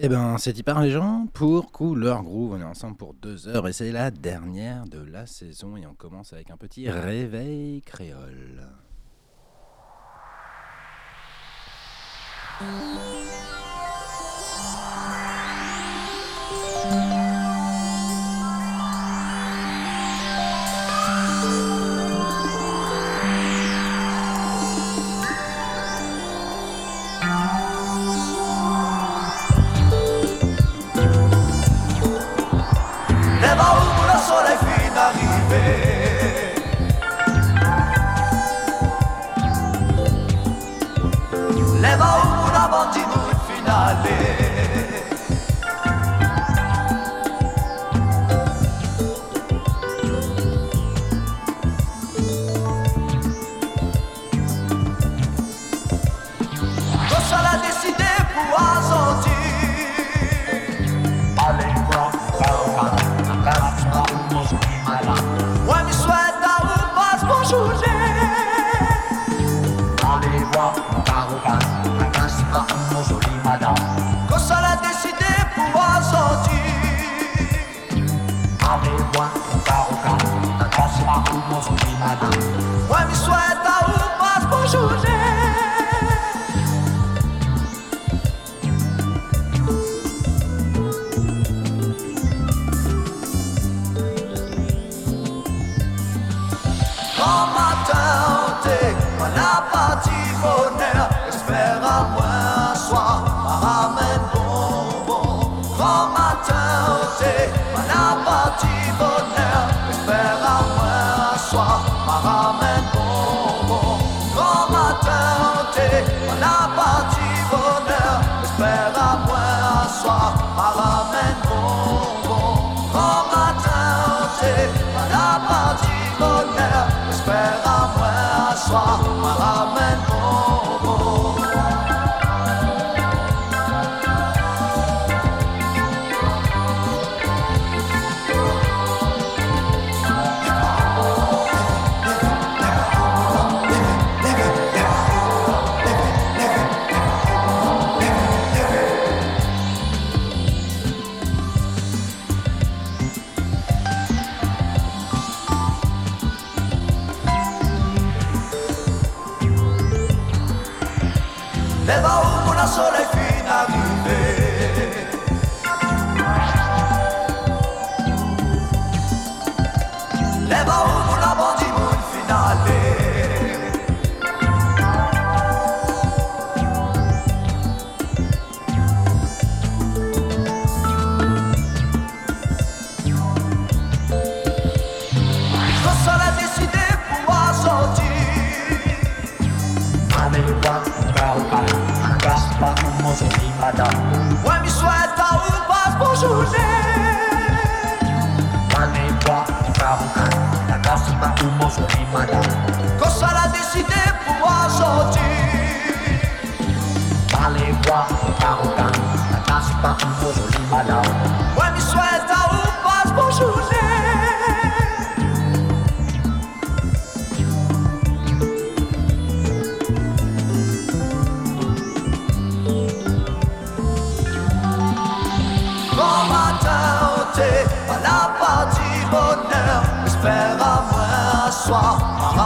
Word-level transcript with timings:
Eh 0.00 0.08
ben, 0.08 0.38
c'est 0.38 0.56
hyper 0.56 0.80
les 0.80 0.92
gens 0.92 1.26
pour 1.34 1.72
Couleur 1.72 2.22
Groove. 2.22 2.52
On 2.52 2.60
est 2.60 2.64
ensemble 2.64 2.96
pour 2.96 3.14
deux 3.14 3.48
heures 3.48 3.66
et 3.66 3.72
c'est 3.72 3.90
la 3.90 4.12
dernière 4.12 4.84
de 4.84 5.00
la 5.00 5.26
saison. 5.26 5.76
Et 5.76 5.86
on 5.86 5.94
commence 5.94 6.32
avec 6.32 6.52
un 6.52 6.56
petit 6.56 6.88
réveil 6.88 7.82
créole. 7.82 8.62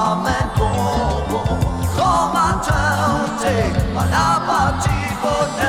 come 0.02 0.26
and 0.26 0.50
go. 0.58 0.69
Come 1.94 2.34
and 2.46 2.58
take 3.38 3.76
an 4.00 4.10
appetite 4.10 5.14
for 5.22 5.62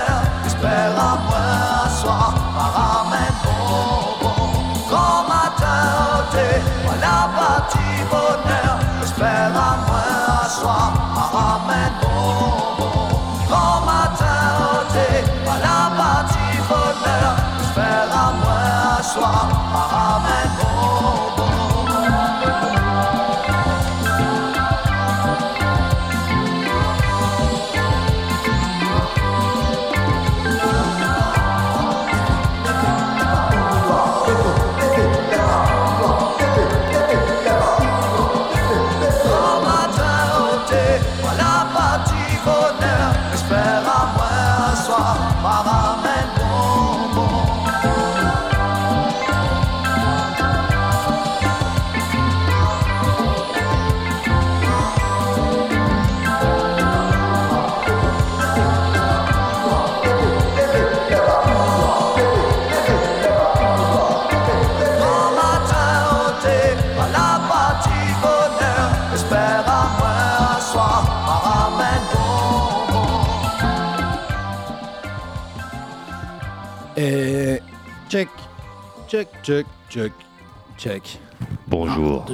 check. 80.83 81.19
Bonjour. 81.67 82.25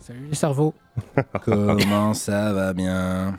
Salut 0.00 0.26
les 0.28 0.34
cerveaux. 0.34 0.74
Comment 1.44 2.14
ça 2.14 2.52
va 2.52 2.72
bien? 2.72 3.38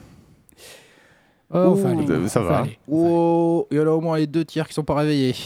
Oh, 1.54 1.72
Ouh, 1.72 1.76
faut 1.76 1.88
aller, 1.88 2.28
ça- 2.30 2.40
va. 2.42 2.64
Oh, 2.90 3.68
il 3.70 3.78
y 3.78 3.82
en 3.82 3.88
a 3.88 3.90
au 3.90 4.00
moins 4.00 4.18
les 4.18 4.28
deux 4.28 4.46
tiers 4.46 4.66
qui 4.68 4.74
sont 4.74 4.84
pas 4.86 4.96
réveillés. 4.96 5.36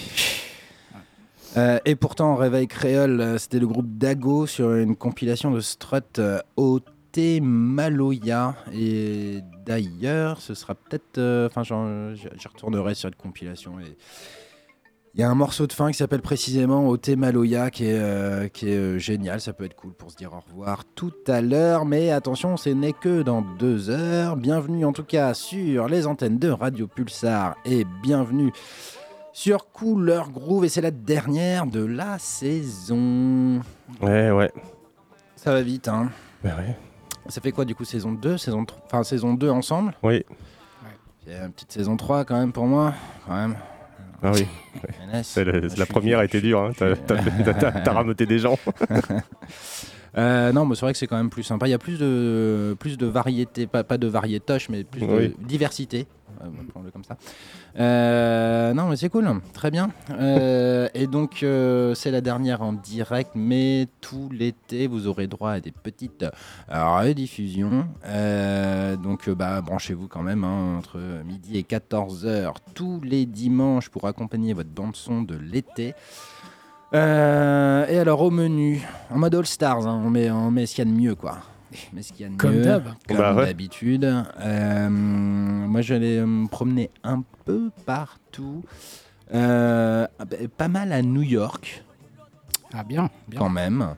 Euh, 1.58 1.80
et 1.86 1.96
pourtant, 1.96 2.36
Réveil 2.36 2.68
Créole, 2.68 3.22
euh, 3.22 3.38
c'était 3.38 3.60
le 3.60 3.68
groupe 3.68 3.88
Dago 3.98 4.46
sur 4.46 4.74
une 4.74 4.94
compilation 4.98 5.52
de 5.52 5.62
Strut 5.62 6.20
euh, 6.20 6.40
OT 6.58 7.40
Maloya. 7.42 8.56
Et 8.74 9.40
d'ailleurs, 9.66 10.42
ce 10.42 10.54
sera 10.54 10.76
peut-être. 10.76 11.18
euh, 11.18 11.48
Enfin, 11.48 11.64
j'en- 11.64 12.14
j'y 12.14 12.28
retournerai 12.50 12.94
sur 12.94 13.08
cette 13.08 13.16
compilation. 13.16 13.80
Et 13.80 13.96
il 15.16 15.22
y 15.22 15.24
a 15.24 15.30
un 15.30 15.36
morceau 15.36 15.66
de 15.66 15.72
fin 15.72 15.92
qui 15.92 15.98
s'appelle 15.98 16.22
précisément 16.22 16.90
OT 16.90 17.16
Maloya 17.16 17.72
qui 17.72 17.86
est, 17.86 17.98
euh, 17.98 18.50
qui 18.50 18.70
est 18.70 18.76
euh, 18.76 18.98
génial. 19.00 19.40
Ça 19.40 19.54
peut 19.54 19.64
être 19.64 19.76
cool 19.76 19.94
pour 19.94 20.12
se 20.12 20.18
dire 20.18 20.34
au 20.34 20.42
revoir 20.42 20.84
tout 20.94 21.14
à 21.28 21.40
l'heure. 21.40 21.86
Mais 21.86 22.12
attention, 22.12 22.58
ce 22.58 22.70
n'est 22.70 22.92
que 22.92 23.22
dans 23.22 23.42
deux 23.42 23.90
heures. 23.90 24.36
Bienvenue 24.36 24.84
en 24.84 24.92
tout 24.92 25.06
cas 25.06 25.34
sur 25.34 25.88
les 25.88 26.06
antennes 26.06 26.38
de 26.38 26.50
Radio 26.50 26.88
Pulsar 26.88 27.56
et 27.64 27.86
bienvenue 28.04 28.52
sur 29.32 29.72
Couleur 29.72 30.32
Groove. 30.32 30.66
Et 30.66 30.70
c'est 30.70 30.82
la 30.82 30.92
dernière 30.92 31.66
de 31.66 31.86
la 31.86 32.20
saison. 32.20 33.62
Ouais, 34.02 34.32
ouais. 34.32 34.52
Ça 35.38 35.54
va 35.54 35.62
vite, 35.62 35.88
hein. 35.88 36.10
Bah 36.44 36.58
ouais. 36.58 36.76
Ça 37.30 37.40
fait 37.40 37.54
quoi 37.54 37.64
du 37.64 37.74
coup 37.74 37.86
saison 37.86 38.12
2, 38.12 38.38
saison 38.38 38.66
3, 38.66 38.84
enfin 38.86 39.04
saison 39.04 39.34
2 39.34 39.50
ensemble? 39.50 39.94
Oui. 40.04 40.26
Il 41.26 41.32
y 41.32 41.36
a 41.38 41.46
une 41.46 41.54
petite 41.54 41.72
saison 41.72 41.96
3 41.96 42.26
quand 42.26 42.38
même 42.38 42.52
pour 42.52 42.66
moi, 42.66 42.94
quand 43.26 43.34
même. 43.34 43.56
Ah 44.24 44.32
oui. 44.34 44.48
La 45.04 45.24
suis 45.24 45.86
première 45.86 46.20
a 46.20 46.26
été 46.26 46.42
dure. 46.42 46.62
Hein. 46.62 46.72
T'as, 46.78 47.94
rameuté 47.94 48.26
des 48.26 48.40
gens. 48.40 48.58
Euh, 50.18 50.52
non, 50.54 50.66
mais 50.66 50.76
c'est 50.76 50.82
vrai 50.82 50.94
que 50.94 50.98
c'est 50.98 51.08
quand 51.08 51.18
même 51.18 51.30
plus 51.30 51.44
sympa. 51.44 51.68
Il 51.68 51.72
y 51.72 51.74
a 51.74 51.78
plus 51.80 52.00
de, 52.00 52.76
plus 52.80 52.98
de 52.98 53.06
variété, 53.06 53.68
pas, 53.68 53.84
pas 53.84 53.98
de 53.98 54.08
variétoche, 54.08 54.70
mais 54.70 54.84
plus 54.84 55.04
Oui. 55.04 55.30
de 55.30 55.36
diversité. 55.46 56.08
Euh, 56.42 56.46
on 56.48 56.52
va 56.58 56.64
prendre-le 56.70 56.92
comme 56.92 57.04
ça. 57.04 57.18
Euh, 57.80 58.74
non, 58.74 58.88
mais 58.90 58.96
c'est 58.96 59.10
cool, 59.10 59.30
très 59.54 59.72
bien. 59.72 59.92
Et 60.94 61.08
donc, 61.08 61.46
c'est 61.96 62.12
la 62.12 62.22
dernière 62.22 62.62
en 62.62 62.74
direct, 62.74 63.32
mais 63.36 63.88
tout 64.02 64.30
l'été, 64.32 64.88
vous 64.88 65.08
aurez 65.08 65.28
droit 65.28 65.52
à 65.52 65.60
des 65.60 65.72
petites 65.72 66.26
rediffusions. 66.70 67.88
Donc, 69.04 69.30
bah, 69.30 69.62
branchez-vous 69.62 70.08
quand 70.08 70.24
même 70.24 70.44
hein, 70.44 70.78
entre 70.78 71.00
midi 71.26 71.58
et 71.58 71.64
14h 71.64 72.54
tous 72.74 73.02
les 73.04 73.26
dimanches 73.26 73.90
pour 73.90 74.08
accompagner 74.08 74.54
votre 74.54 74.70
bande-son 74.70 75.22
de 75.22 75.36
l'été. 75.36 75.94
Euh, 76.96 77.86
et 77.88 78.00
alors 78.00 78.22
au 78.22 78.32
menu, 78.32 78.82
en 79.12 79.18
mode 79.18 79.36
All 79.36 79.46
Stars, 79.46 79.86
hein, 79.86 80.02
on, 80.06 80.10
met, 80.10 80.32
on 80.32 80.50
met 80.50 80.66
ce 80.66 80.76
qu'il 80.76 80.88
y 80.88 80.88
a 80.88 80.92
de 80.92 80.98
mieux 80.98 81.16
quoi. 81.16 81.38
On 81.92 81.96
met 81.96 82.02
ce 82.04 82.14
qu'il 82.14 82.22
y 82.22 82.26
a 82.26 82.32
de 82.32 82.38
Comme 82.38 82.56
mieux, 82.56 82.62
d'hab. 82.62 82.86
Comme 83.08 83.18
Bah 83.18 83.34
ouais. 83.36 83.46
d'habitude. 83.48 84.06
Euh, 84.40 84.90
moi 84.90 85.82
j'allais 85.82 86.22
me 86.26 86.48
promener 86.48 86.90
un 87.04 87.22
peu 87.44 87.70
partout. 87.86 88.64
Euh, 89.34 90.08
ah 90.20 90.26
bah, 90.26 90.38
pas 90.56 90.68
mal 90.70 90.94
à 90.94 91.02
New 91.02 91.24
York 91.24 91.84
Ah 92.74 92.84
bien, 92.84 93.10
bien. 93.28 93.40
quand 93.40 93.50
même. 93.50 93.96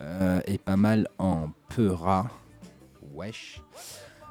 Euh, 0.00 0.40
et 0.46 0.58
pas 0.58 0.76
mal 0.76 1.08
en 1.18 1.48
Peura. 1.74 2.28
Wesh. 3.14 3.60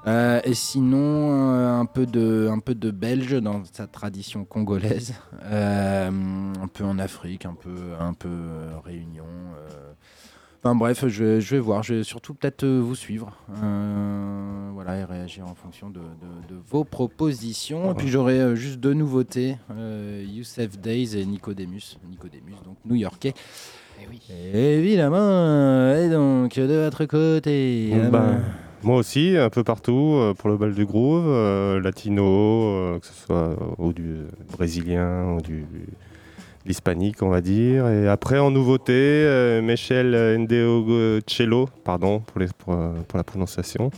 Euh, 0.07 0.39
et 0.45 0.54
sinon, 0.54 1.51
euh, 1.54 1.80
un, 1.80 1.86
peu 1.86 2.06
de, 2.06 2.48
un 2.50 2.59
peu 2.59 2.74
de 2.75 2.92
belge 2.92 3.33
dans 3.42 3.62
sa 3.71 3.88
tradition 3.88 4.45
congolaise. 4.45 5.13
Euh, 5.44 6.09
un 6.09 6.68
peu 6.68 6.83
en 6.86 6.98
Afrique, 6.98 7.45
un 7.45 7.54
peu, 7.56 7.75
un 8.00 8.13
peu 8.13 8.30
euh, 8.30 8.69
Réunion. 8.83 9.25
euh. 9.25 9.68
Enfin 10.63 10.74
bref, 10.75 11.06
je, 11.07 11.24
vais- 11.24 11.42
je 11.42 11.56
vais 11.56 11.59
voir. 11.62 11.83
Je 11.83 11.95
vais 11.95 12.04
surtout 12.04 12.33
peut-être 12.33 12.65
vous 12.65 12.95
suivre. 12.95 13.31
Euh, 13.63 14.69
voilà, 14.74 14.98
et 14.98 15.04
réagir 15.04 15.45
en 15.45 15.54
fonction 15.56 15.89
de, 15.89 16.00
de- 16.00 16.56
de 16.56 16.59
vos 16.69 16.83
propositions. 16.83 17.92
Et 17.92 17.95
puis 17.95 18.07
j'aurai 18.07 18.39
euh, 18.39 18.56
juste 18.56 18.80
deux 18.80 18.94
nouveautés 18.94 19.57
euh, 19.71 20.25
Youssef 20.27 20.80
Days 20.80 21.15
et 21.18 21.25
Nicodemus. 21.25 21.98
Nicodemus, 22.09 22.56
donc 22.65 22.77
new-yorkais. 22.86 23.33
Eh 24.01 24.07
oui. 24.09 24.21
Évidemment, 24.54 25.94
et 25.95 26.09
donc 26.09 26.56
de 26.56 26.83
votre 26.86 27.06
côté. 27.06 27.92
Bon, 27.94 28.09
ben, 28.09 28.42
Moi 28.84 28.98
aussi, 28.98 29.36
un 29.36 29.50
peu 29.50 29.64
partout, 29.64 30.14
euh, 30.16 30.34
pour 30.36 30.50
le 30.50 30.58
bal 30.58 30.74
du 30.74 30.86
groove, 30.86 31.26
euh, 31.28 31.82
latino, 31.82 32.24
euh, 32.24 33.00
que 33.00 33.08
ce 33.08 33.14
soit 33.14 33.56
ou 33.80 33.92
du 33.92 34.18
brésilien 34.52 35.34
ou 35.34 35.42
du 35.42 35.66
l'hispanique, 36.66 37.24
on 37.24 37.30
va 37.30 37.42
dire. 37.42 37.88
Et 37.88 38.08
après, 38.08 38.40
en 38.40 38.52
nouveauté, 38.52 39.60
Michel 39.64 40.38
Ndeocello, 40.38 41.70
pardon 41.86 42.20
pour, 42.20 42.44
pour 43.08 43.18
la 43.18 43.24
prononciation. 43.24 43.90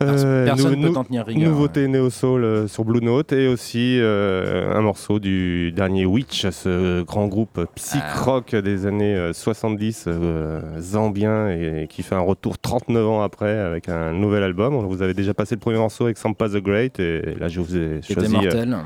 Personne 0.00 0.72
Euh, 0.72 0.76
ne 0.76 0.88
peut 0.88 1.04
tenir 1.04 1.26
rigueur. 1.26 1.50
Nouveauté 1.50 1.86
Neo 1.86 2.08
Soul 2.08 2.42
euh, 2.42 2.66
sur 2.66 2.86
Blue 2.86 3.02
Note 3.02 3.32
et 3.34 3.48
aussi 3.48 3.98
euh, 4.00 4.74
un 4.74 4.80
morceau 4.80 5.18
du 5.18 5.72
dernier 5.72 6.06
Witch, 6.06 6.48
ce 6.48 7.02
grand 7.02 7.26
groupe 7.26 7.60
psych 7.74 8.00
Ah. 8.02 8.22
rock 8.22 8.54
des 8.56 8.86
années 8.86 9.14
euh, 9.14 9.34
70 9.34 10.04
euh, 10.08 10.60
zambien 10.80 11.50
et, 11.50 11.86
qui 11.90 12.02
fait 12.02 12.14
un 12.14 12.20
retour 12.20 12.58
39 12.58 13.06
ans 13.08 13.22
après 13.22 13.58
avec 13.58 13.90
un 13.90 14.12
nouvel 14.12 14.42
album. 14.42 14.74
On 14.74 14.86
vous 14.86 15.02
avez 15.02 15.12
déjà 15.12 15.34
passé 15.34 15.54
le 15.54 15.60
premier 15.60 15.76
morceau 15.76 16.04
avec 16.04 16.16
Sampa 16.16 16.48
the 16.48 16.56
Great 16.62 16.98
et 16.98 17.34
là 17.38 17.48
je 17.48 17.60
vous 17.60 17.76
ai 17.76 18.00
choisi, 18.00 18.34
euh, 18.34 18.40
mortel. 18.40 18.78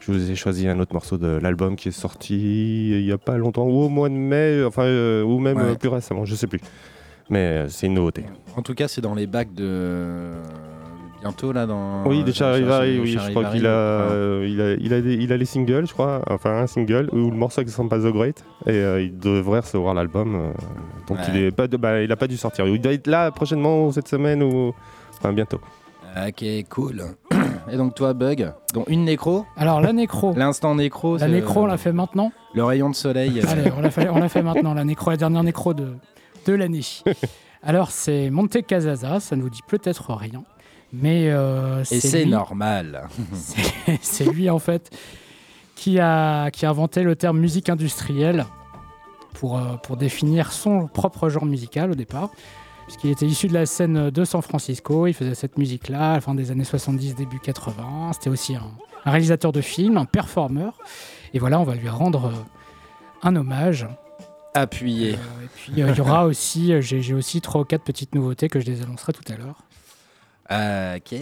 je 0.00 0.12
vous 0.12 0.30
ai 0.30 0.34
choisi 0.34 0.66
un 0.66 0.80
autre 0.80 0.94
morceau 0.94 1.18
de 1.18 1.38
l'album 1.42 1.76
qui 1.76 1.88
est 1.88 1.92
sorti 1.92 2.36
il 3.00 3.04
y 3.04 3.12
a 3.12 3.18
pas 3.18 3.36
longtemps 3.36 3.66
ou 3.66 3.82
au 3.82 3.90
mois 3.90 4.08
de 4.08 4.14
mai, 4.14 4.64
enfin 4.66 4.84
euh, 4.84 5.22
ou 5.22 5.38
même 5.40 5.58
Ouais. 5.58 5.62
euh, 5.64 5.74
plus 5.74 5.90
récemment, 5.90 6.24
je 6.24 6.34
sais 6.34 6.46
plus. 6.46 6.60
Mais 7.30 7.38
euh, 7.38 7.68
c'est 7.68 7.86
une 7.86 7.94
nouveauté. 7.94 8.24
En 8.56 8.62
tout 8.62 8.74
cas, 8.74 8.88
c'est 8.88 9.00
dans 9.00 9.14
les 9.14 9.26
bacs 9.26 9.54
de. 9.54 10.30
Bientôt 11.22 11.52
là 11.52 11.64
dans. 11.64 12.04
Oui, 12.06 12.22
de 12.22 12.32
Charivari, 12.32 12.68
Charivari, 12.96 13.00
oui, 13.00 13.18
je 13.18 13.30
crois 13.30 13.44
qu'il 13.46 13.66
a, 13.66 13.70
euh, 13.70 14.46
il 14.46 14.60
a, 14.60 14.72
il 14.74 14.92
a, 14.92 15.00
des- 15.00 15.14
il 15.14 15.32
a 15.32 15.38
les 15.38 15.46
singles, 15.46 15.86
je 15.86 15.92
crois, 15.94 16.20
enfin 16.28 16.50
un 16.58 16.66
single 16.66 17.08
ou 17.12 17.30
le 17.30 17.36
morceau 17.36 17.62
qui 17.64 17.70
s'appelle 17.70 17.88
pas 17.88 17.98
The 17.98 18.12
Great, 18.12 18.44
et 18.66 18.72
euh, 18.72 19.00
il 19.00 19.16
devrait 19.18 19.60
recevoir 19.60 19.94
l'album. 19.94 20.34
euh, 20.34 20.52
donc 21.08 21.16
Ouais. 21.18 21.24
il 21.30 21.36
est 21.38 21.50
pas, 21.50 21.66
de, 21.66 21.78
bah, 21.78 22.02
il 22.02 22.12
a 22.12 22.16
pas 22.16 22.26
dû 22.26 22.36
sortir. 22.36 22.66
Il 22.66 22.78
doit 22.78 22.92
être 22.92 23.06
là 23.06 23.30
prochainement 23.30 23.90
cette 23.90 24.08
semaine 24.08 24.42
ou 24.42 24.74
enfin 25.18 25.32
bientôt. 25.32 25.60
Ok, 26.28 26.44
cool. 26.68 27.02
Et 27.72 27.78
donc 27.78 27.94
toi, 27.94 28.12
Bug, 28.12 28.52
dont 28.74 28.84
une 28.86 29.04
nécro, 29.06 29.46
Alors 29.56 29.80
la 29.80 29.94
nécro. 29.94 30.34
l'instant 30.36 30.74
nécro. 30.74 31.16
La 31.16 31.28
nécro, 31.28 31.62
on 31.62 31.66
l'a 31.66 31.78
fait 31.78 31.92
maintenant. 31.92 32.32
Le 32.54 32.62
rayon 32.64 32.90
de 32.90 32.94
soleil. 32.94 33.40
Allez, 33.48 33.72
on 33.76 33.80
l'a 33.80 33.90
fait, 33.90 34.10
on 34.10 34.18
l'a 34.18 34.28
fait 34.28 34.42
maintenant. 34.42 34.74
La 34.74 34.84
nécro, 34.84 35.10
la 35.10 35.16
dernière 35.16 35.42
nécro 35.42 35.72
de, 35.72 35.88
de 36.46 36.52
l'année. 36.54 36.80
Alors 37.62 37.90
c'est 37.90 38.30
Monte 38.30 38.64
Casaza, 38.66 39.20
ça 39.20 39.36
ne 39.36 39.42
vous 39.42 39.50
dit 39.50 39.60
peut-être 39.66 40.12
rien. 40.14 40.42
Mais 40.92 41.28
euh, 41.30 41.82
Et 41.90 42.00
c'est 42.00 42.24
lui- 42.24 42.30
normal. 42.30 43.08
c'est- 43.32 43.98
c'est 44.02 44.24
lui 44.26 44.48
en 44.50 44.58
fait 44.58 44.90
qui 45.74 45.98
a, 45.98 46.50
qui 46.50 46.66
a 46.66 46.70
inventé 46.70 47.02
le 47.02 47.16
terme 47.16 47.38
musique 47.40 47.68
industrielle 47.68 48.44
pour, 49.34 49.58
euh, 49.58 49.74
pour 49.82 49.96
définir 49.96 50.52
son 50.52 50.86
propre 50.86 51.28
genre 51.28 51.46
musical 51.46 51.90
au 51.90 51.94
départ. 51.94 52.30
Puisqu'il 52.86 53.10
était 53.10 53.24
issu 53.26 53.48
de 53.48 53.54
la 53.54 53.64
scène 53.64 54.10
de 54.10 54.24
San 54.24 54.42
Francisco, 54.42 55.06
il 55.06 55.14
faisait 55.14 55.34
cette 55.34 55.56
musique-là 55.56 56.10
à 56.10 56.14
la 56.16 56.20
fin 56.20 56.34
des 56.34 56.50
années 56.50 56.64
70, 56.64 57.14
début 57.14 57.40
80. 57.40 58.10
C'était 58.12 58.28
aussi 58.28 58.54
un, 58.54 58.70
un 59.06 59.10
réalisateur 59.10 59.52
de 59.52 59.62
films, 59.62 59.96
un 59.96 60.04
performeur. 60.04 60.76
Et 61.32 61.38
voilà, 61.38 61.58
on 61.58 61.64
va 61.64 61.74
lui 61.76 61.88
rendre 61.88 62.26
euh, 62.26 62.32
un 63.22 63.34
hommage. 63.36 63.86
Appuyé. 64.54 65.14
Euh, 65.14 65.44
et 65.44 65.48
puis 65.56 65.82
euh, 65.82 65.90
il 65.90 65.96
y 65.98 66.00
aura 66.00 66.26
aussi, 66.26 66.72
euh, 66.72 66.80
j'ai 66.80 67.12
aussi 67.14 67.40
trois 67.40 67.62
ou 67.62 67.64
quatre 67.64 67.82
petites 67.82 68.14
nouveautés 68.14 68.48
que 68.48 68.60
je 68.60 68.66
les 68.66 68.82
annoncerai 68.82 69.12
tout 69.12 69.24
à 69.32 69.36
l'heure. 69.36 69.62
Ok, 70.50 71.14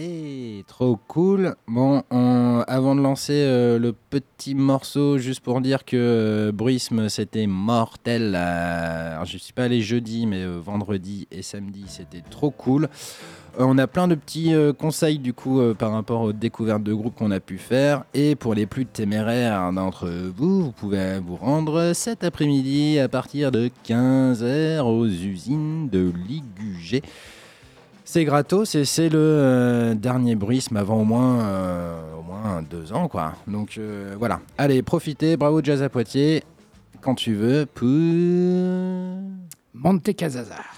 trop 0.67 0.97
cool. 1.07 1.55
Bon, 1.67 2.03
on- 2.11 2.63
avant 2.67 2.93
de 2.93 3.01
lancer 3.01 3.33
euh, 3.33 3.79
le 3.79 3.93
petit 3.93 4.53
morceau, 4.53 5.17
juste 5.17 5.39
pour 5.39 5.61
dire 5.61 5.85
que 5.85 5.95
euh, 5.95 6.51
Bruisme 6.51 7.07
c'était 7.09 7.47
mortel. 7.47 8.33
euh, 8.35 9.13
alors, 9.13 9.25
je 9.25 9.37
suis 9.37 9.53
pas 9.53 9.63
allé 9.63 9.81
jeudi, 9.81 10.25
mais 10.27 10.45
vendredi 10.45 11.27
et 11.31 11.41
samedi 11.41 11.85
c'était 11.87 12.21
trop 12.29 12.51
cool. 12.51 12.89
Euh, 13.59 13.65
on 13.65 13.77
a 13.77 13.85
plein 13.87 14.07
de 14.07 14.15
petits 14.15 14.53
euh, 14.53 14.73
conseils 14.73 15.19
du 15.19 15.33
coup 15.33 15.59
euh, 15.59 15.73
par 15.73 15.91
rapport 15.91 16.21
aux 16.21 16.33
découvertes 16.33 16.81
de 16.81 16.93
groupes 16.93 17.15
qu'on 17.15 17.31
a 17.31 17.39
pu 17.39 17.57
faire. 17.57 18.03
Et 18.13 18.35
pour 18.35 18.55
les 18.55 18.65
plus 18.65 18.85
téméraires 18.85 19.71
d'entre 19.71 20.09
vous, 20.35 20.63
vous 20.63 20.71
pouvez 20.71 21.19
vous 21.19 21.35
rendre 21.35 21.93
cet 21.93 22.23
après-midi 22.23 22.99
à 22.99 23.07
partir 23.07 23.51
de 23.51 23.69
15h 23.85 24.81
aux 24.81 25.05
usines 25.05 25.89
de 25.89 26.11
Ligugé. 26.27 27.03
C'est 28.05 28.25
gratos 28.25 28.75
et 28.75 28.85
c'est 28.85 29.09
le 29.09 29.93
dernier 29.95 30.35
bruisme 30.35 30.77
avant 30.77 31.01
au 31.01 31.05
moins, 31.05 31.39
au 32.19 32.21
moins 32.21 32.61
deux 32.61 32.91
ans. 32.91 33.07
quoi. 33.07 33.33
Donc 33.47 33.79
voilà, 34.19 34.41
allez, 34.57 34.83
profitez, 34.83 35.37
bravo 35.37 35.63
Jazz 35.63 35.81
à 35.81 35.89
Poitiers, 35.89 36.43
quand 37.01 37.15
tu 37.15 37.33
veux, 37.33 37.65
pour... 37.65 37.87
Monte 39.73 40.15
Casaza. 40.15 40.72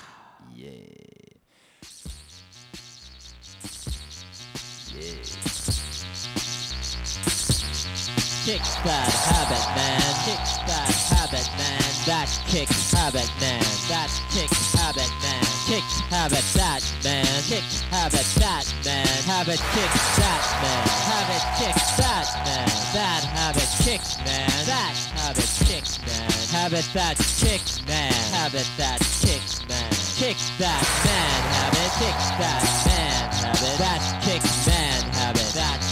Kicks 8.45 8.75
that 8.85 9.09
habit, 9.25 9.65
man. 9.73 10.05
Kicks 10.21 10.61
that 10.69 10.85
habit, 11.09 11.49
man. 11.57 11.81
That 12.05 12.29
kicks 12.45 12.93
habit, 12.93 13.25
man. 13.41 13.57
That 13.89 14.13
kicks 14.29 14.69
habit, 14.69 15.09
man. 15.25 15.41
Kicks 15.65 15.97
habit 16.13 16.45
that, 16.53 16.85
man. 17.01 17.25
Kicks 17.49 17.81
habit 17.89 18.29
that, 18.37 18.69
man. 18.85 19.09
Habit 19.25 19.57
kicks 19.73 20.05
that, 20.21 20.45
man. 20.61 20.85
Habit 21.09 21.41
kicks 21.57 21.97
that, 21.97 22.29
man. 22.45 22.69
That 22.93 23.25
habit 23.33 23.71
kicks, 23.81 24.13
man. 24.21 24.45
That 24.69 24.93
habit 25.17 25.49
kicks, 25.65 25.97
man. 26.05 26.29
Habit 26.53 26.85
that 26.93 27.17
kicks, 27.17 27.81
man. 27.89 28.13
Habit 28.29 28.69
that 28.77 29.01
kicks, 29.25 29.65
man. 29.65 29.89
Kicks 30.21 30.53
that, 30.61 30.85
man. 31.01 31.37
Habit 31.49 31.91
kicks 31.97 32.29
that, 32.37 32.61
man. 32.85 33.25
Habit 33.41 33.77
that 33.81 34.21
kicks, 34.21 34.67
man. 34.69 35.01
Habit 35.17 35.49
that. 35.57 35.84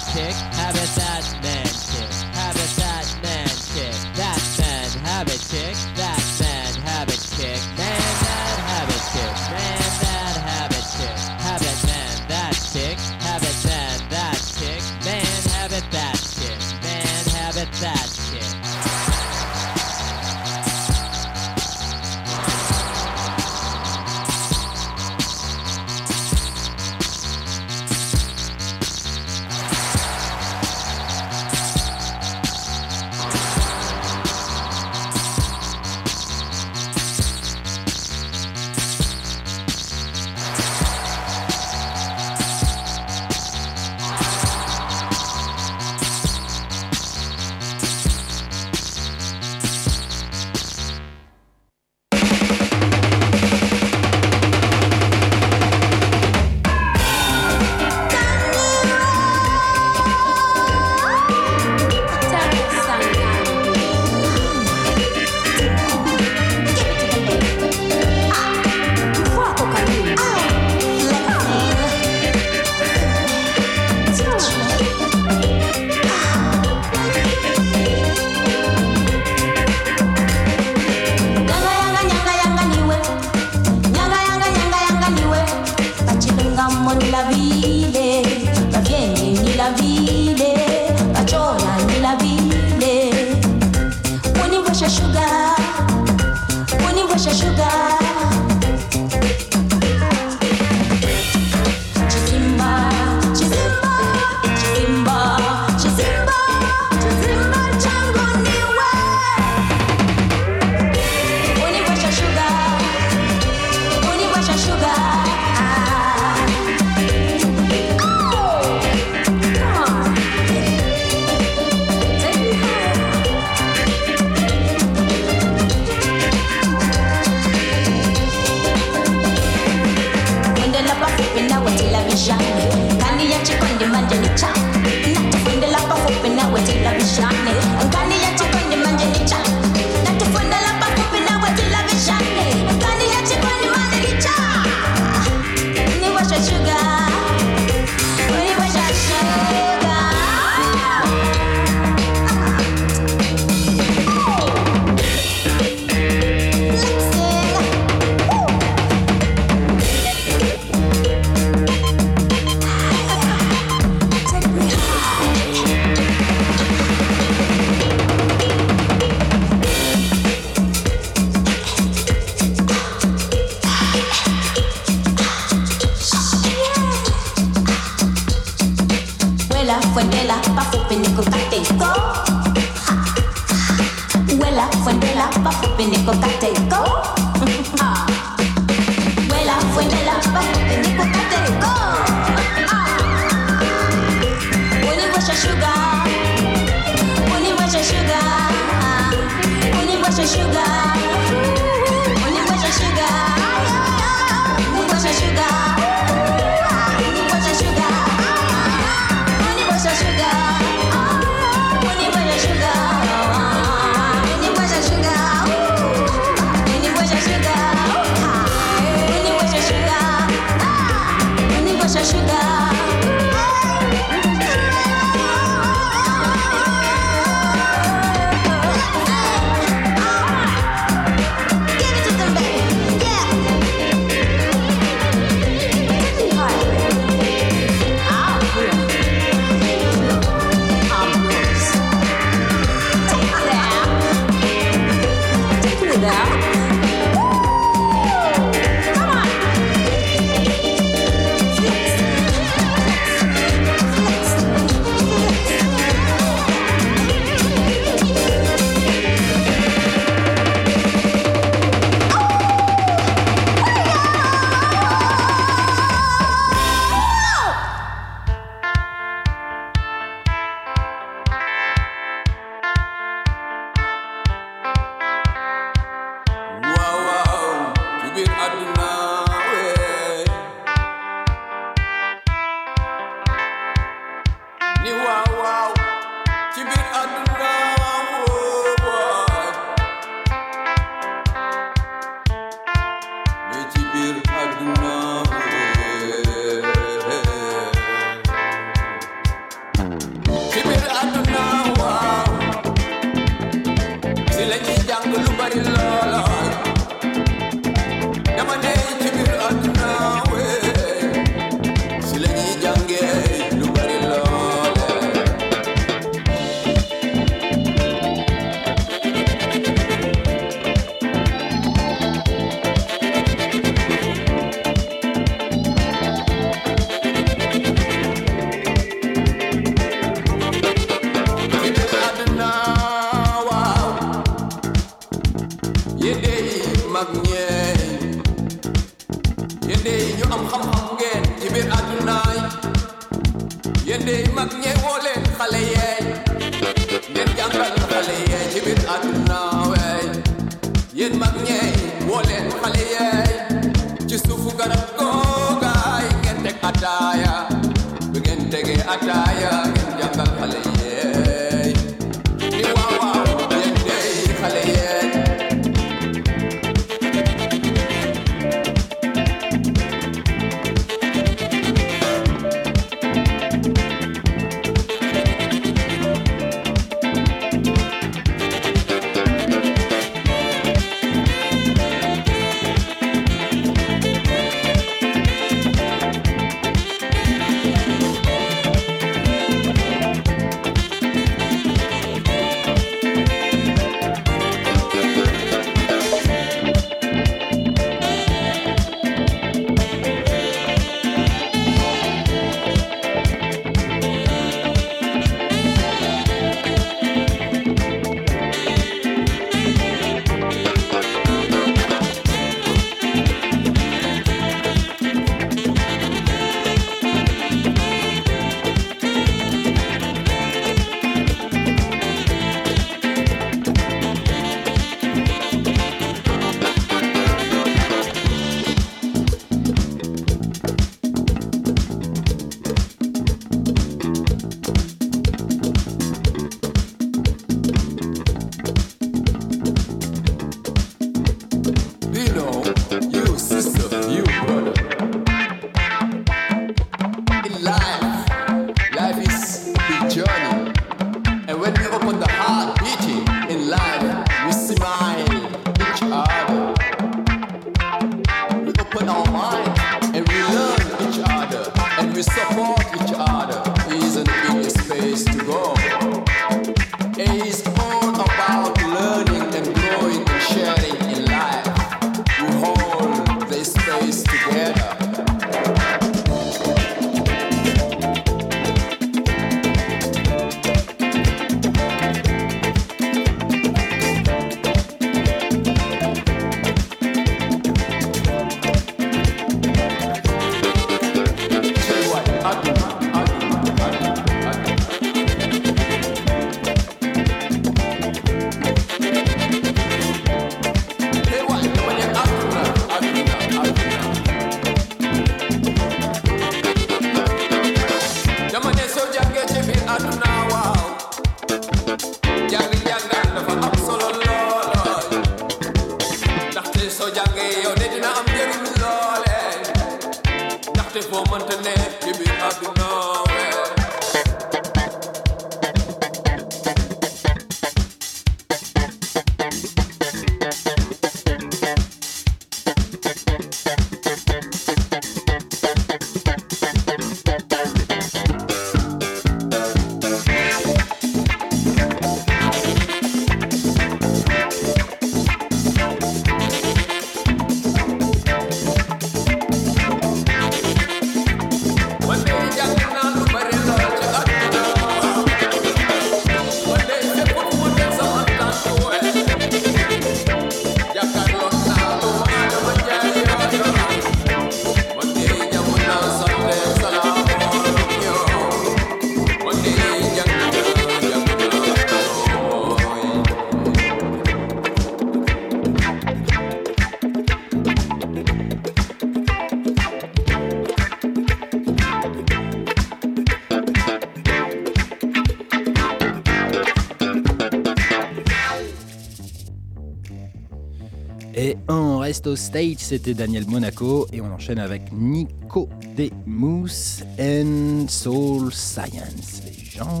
Reste 592.00 592.26
au 592.26 592.36
stage, 592.36 592.78
c'était 592.78 593.14
Daniel 593.14 593.44
Monaco 593.46 594.06
et 594.12 594.20
on 594.20 594.32
enchaîne 594.32 594.58
avec 594.58 594.82
Nico 594.92 595.68
Demus 595.96 597.04
and 597.20 597.86
Soul 597.88 598.52
Science. 598.52 599.42
Les 599.46 599.64
gens, 599.78 600.00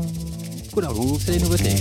Couleur 0.72 0.92
Groove, 0.92 1.22
c'est 1.24 1.32
les 1.32 1.38
nouveautés. 1.38 1.76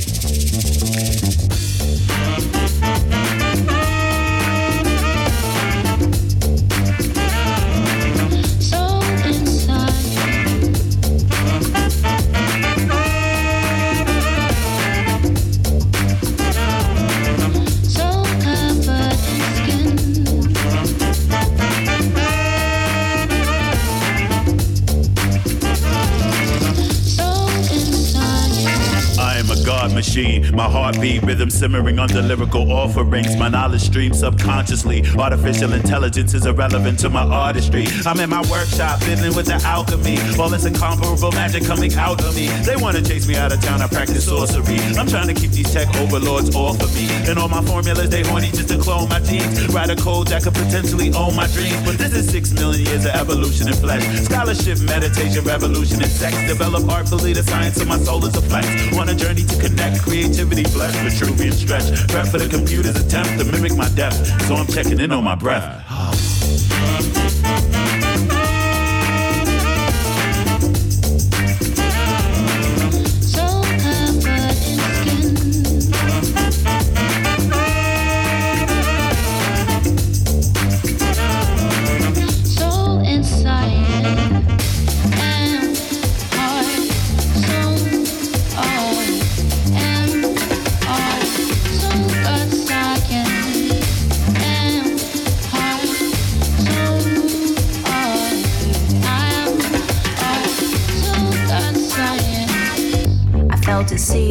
Machine. 30.09 30.55
My 30.55 30.69
heartbeat, 30.69 31.21
rhythm 31.23 31.49
simmering 31.49 31.99
under 31.99 32.21
lyrical 32.21 32.71
offerings. 32.71 33.35
My 33.37 33.47
knowledge 33.47 33.81
streams 33.81 34.19
subconsciously. 34.19 35.03
Artificial 35.17 35.73
intelligence 35.73 36.33
is 36.33 36.45
irrelevant 36.45 36.99
to 36.99 37.09
my 37.09 37.23
artistry. 37.23 37.85
I'm 38.05 38.19
in 38.19 38.29
my 38.29 38.41
workshop, 38.49 39.01
fiddling 39.01 39.35
with 39.35 39.45
the 39.45 39.61
alchemy. 39.65 40.17
All 40.39 40.49
this 40.49 40.65
incomparable 40.65 41.31
magic 41.33 41.63
coming 41.65 41.93
out 41.93 42.23
of 42.23 42.35
me. 42.35 42.47
They 42.65 42.75
wanna 42.75 43.01
chase 43.01 43.27
me 43.27 43.35
out 43.35 43.51
of 43.51 43.61
town. 43.61 43.81
I 43.81 43.87
practice 43.87 44.25
sorcery. 44.25 44.79
I'm 44.97 45.07
trying 45.07 45.27
to 45.27 45.33
keep 45.33 45.51
these 45.51 45.71
tech 45.71 45.87
overlords 45.97 46.55
off 46.55 46.81
of 46.81 46.93
me. 46.95 47.07
And 47.29 47.37
all 47.37 47.49
my 47.49 47.61
formulas, 47.63 48.09
they 48.09 48.23
horny 48.23 48.49
just 48.49 48.69
to 48.69 48.79
clone 48.79 49.09
my 49.09 49.19
genes. 49.19 49.67
Write 49.69 49.91
a 49.91 49.95
code 49.95 50.27
that 50.27 50.43
could 50.43 50.55
potentially 50.55 51.13
own 51.13 51.35
my 51.35 51.47
dreams. 51.47 51.85
But 51.85 51.97
this 51.97 52.13
is 52.13 52.29
six 52.29 52.51
million 52.53 52.85
years 52.85 53.05
of 53.05 53.11
evolution 53.13 53.67
in 53.67 53.75
flesh. 53.75 54.03
Scholarship, 54.25 54.79
meditation, 54.81 55.43
revolution, 55.45 56.01
and 56.01 56.11
sex. 56.11 56.35
Develop 56.47 56.89
artfully 56.89 57.33
the 57.33 57.43
science 57.43 57.79
of 57.79 57.87
my 57.87 57.99
soul 57.99 58.25
is 58.25 58.35
a 58.35 58.41
flex. 58.41 58.65
On 58.97 59.07
a 59.07 59.15
journey 59.15 59.43
to 59.43 59.55
connect, 59.61 59.99
creativity, 60.09 60.63
flesh, 60.63 60.95
Vitruvian 60.95 61.53
stretch. 61.53 62.07
Prep 62.07 62.27
for 62.27 62.39
the 62.39 62.49
computer's 62.49 62.95
attempt 62.95 63.37
to 63.37 63.45
mimic 63.45 63.75
my 63.77 63.87
depth. 63.89 64.17
So 64.47 64.55
I'm 64.55 64.65
checking 64.65 64.99
in 64.99 65.11
on 65.11 65.23
my 65.23 65.35
breath. 65.35 65.85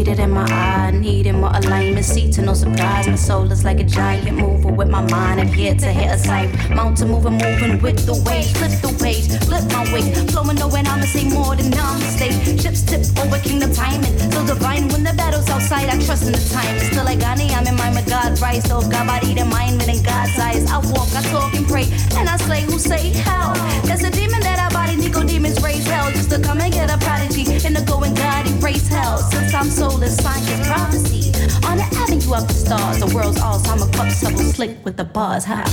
It 0.08 0.18
in 0.18 0.30
my 0.30 0.46
eye, 0.50 0.90
needing 0.90 1.40
more 1.40 1.50
alignment. 1.54 2.04
See 2.04 2.30
to 2.32 2.42
no 2.42 2.54
surprise, 2.54 3.06
my 3.06 3.14
soul 3.14 3.50
is 3.52 3.64
like 3.64 3.80
a 3.80 3.84
giant 3.84 4.36
mover 4.36 4.72
with 4.72 4.88
my 4.88 5.02
mind. 5.10 5.40
I'm 5.40 5.48
here 5.48 5.74
to 5.74 5.86
hit 5.86 6.10
a 6.10 6.18
sight. 6.18 6.48
Mountain 6.70 7.08
moving, 7.08 7.34
moving 7.34 7.80
with 7.80 8.06
the 8.06 8.14
waves. 8.26 8.52
Flip 8.52 8.72
the 8.80 8.92
page, 9.02 9.28
flip 9.44 9.64
my 9.72 9.84
weight. 9.92 10.16
Flowing, 10.30 10.56
knowing 10.56 10.86
I'ma 10.86 11.04
say 11.04 11.24
more 11.28 11.54
than 11.56 11.70
namaste. 11.70 12.60
Ships 12.60 12.82
tip 12.82 13.02
over 13.22 13.38
kingdom 13.38 13.72
timing. 13.72 14.16
So 14.32 14.46
divine 14.46 14.88
when 14.88 15.04
the 15.04 15.12
battle's 15.14 15.48
outside, 15.50 15.88
I 15.88 15.98
trust 16.04 16.26
in 16.26 16.32
the 16.32 16.44
time. 16.52 16.78
Still 16.90 17.04
like 17.04 17.18
Ghani, 17.18 17.50
I'm 17.52 17.66
in 17.66 17.76
mind 17.76 17.94
with 17.96 18.08
God, 18.08 18.40
right? 18.40 18.62
Oh, 18.70 18.80
so 18.80 18.88
God 18.88 19.06
body 19.06 19.34
the 19.34 19.44
mind, 19.44 19.78
but 19.78 19.88
in 19.88 20.02
God's 20.02 20.38
eyes. 20.38 20.64
I 20.70 20.78
walk, 20.92 21.08
I 21.14 21.22
talk 21.30 21.54
and 21.54 21.66
pray, 21.66 21.86
and 22.16 22.28
I 22.28 22.36
slay 22.38 22.62
who 22.62 22.78
say 22.78 23.12
how. 23.28 23.52
There's 23.84 24.02
a 24.02 24.10
demon 24.10 24.40
that 24.40 24.58
I 24.58 24.68
body, 24.72 24.96
Nico 24.96 25.22
demons 25.22 25.62
raise 25.62 25.86
hell 25.86 26.10
just 26.12 26.30
to 26.30 26.40
come 26.40 26.60
and 26.60 26.72
get 26.72 26.90
a 26.90 26.98
prodigy. 26.98 27.44
And 27.66 27.76
to 27.76 27.82
go 27.84 28.00
and 28.02 28.16
God 28.16 28.46
erase 28.46 28.88
hell. 28.88 29.18
Since 29.18 29.52
I'm 29.54 29.70
soulless, 29.98 30.16
science 30.16 30.66
prophecy. 30.66 31.32
On 31.66 31.76
the 31.76 31.84
avenue 31.96 32.34
of 32.34 32.46
the 32.48 32.54
stars, 32.54 33.00
the 33.00 33.14
world's 33.14 33.38
Alzheimer 33.38 33.92
cup 33.92 34.11
supple 34.11 34.38
slick 34.38 34.84
with 34.84 34.96
the 34.96 35.04
bars. 35.04 35.44
Ha. 35.44 35.64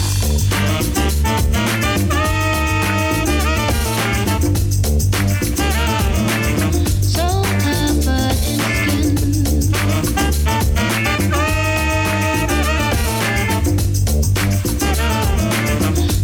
So 7.01 7.43
covered 7.61 8.38
in 8.49 8.59
skin. 8.75 9.17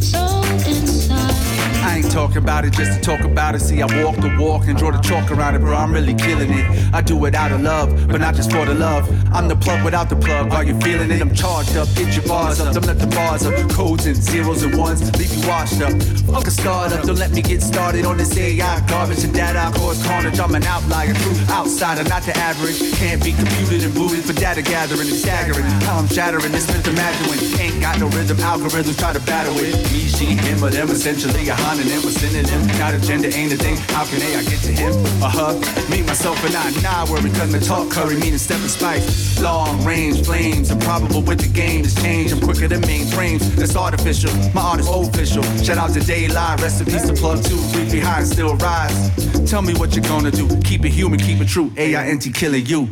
So 0.02 0.24
inside. 0.68 1.36
I 1.84 1.98
ain't 1.98 2.12
talking 2.12 2.38
about 2.38 2.66
it 2.66 2.74
just 2.74 2.94
to 2.94 3.00
talk 3.02 3.21
about 3.32 3.56
it. 3.56 3.62
See, 3.62 3.82
I 3.82 3.88
walk 4.04 4.18
the 4.18 4.36
walk 4.40 4.68
and 4.68 4.78
draw 4.78 4.92
the 4.92 5.00
chalk 5.00 5.32
around 5.32 5.56
it, 5.56 5.60
bro. 5.60 5.76
I'm 5.76 5.94
really 5.94 6.14
killing 6.14 6.52
it. 6.52 6.94
I 6.94 7.02
do 7.02 7.26
it 7.26 7.36
out 7.36 7.52
of 7.52 7.62
love, 7.62 8.08
but 8.08 8.20
not 8.20 8.36
just 8.36 8.52
for 8.52 8.66
the 8.66 8.74
love. 8.74 9.04
I'm 9.34 9.48
the 9.48 9.56
plug 9.56 9.84
without 9.84 10.10
the 10.10 10.16
plug. 10.16 10.52
Are 10.54 10.64
you 10.64 10.80
feeling 10.82 11.10
it? 11.12 11.22
I'm 11.22 11.34
charged 11.34 11.78
up. 11.78 11.88
Get 11.96 12.16
your 12.16 12.26
bars 12.28 12.60
up. 12.60 12.74
Don't 12.74 12.86
let 12.86 13.00
the 13.00 13.08
bars 13.08 13.46
up. 13.46 13.54
Codes 13.72 14.06
and 14.06 14.16
zeros 14.16 14.64
and 14.64 14.78
ones 14.78 15.00
leave 15.18 15.34
you 15.34 15.48
washed 15.48 15.82
up. 15.82 15.94
Fuck 16.28 16.48
a 16.48 16.52
startup. 16.52 17.04
Don't 17.06 17.18
let 17.18 17.32
me 17.32 17.42
get 17.42 17.62
started 17.62 18.06
on 18.06 18.18
this 18.18 18.36
AI 18.38 18.86
garbage 18.88 19.24
and 19.24 19.34
data. 19.34 19.72
Cause 19.78 20.04
carnage. 20.06 20.40
I'm 20.40 20.56
an 20.56 20.64
outlier, 20.64 21.14
true 21.14 21.36
outsider, 21.50 22.04
not 22.10 22.24
the 22.24 22.36
average. 22.38 22.80
Can't 22.94 23.24
be 23.24 23.32
computed 23.32 23.84
and 23.84 23.94
booted 23.94 24.24
for 24.26 24.34
data 24.34 24.62
gathering 24.62 25.08
and 25.08 25.18
staggering. 25.18 25.66
How 25.86 26.00
I'm 26.00 26.08
shattering 26.08 26.52
this 26.52 26.68
myth 26.68 26.88
imagine 26.88 27.30
when 27.30 27.62
ain't 27.62 27.82
got 27.82 28.00
no 28.00 28.08
rhythm. 28.10 28.38
Algorithms 28.38 28.98
try 28.98 29.14
to 29.14 29.22
battle 29.22 29.56
it. 29.58 29.76
Me, 29.92 30.08
she, 30.08 30.26
him, 30.36 30.64
or 30.64 30.70
them. 30.70 30.90
Essentially 30.90 31.48
a 31.50 31.56
homonym 31.56 32.04
with 32.04 32.18
synonym. 32.20 32.68
Not 32.80 32.94
a 32.94 33.00
gender 33.00 33.21
ain't 33.26 33.54
a 33.54 33.58
thing. 33.58 33.78
How 33.96 34.06
can 34.06 34.20
they? 34.20 34.36
I 34.36 34.44
get 34.44 34.60
to 34.64 34.72
him 34.72 34.94
or 35.22 35.30
her? 35.30 35.54
Me, 35.90 36.02
myself, 36.02 36.44
and 36.44 36.56
I. 36.56 36.70
Nah, 36.82 37.12
worry, 37.12 37.30
cause 37.32 37.52
my 37.52 37.60
talk 37.60 37.90
curry 37.90 38.18
meaning 38.18 38.38
step 38.38 38.60
and 38.60 38.70
spice. 38.70 39.42
Long 39.42 39.84
range 39.86 40.26
flames. 40.26 40.72
Improbable 40.72 41.22
with 41.22 41.40
the 41.40 41.48
game 41.48 41.86
is 41.86 41.96
change. 41.96 42.32
I'm 42.32 42.42
quicker 42.42 42.68
than 42.68 42.82
mainframes. 42.82 43.42
That's 43.56 43.76
artificial. 43.76 44.34
My 44.54 44.62
art 44.62 44.80
is 44.80 44.90
official. 44.90 45.44
Shout 45.64 45.78
out 45.78 45.92
to 45.94 46.00
Daylight. 46.00 46.62
Recipes 46.62 47.08
to 47.08 47.14
plug 47.14 47.44
two. 47.44 47.58
Three 47.72 47.90
behind 47.90 48.28
still 48.28 48.56
rise. 48.58 49.10
Tell 49.50 49.62
me 49.62 49.74
what 49.76 49.96
you're 49.96 50.06
gonna 50.06 50.32
do. 50.32 50.48
Keep 50.62 50.86
it 50.86 50.92
human, 50.92 51.20
keep 51.20 51.40
it 51.42 51.48
true. 51.48 51.72
Ai 51.78 51.92
A-I-N-T 51.92 52.32
killing 52.32 52.66
you. 52.66 52.88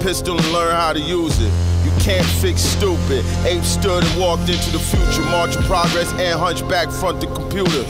Pistol 0.00 0.36
and 0.36 0.52
learn 0.52 0.74
how 0.74 0.92
to 0.92 1.00
use 1.00 1.38
it. 1.40 1.52
You 1.84 1.92
can't 2.00 2.26
fix 2.40 2.60
stupid. 2.60 3.24
Ape 3.44 3.64
stood 3.64 4.04
and 4.04 4.20
walked 4.20 4.48
into 4.48 4.70
the 4.70 4.78
future. 4.78 5.22
March 5.30 5.56
of 5.56 5.64
progress 5.64 6.12
and 6.14 6.38
hunchback 6.38 6.90
front 6.90 7.20
the 7.20 7.26
computer. 7.28 7.84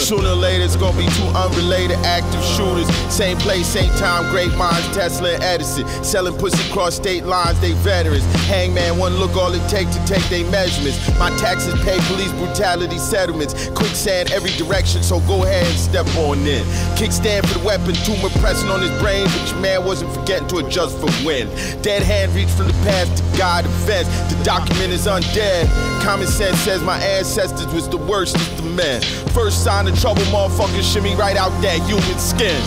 Sooner 0.00 0.30
or 0.30 0.34
later, 0.34 0.64
it's 0.64 0.76
gonna 0.76 0.96
be 0.96 1.06
two 1.14 1.28
unrelated 1.36 1.98
active 1.98 2.42
shooters. 2.42 2.88
Same 3.12 3.36
place, 3.36 3.66
same 3.66 3.90
time, 3.94 4.28
great 4.30 4.52
minds, 4.56 4.86
Tesla 4.96 5.34
and 5.34 5.42
Edison. 5.42 5.86
Selling 6.02 6.36
pussy 6.36 6.58
across 6.68 6.96
state 6.96 7.26
lines, 7.26 7.60
they 7.60 7.72
veterans. 7.84 8.24
Hangman, 8.46 8.98
one 8.98 9.16
look, 9.18 9.36
all 9.36 9.52
it 9.52 9.62
take 9.68 9.88
to 9.90 10.04
take 10.06 10.24
they 10.28 10.42
measurements. 10.50 10.98
My 11.18 11.30
taxes 11.36 11.74
pay 11.84 11.98
police 12.08 12.32
brutality 12.32 12.98
settlements. 12.98 13.68
Quicksand 13.70 14.32
every 14.32 14.50
direction, 14.52 15.02
so 15.02 15.20
go 15.20 15.44
ahead 15.44 15.66
and 15.66 15.78
step 15.78 16.06
on 16.16 16.38
in. 16.40 16.64
Kickstand 16.96 17.46
for 17.46 17.58
the 17.58 17.64
weapon, 17.64 17.94
tumor 18.02 18.30
pressing 18.40 18.70
on 18.70 18.80
his 18.80 18.90
brain, 19.00 19.26
but 19.26 19.50
your 19.50 19.60
man 19.60 19.84
wasn't 19.84 20.10
forgetting 20.12 20.48
to 20.48 20.58
adjust 20.58 20.98
for 20.98 21.10
when. 21.24 21.46
Dead 21.82 22.02
hand 22.02 22.34
reach 22.34 22.48
from 22.48 22.66
the 22.66 22.78
past 22.84 23.16
to 23.18 23.38
guide 23.38 23.66
events. 23.66 24.08
The 24.32 24.42
document 24.44 24.92
is 24.92 25.06
undead. 25.06 25.68
Common 26.02 26.26
sense 26.26 26.58
says 26.60 26.82
my 26.82 26.98
ancestors 26.98 27.72
was 27.74 27.88
the 27.88 27.98
worst 27.98 28.34
of 28.34 28.56
the 28.56 28.70
men. 28.70 29.02
First 29.34 29.62
sign 29.62 29.86
of 29.90 30.00
trouble, 30.00 30.22
motherfuckers 30.30 30.86
shimmy 30.86 31.14
right 31.16 31.36
out 31.36 31.50
that 31.62 31.82
human 31.82 32.18
skin. 32.18 32.60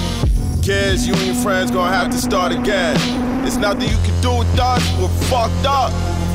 Kids, 0.61 1.07
you 1.07 1.13
and 1.13 1.25
your 1.25 1.35
friends 1.35 1.71
gonna 1.71 1.93
have 1.93 2.11
to 2.11 2.17
start 2.17 2.51
again. 2.51 2.95
It's 3.45 3.57
nothing 3.57 3.89
you 3.89 3.99
can 4.03 4.15
do 4.21 4.31
with 4.39 4.59
us. 4.59 4.83
We're 4.99 5.11
fucked 5.27 5.65
up. 5.65 5.91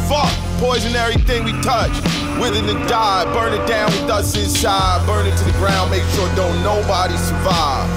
Fuck. 0.08 0.32
Poison 0.60 0.94
everything 0.96 1.44
we 1.44 1.52
touch. 1.62 1.92
Wither 2.40 2.60
and 2.60 2.88
die. 2.88 3.24
Burn 3.32 3.52
it 3.52 3.64
down 3.68 3.90
with 3.92 4.10
us 4.10 4.36
inside. 4.36 5.04
Burn 5.06 5.26
it 5.26 5.36
to 5.36 5.44
the 5.44 5.56
ground. 5.58 5.90
Make 5.90 6.04
sure 6.16 6.28
don't 6.36 6.62
nobody 6.62 7.16
survive. 7.16 7.88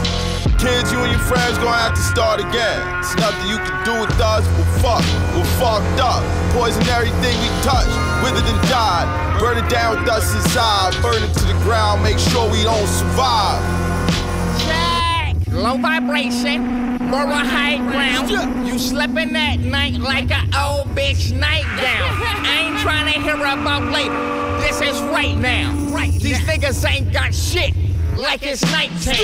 Kids, 0.60 0.92
you 0.92 1.00
and 1.00 1.12
your 1.12 1.26
friends 1.26 1.58
gonna 1.58 1.76
have 1.76 1.96
to 1.96 2.04
start 2.04 2.40
again. 2.40 2.80
It's 3.00 3.16
nothing 3.18 3.50
you 3.50 3.58
can 3.58 3.78
do 3.84 3.94
with 4.00 4.16
us. 4.20 4.44
We're 4.56 4.72
fucked. 4.80 5.12
We're 5.36 5.52
fucked 5.60 6.00
up. 6.00 6.24
Poison 6.54 6.84
everything 6.88 7.36
we 7.40 7.50
touch. 7.64 7.90
Withered 8.24 8.46
and 8.46 8.62
died. 8.70 9.31
Burn 9.42 9.58
it 9.58 9.68
down 9.72 10.00
with 10.00 10.08
us 10.08 10.36
inside. 10.36 10.94
Burn 11.02 11.24
it 11.24 11.34
to 11.34 11.46
the 11.46 11.60
ground. 11.64 12.04
Make 12.04 12.20
sure 12.20 12.48
we 12.52 12.62
don't 12.62 12.86
survive. 12.86 13.60
Check. 14.62 15.36
Low 15.52 15.78
vibration, 15.78 17.00
borough 17.10 17.34
high 17.34 17.78
ground. 17.78 18.30
You 18.68 18.78
slipping 18.78 19.34
that 19.34 19.60
night 19.60 19.96
like 19.96 20.30
an 20.30 20.46
old 20.54 20.96
bitch 20.96 21.32
nightgown. 21.36 22.22
I 22.46 22.68
ain't 22.68 22.80
trying 22.82 23.12
to 23.12 23.20
hear 23.20 23.36
about 23.36 23.92
later. 23.92 24.62
This 24.62 24.80
is 24.80 25.02
right 25.10 25.36
now. 25.36 25.74
Right. 25.90 26.14
These 26.14 26.38
niggas 26.42 26.88
ain't 26.88 27.12
got 27.12 27.34
shit 27.34 27.74
like 28.16 28.44
it's 28.44 28.62
nighttime. 28.72 29.16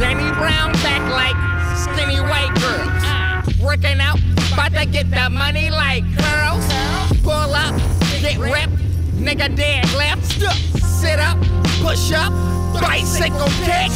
Danny 0.00 0.34
Brown 0.34 0.72
back 0.82 1.00
like 1.14 1.36
skinny 1.78 2.20
white 2.20 2.52
girls. 2.58 3.60
Working 3.60 4.00
out, 4.00 4.18
about 4.52 4.72
to 4.72 4.84
get 4.84 5.08
the 5.12 5.30
money 5.30 5.70
like 5.70 6.02
curls. 6.18 6.66
Pull 7.22 7.54
up, 7.54 7.80
get 8.20 8.36
ripped, 8.36 8.89
nigga 9.20 9.54
dead 9.54 9.84
left. 9.94 10.24
Sit 10.82 11.18
up, 11.18 11.38
push 11.80 12.12
up, 12.12 12.32
bicycle 12.80 13.48
kick. 13.64 13.90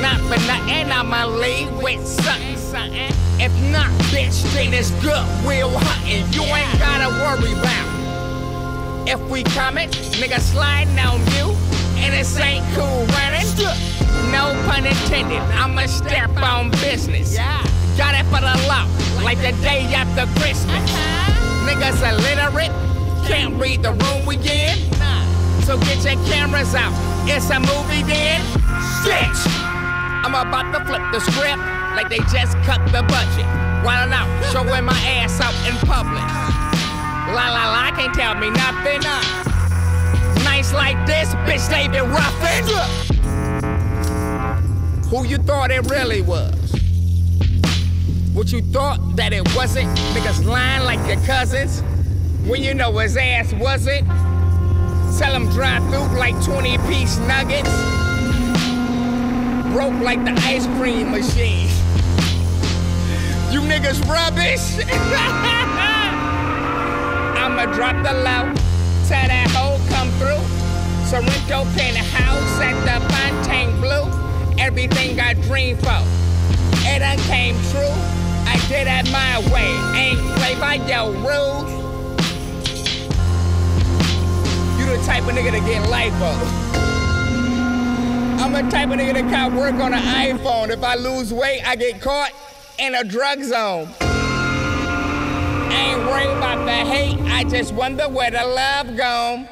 Not 0.00 0.20
for 0.28 0.38
nothing, 0.46 0.92
I'ma 0.92 1.26
leave 1.26 1.72
with 1.82 2.06
something, 2.06 2.56
something. 2.56 3.12
If 3.40 3.52
not, 3.72 3.90
bitch, 4.10 4.42
then 4.54 4.72
it's 4.74 4.90
good. 5.02 5.24
We'll 5.46 5.70
hunting. 5.70 6.24
You 6.32 6.42
ain't 6.42 6.78
gotta 6.78 7.08
worry 7.22 7.52
about. 7.52 9.08
If 9.08 9.20
we 9.30 9.42
coming, 9.42 9.88
nigga 10.20 10.40
sliding 10.40 10.98
on 10.98 11.20
you, 11.36 11.56
and 11.96 12.12
this 12.12 12.38
ain't 12.38 12.64
cool 12.74 13.06
running. 13.16 13.46
No 14.30 14.52
pun 14.68 14.84
intended. 14.86 15.40
I'ma 15.56 15.86
step 15.86 16.30
on 16.36 16.70
business. 16.82 17.36
Got 17.96 18.14
it 18.14 18.24
for 18.26 18.40
the 18.40 18.54
law, 18.68 18.86
like 19.24 19.38
the 19.38 19.52
day 19.62 19.82
after 19.94 20.26
Christmas. 20.40 20.68
Uh-huh. 20.68 21.66
Niggas 21.66 22.00
illiterate, 22.02 22.70
can't 23.28 23.60
read 23.60 23.82
the 23.82 23.92
room 23.92 24.24
we 24.24 24.36
in. 24.36 24.74
So 25.68 25.76
get 25.80 26.02
your 26.02 26.16
cameras 26.24 26.74
out. 26.74 26.92
It's 27.28 27.50
a 27.50 27.60
movie 27.60 28.02
then. 28.02 28.40
Stitch. 29.04 29.52
I'm 30.24 30.34
about 30.34 30.72
to 30.72 30.82
flip 30.86 31.02
the 31.12 31.20
script 31.20 31.60
like 31.94 32.08
they 32.08 32.20
just 32.32 32.56
cut 32.64 32.80
the 32.86 33.02
budget. 33.02 33.44
Wildin' 33.84 34.12
out, 34.16 34.28
showing 34.50 34.84
my 34.84 34.98
ass 35.20 35.40
out 35.42 35.54
in 35.68 35.76
public. 35.86 36.24
La 37.36 37.52
la 37.52 37.64
la, 37.70 37.90
can't 37.94 38.14
tell 38.14 38.34
me 38.34 38.48
nothing. 38.48 39.02
Nights 40.42 40.72
like 40.72 40.96
this, 41.06 41.28
bitch, 41.44 41.68
they 41.68 41.86
been 41.86 42.10
roughing. 42.10 42.64
Who 45.10 45.26
you 45.26 45.36
thought 45.36 45.70
it 45.70 45.88
really 45.90 46.22
was? 46.22 46.54
What 48.32 48.50
you 48.52 48.62
thought 48.62 49.16
that 49.16 49.34
it 49.34 49.54
wasn't? 49.54 49.88
Niggas 50.14 50.46
lying 50.46 50.84
like 50.84 51.06
your 51.06 51.22
cousins. 51.26 51.82
When 52.46 52.62
you 52.62 52.74
know 52.74 52.96
his 52.98 53.16
ass 53.16 53.52
was 53.54 53.86
it. 53.86 54.04
Sell 55.12 55.34
him 55.34 55.48
dry 55.50 55.80
through 55.90 56.18
like 56.18 56.34
20 56.44 56.78
piece 56.88 57.18
nuggets. 57.18 57.68
Broke 59.72 60.00
like 60.00 60.24
the 60.24 60.32
ice 60.46 60.66
cream 60.78 61.10
machine. 61.10 61.68
You 63.50 63.60
niggas 63.60 64.00
rubbish. 64.08 64.78
I'ma 67.38 67.66
drop 67.74 67.96
the 68.04 68.12
low. 68.12 68.54
Tell 69.08 69.26
that 69.26 69.50
hoe 69.50 69.78
come 69.88 70.10
through. 70.18 70.44
Sorrento 71.08 71.64
penthouse 71.76 72.60
at 72.60 72.76
the 72.84 73.00
Fontaine 73.12 73.80
Blue. 73.80 74.06
Everything 74.58 75.18
I 75.18 75.34
dreamed 75.34 75.80
for. 75.80 76.02
It 76.86 77.00
done 77.00 77.18
came 77.26 77.56
true. 77.70 77.94
I 78.46 78.56
did 78.68 78.86
it 78.86 79.10
my 79.10 79.38
way. 79.52 79.70
Ain't 79.98 80.20
play 80.36 80.54
by 80.60 80.74
your 80.86 81.10
rules. 81.12 81.77
Type 85.08 85.22
of 85.22 85.30
nigga 85.30 85.52
to 85.52 85.60
get 85.60 85.82
lipo. 85.88 86.30
I'm 88.40 88.54
a 88.54 88.70
type 88.70 88.90
of 88.90 88.96
nigga 88.96 89.14
that 89.14 89.30
can't 89.30 89.54
work 89.54 89.76
on 89.76 89.94
an 89.94 90.02
iPhone. 90.02 90.68
If 90.68 90.84
I 90.84 90.96
lose 90.96 91.32
weight, 91.32 91.66
I 91.66 91.76
get 91.76 92.02
caught 92.02 92.30
in 92.78 92.94
a 92.94 93.02
drug 93.02 93.42
zone. 93.42 93.88
I 94.00 95.94
ain't 95.94 96.06
worried 96.06 96.36
about 96.36 96.66
the 96.66 96.72
hate, 96.72 97.18
I 97.32 97.44
just 97.44 97.72
wonder 97.72 98.06
where 98.06 98.30
the 98.30 98.44
love 98.44 98.98
gone. 98.98 99.48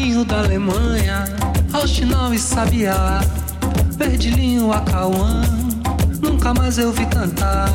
Canarinho 0.00 0.24
da 0.24 0.38
Alemanha, 0.38 1.24
Alchinão 1.74 2.32
e 2.32 2.38
Sabiá, 2.38 3.20
Verdilhinho, 3.98 4.72
Acauã, 4.72 5.42
nunca 6.22 6.54
mais 6.54 6.78
eu 6.78 6.90
vi 6.90 7.04
cantar. 7.04 7.68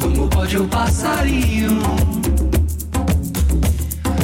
Como 0.00 0.28
pode 0.28 0.58
o 0.58 0.66
passarinho 0.66 1.80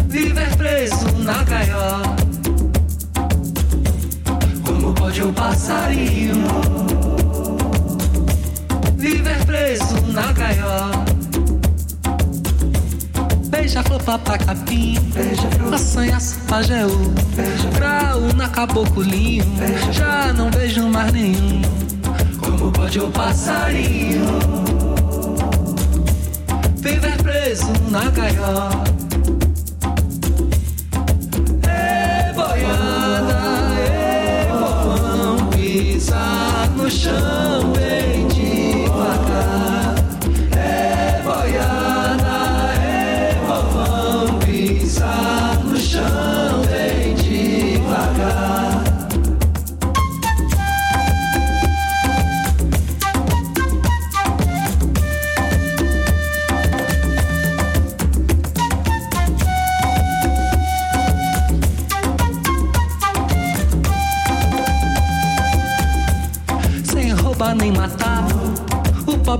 viver 0.09 0.57
preso 0.57 1.07
na 1.19 1.45
gaiola? 1.45 2.17
Como 4.67 4.93
pode 4.93 5.23
o 5.23 5.33
passarinho 5.33 6.35
viver 8.97 9.45
preso 9.47 10.01
na 10.09 10.33
gaiola? 10.33 11.10
Beija-flor, 13.61 14.03
papacapim, 14.03 14.97
assanha, 15.71 16.17
pajeú, 16.49 17.13
grau 17.75 18.21
na 18.35 18.49
caboclinho, 18.49 19.45
já 19.93 20.33
não 20.33 20.51
vejo 20.51 20.89
mais 20.89 21.13
nenhum. 21.13 21.61
Como 22.39 22.73
pode 22.73 22.99
o 22.99 23.11
passarinho? 23.11 24.25
Viver 26.77 27.23
preso 27.23 27.71
na 27.91 28.09
gaiola? 28.09 28.71
Ê, 31.69 32.33
boiada, 32.33 33.43
ê, 33.77 34.47
povão, 34.49 35.51
pisa 35.51 36.17
no 36.75 36.91
chão 36.91 37.75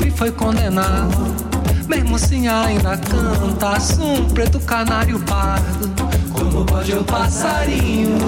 pobre 0.01 0.11
foi 0.11 0.33
condenado. 0.33 1.35
Mesmo 1.87 2.17
assim 2.17 2.49
ainda 2.49 2.97
canta 2.97 4.03
um 4.03 4.25
preto 4.31 4.59
canário 4.61 5.19
pardo. 5.21 5.91
Como 6.33 6.65
pode 6.65 6.93
o 6.95 7.05
passarinho 7.05 8.19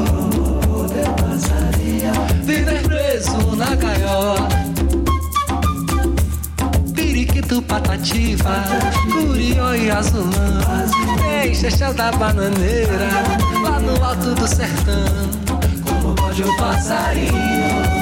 viver 2.43 2.83
preso 2.83 3.57
na 3.57 3.75
gaiola? 3.75 4.49
Periquito, 6.95 7.63
patativa, 7.63 8.65
curió 9.11 9.75
e 9.75 9.91
azulão. 9.91 10.31
Deixa 11.31 11.71
chão 11.71 11.95
da 11.95 12.13
bananeira, 12.13 13.09
lá 13.63 13.81
no 13.81 14.05
alto 14.05 14.35
do 14.35 14.47
sertão. 14.47 15.05
Como 15.85 16.15
pode 16.15 16.43
o 16.43 16.57
passarinho 16.57 18.02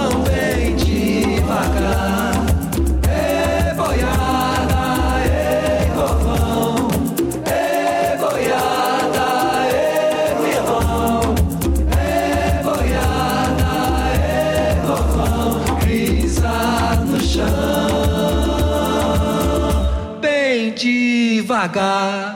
Gaga. 21.61 22.30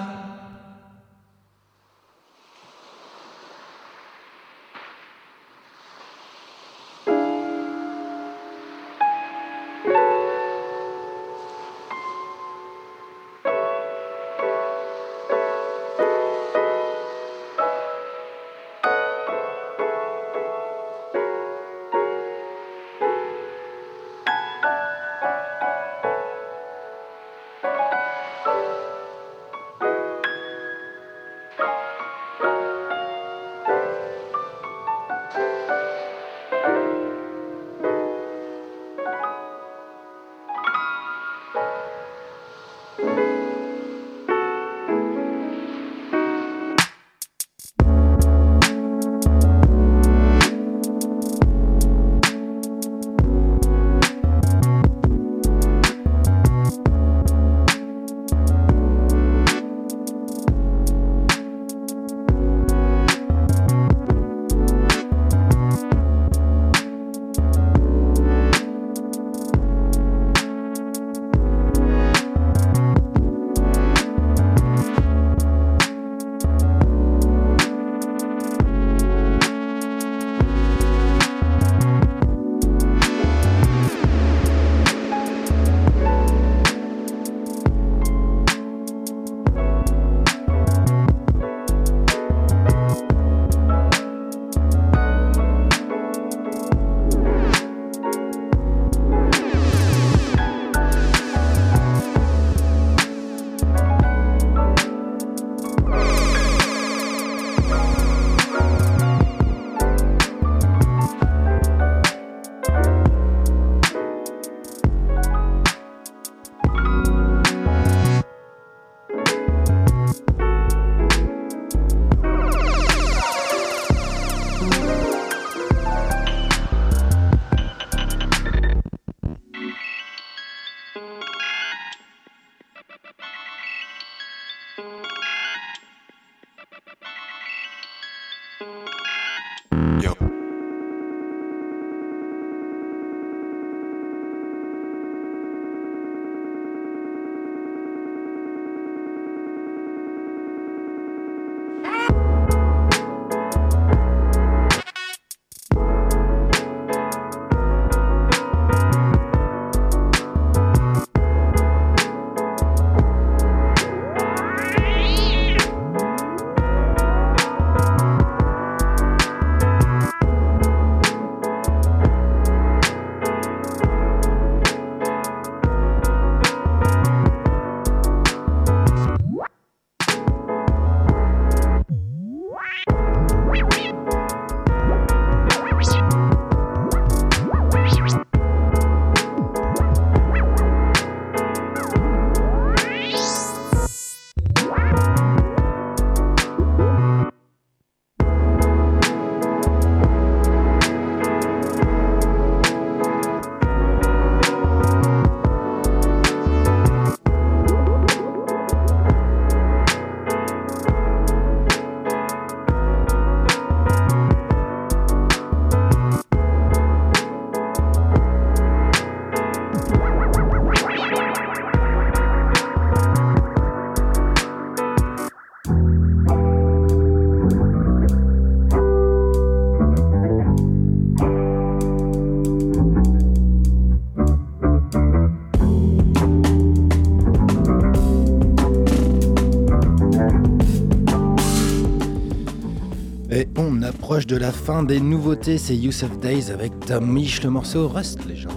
Approche 244.15 244.27
de 244.27 244.37
la 244.37 244.53
fin 244.53 244.81
des 244.83 245.01
nouveautés, 245.01 245.57
c'est 245.57 245.75
Youssef 245.75 246.17
Days 246.19 246.49
avec 246.49 246.71
Tom 246.85 247.19
le 247.43 247.49
morceau 247.49 247.89
Rust, 247.89 248.19
les 248.25 248.37
gens. 248.37 248.47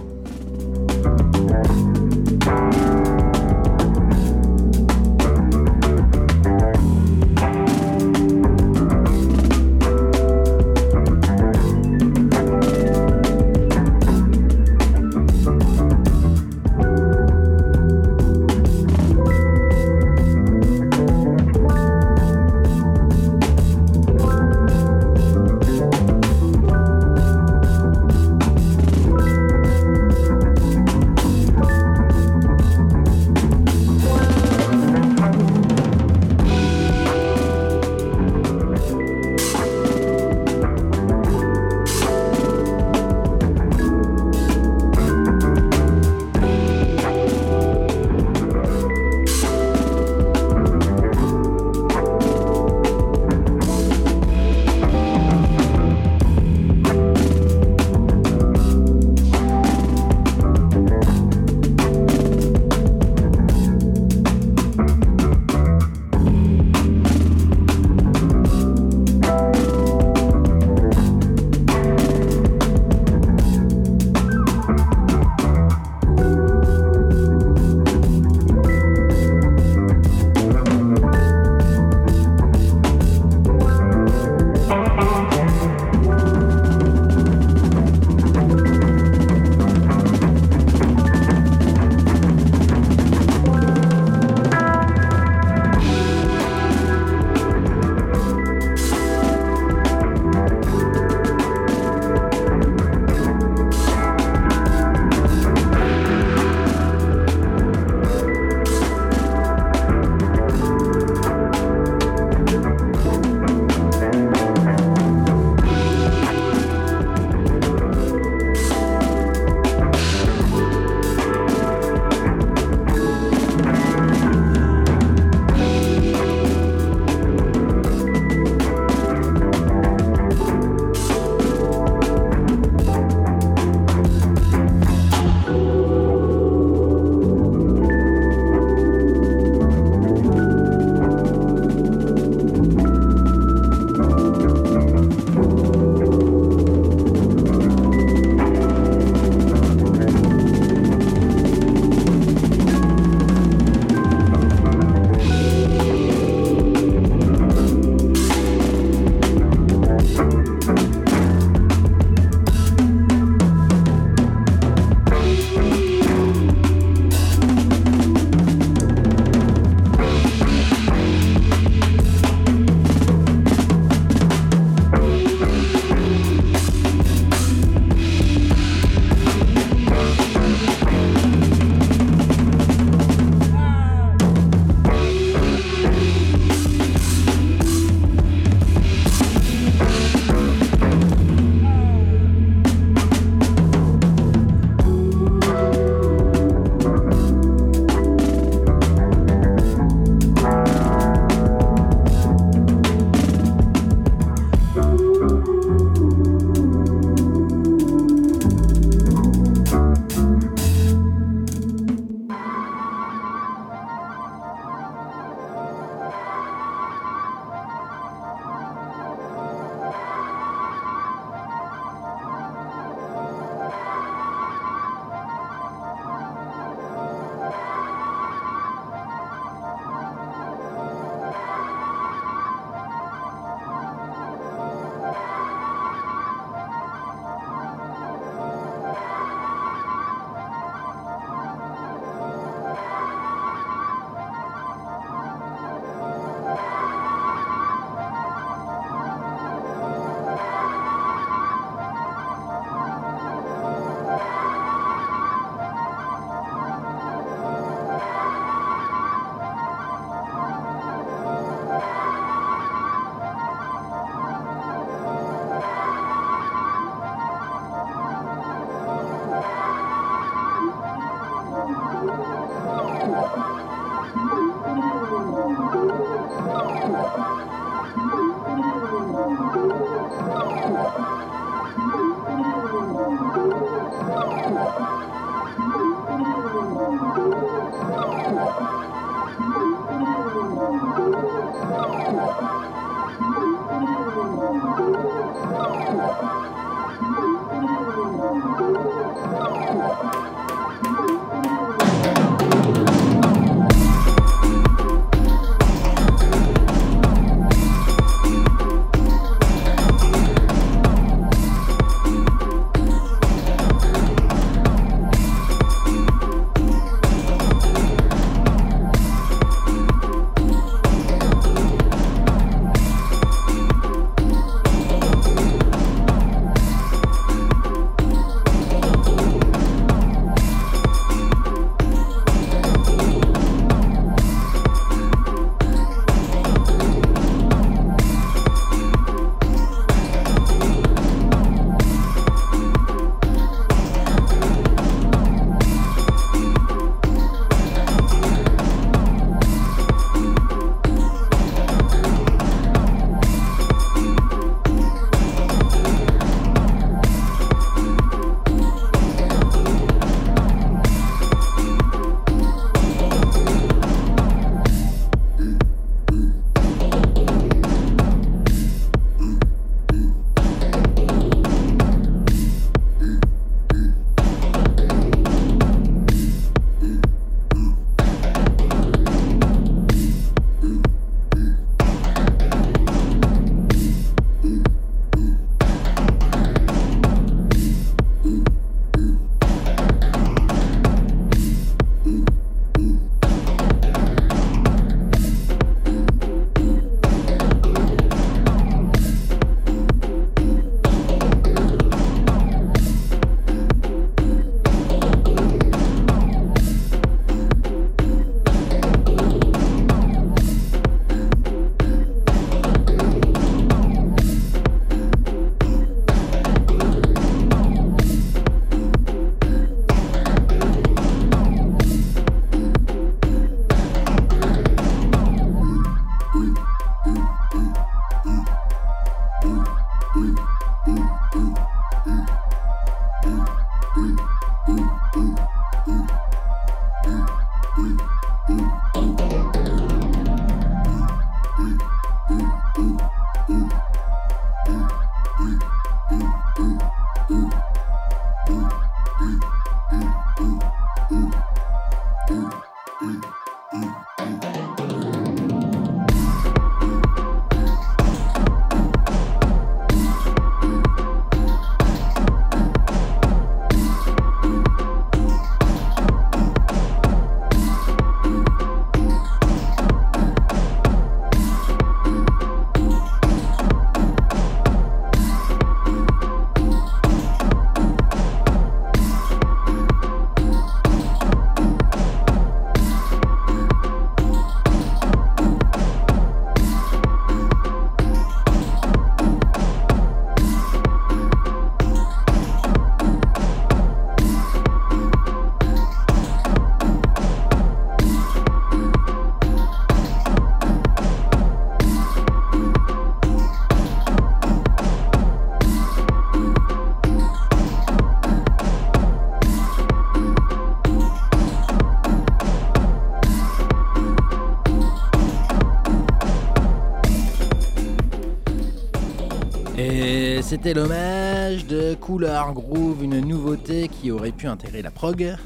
C'était 520.61 520.73
l'hommage 520.73 521.67
de 521.67 521.93
Cooler 521.93 522.41
Groove, 522.53 523.01
une 523.05 523.21
nouveauté 523.21 523.87
qui 523.87 524.11
aurait 524.11 524.33
pu 524.33 524.45
intégrer 524.45 524.81
la 524.81 524.91
prog. 524.91 525.37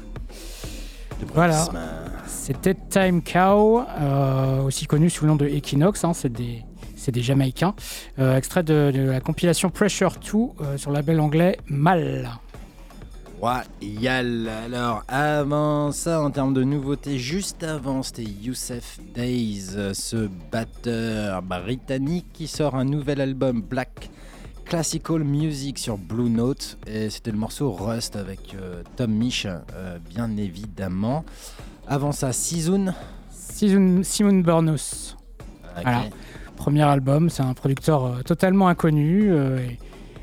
Voilà. 1.32 1.68
C'était 2.26 2.74
Time 2.74 3.22
Cow, 3.22 3.84
euh, 4.00 4.62
aussi 4.62 4.86
connu 4.86 5.08
sous 5.08 5.24
le 5.24 5.28
nom 5.30 5.36
de 5.36 5.46
Equinox. 5.46 6.02
hein, 6.02 6.14
c'est 6.14 6.32
des, 6.32 6.64
des 7.06 7.22
Jamaïcains. 7.22 7.76
Euh, 8.18 8.36
extrait 8.36 8.64
de, 8.64 8.90
de 8.92 9.02
la 9.02 9.20
compilation 9.20 9.70
Pressure 9.70 10.16
2 10.20 10.38
euh, 10.64 10.76
sur 10.78 10.90
le 10.90 10.96
label 10.96 11.20
anglais 11.20 11.58
Mal. 11.68 12.28
Royal. 13.40 14.48
Alors, 14.48 15.04
avant 15.06 15.92
ça, 15.92 16.22
en 16.22 16.32
termes 16.32 16.54
de 16.54 16.64
nouveautés, 16.64 17.18
juste 17.18 17.62
avant, 17.62 18.02
c'était 18.02 18.24
Youssef 18.24 18.98
Days, 19.14 19.76
euh, 19.76 19.94
ce 19.94 20.28
batteur 20.50 21.40
britannique 21.40 22.26
qui 22.32 22.48
sort 22.48 22.74
un 22.74 22.84
nouvel 22.84 23.20
album 23.20 23.62
Black 23.62 24.10
Classical 24.64 25.22
Music 25.22 25.78
sur 25.78 25.98
Blue 25.98 26.30
Note. 26.30 26.78
Et 26.86 27.10
c'était 27.10 27.30
le 27.30 27.38
morceau 27.38 27.72
Rust 27.72 28.16
avec 28.16 28.54
euh, 28.54 28.82
Tom 28.96 29.12
Misch, 29.12 29.46
euh, 29.46 29.98
bien 30.08 30.36
évidemment. 30.36 31.24
Avant 31.86 32.12
ça, 32.12 32.32
Season. 32.32 32.92
Simon, 33.30 34.02
Simon 34.02 34.40
Burnous. 34.40 35.14
Ok. 35.76 35.82
Voilà. 35.82 36.04
Premier 36.56 36.82
album, 36.82 37.30
c'est 37.30 37.42
un 37.42 37.54
producteur 37.54 38.04
euh, 38.04 38.22
totalement 38.22 38.68
inconnu, 38.68 39.34
et 39.34 39.78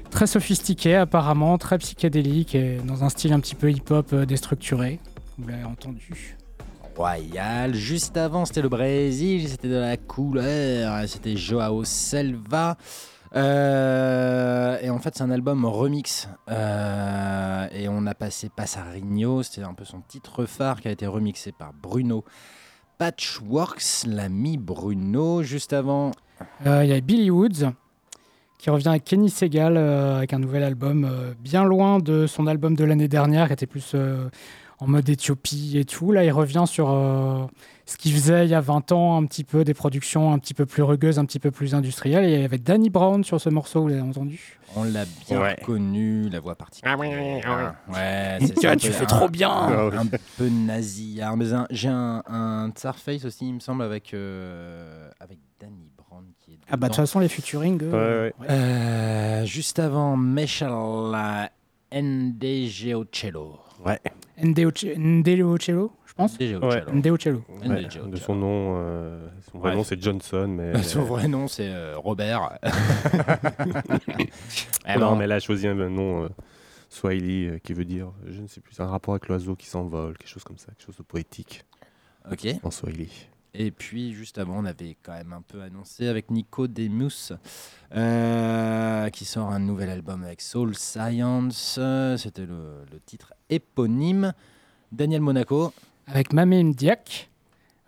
très 0.09 0.27
sophistiqué 0.27 0.95
apparemment, 0.95 1.57
très 1.57 1.77
psychédélique 1.77 2.55
et 2.55 2.77
dans 2.85 3.03
un 3.03 3.09
style 3.09 3.33
un 3.33 3.39
petit 3.39 3.55
peu 3.55 3.71
hip-hop 3.71 4.15
déstructuré. 4.15 4.99
Vous 5.37 5.47
l'avez 5.47 5.65
entendu. 5.65 6.37
Royal. 6.95 7.73
Juste 7.73 8.17
avant, 8.17 8.45
c'était 8.45 8.61
le 8.61 8.69
Brésil, 8.69 9.47
c'était 9.47 9.69
de 9.69 9.75
la 9.75 9.97
couleur, 9.97 11.07
c'était 11.07 11.35
Joao 11.35 11.83
Selva. 11.83 12.77
Euh, 13.35 14.77
et 14.81 14.89
en 14.89 14.99
fait, 14.99 15.15
c'est 15.15 15.23
un 15.23 15.31
album 15.31 15.65
remix. 15.65 16.27
Euh, 16.49 17.67
et 17.71 17.87
on 17.89 18.05
a 18.05 18.13
passé 18.13 18.49
Passarinho, 18.49 19.43
c'était 19.43 19.63
un 19.63 19.73
peu 19.73 19.85
son 19.85 20.01
titre 20.01 20.45
phare 20.45 20.81
qui 20.81 20.87
a 20.87 20.91
été 20.91 21.07
remixé 21.07 21.51
par 21.51 21.71
Bruno 21.73 22.23
Patchworks, 22.97 24.05
l'ami 24.05 24.57
Bruno. 24.57 25.43
Juste 25.43 25.73
avant, 25.73 26.11
Euh, 26.65 26.83
Il 26.83 26.89
y 26.89 26.93
a 26.93 26.99
Billy 27.01 27.29
Woods 27.29 27.71
qui 28.57 28.69
revient 28.69 28.89
avec 28.89 29.03
Kenny 29.05 29.29
Segal 29.29 29.77
avec 29.77 30.33
un 30.33 30.39
nouvel 30.39 30.63
album 30.63 31.09
bien 31.39 31.63
loin 31.63 31.99
de 31.99 32.27
son 32.27 32.47
album 32.47 32.75
de 32.75 32.83
l'année 32.83 33.07
dernière 33.07 33.47
qui 33.47 33.53
était 33.53 33.65
plus 33.67 33.95
en 34.79 34.87
mode 34.87 35.07
Éthiopie 35.07 35.77
et 35.77 35.85
tout. 35.85 36.11
Là, 36.11 36.23
il 36.23 36.31
revient 36.31 36.65
sur 36.67 36.89
ce 37.85 37.97
qu'il 37.97 38.13
faisait 38.13 38.45
il 38.45 38.49
y 38.51 38.53
a 38.55 38.61
20 38.61 38.91
ans, 38.91 39.17
un 39.17 39.25
petit 39.25 39.43
peu 39.43 39.63
des 39.63 39.73
productions 39.73 40.31
un 40.33 40.39
petit 40.39 40.53
peu 40.53 40.65
plus 40.65 40.83
rugueuses, 40.83 41.19
un 41.19 41.25
petit 41.25 41.39
peu 41.39 41.51
plus 41.51 41.75
industrielles. 41.75 42.25
Et 42.25 42.33
il 42.35 42.41
y 42.41 42.45
avait 42.45 42.57
Danny 42.57 42.89
Brown 42.89 43.23
sur 43.23 43.39
ce 43.41 43.49
morceau, 43.49 43.81
vous 43.81 43.87
l'avez 43.89 44.01
entendu? 44.01 44.57
On 44.75 44.83
l'a 44.85 45.03
bien 45.27 45.41
Ouais. 45.41 45.55
reconnu, 45.59 46.29
la 46.29 46.39
voix 46.39 46.55
particulière. 46.55 46.97
Ouais, 46.97 48.37
c'est 48.39 48.53
Tu 48.53 48.61
ça, 48.61 48.67
vois, 48.67 48.71
un 48.71 48.75
tu 48.77 48.87
peu- 48.87 48.93
fais 48.93 49.03
un- 49.03 49.07
trop 49.07 49.27
bien. 49.29 49.49
Ah 49.51 49.87
ouais. 49.87 49.95
un 49.97 50.05
peu 50.37 50.47
nasillard. 50.49 51.35
Mais 51.35 51.51
un- 51.53 51.67
j'ai 51.71 51.89
un, 51.89 52.23
un 52.27 52.69
Tsarface 52.73 53.25
aussi, 53.25 53.47
il 53.47 53.55
me 53.55 53.59
semble, 53.59 53.83
avec, 53.83 54.13
euh, 54.13 55.09
avec 55.19 55.39
Danny 55.59 55.91
Brown 55.97 56.23
qui 56.39 56.53
est 56.53 56.59
Ah 56.69 56.77
bah 56.77 56.87
de 56.87 56.93
toute 56.93 57.01
façon, 57.01 57.19
les 57.19 57.27
featuring. 57.27 57.79
euh, 57.83 58.29
Ouais, 58.29 58.33
ouais. 58.39 58.47
Euh, 58.49 59.45
juste 59.45 59.79
avant, 59.79 60.15
Ndegeocello. 61.93 63.59
Ouais. 63.85 63.99
Ndeo 64.43 64.71
Che- 64.71 64.95
Ndeo 64.97 65.57
Cello, 65.57 65.91
je 66.11 66.15
pense. 66.15 66.37
Ndeo 66.39 67.17
Cello. 67.17 67.43
Ouais, 67.65 67.85
de 68.07 68.17
son 68.17 68.35
nom, 68.35 68.75
euh, 68.77 69.27
son 69.51 69.59
vrai 69.59 69.69
Ouais. 69.71 69.75
nom 69.77 69.83
c'est 69.85 70.01
Johnson, 70.01 70.47
mais. 70.47 70.81
Son 70.83 71.03
vrai 71.03 71.27
nom, 71.29 71.47
c'est 71.47 71.69
euh, 71.71 71.95
Robert. 71.97 72.59
Eh 74.87 74.97
non, 74.99 75.11
ben, 75.13 75.19
mais 75.19 75.27
là, 75.27 75.35
a 75.35 75.39
choisi 75.39 75.67
un 75.67 75.75
nom 75.75 76.23
euh, 76.25 76.29
Swahili 76.89 77.45
euh, 77.47 77.57
qui 77.59 77.73
veut 77.73 77.85
dire, 77.85 78.11
je 78.27 78.41
ne 78.41 78.47
sais 78.47 78.59
plus, 78.61 78.79
un 78.79 78.87
rapport 78.87 79.13
avec 79.13 79.27
l'oiseau 79.27 79.55
qui 79.55 79.67
s'envole, 79.67 80.17
quelque 80.17 80.29
chose 80.29 80.43
comme 80.43 80.57
ça, 80.57 80.67
quelque 80.67 80.85
chose 80.85 80.97
de 80.97 81.03
poétique 81.03 81.63
Ok. 82.31 82.47
en 82.63 82.71
Swahili. 82.71 83.09
Et 83.53 83.71
puis, 83.71 84.13
juste 84.13 84.37
avant, 84.37 84.59
on 84.59 84.65
avait 84.65 84.95
quand 85.03 85.11
même 85.13 85.33
un 85.33 85.41
peu 85.41 85.61
annoncé 85.61 86.07
avec 86.07 86.31
Nico 86.31 86.67
Demus, 86.67 87.33
euh, 87.93 89.09
qui 89.09 89.25
sort 89.25 89.49
un 89.49 89.59
nouvel 89.59 89.89
album 89.89 90.23
avec 90.23 90.39
Soul 90.41 90.75
Science. 90.75 91.75
Euh, 91.77 92.15
C'était 92.17 92.45
le, 92.45 92.83
le 92.91 92.99
titre 93.05 93.33
éponyme. 93.49 94.33
Daniel 94.91 95.21
Monaco. 95.21 95.73
Avec 96.13 96.33
Mamé 96.33 96.63
Mdiak 96.63 97.29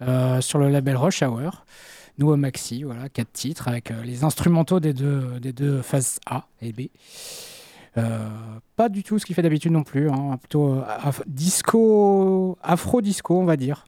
euh, 0.01 0.41
sur 0.41 0.59
le 0.59 0.69
label 0.69 0.95
Rush 0.97 1.21
Hour. 1.24 1.65
Nous 2.19 2.30
au 2.30 2.36
Maxi, 2.36 2.84
voilà, 2.84 3.09
quatre 3.09 3.32
titres 3.34 3.67
avec 3.67 3.89
euh, 3.91 4.03
les 4.03 4.24
instrumentaux 4.24 4.80
des 4.80 4.93
deux, 4.93 5.39
des 5.39 5.51
deux 5.51 5.82
phases 5.82 6.19
A 6.28 6.45
et 6.61 6.71
B. 6.71 6.82
Euh, 7.97 8.28
pas 8.76 8.88
du 8.89 9.03
tout 9.03 9.17
ce 9.19 9.26
qu'il 9.26 9.36
fait 9.36 9.41
d'habitude 9.41 9.71
non 9.71 9.84
plus, 9.84 10.09
hein, 10.09 10.38
plutôt 10.38 10.76
af- 10.82 11.24
disco, 11.28 12.57
afro-disco, 12.61 13.39
on 13.39 13.45
va 13.45 13.55
dire, 13.57 13.86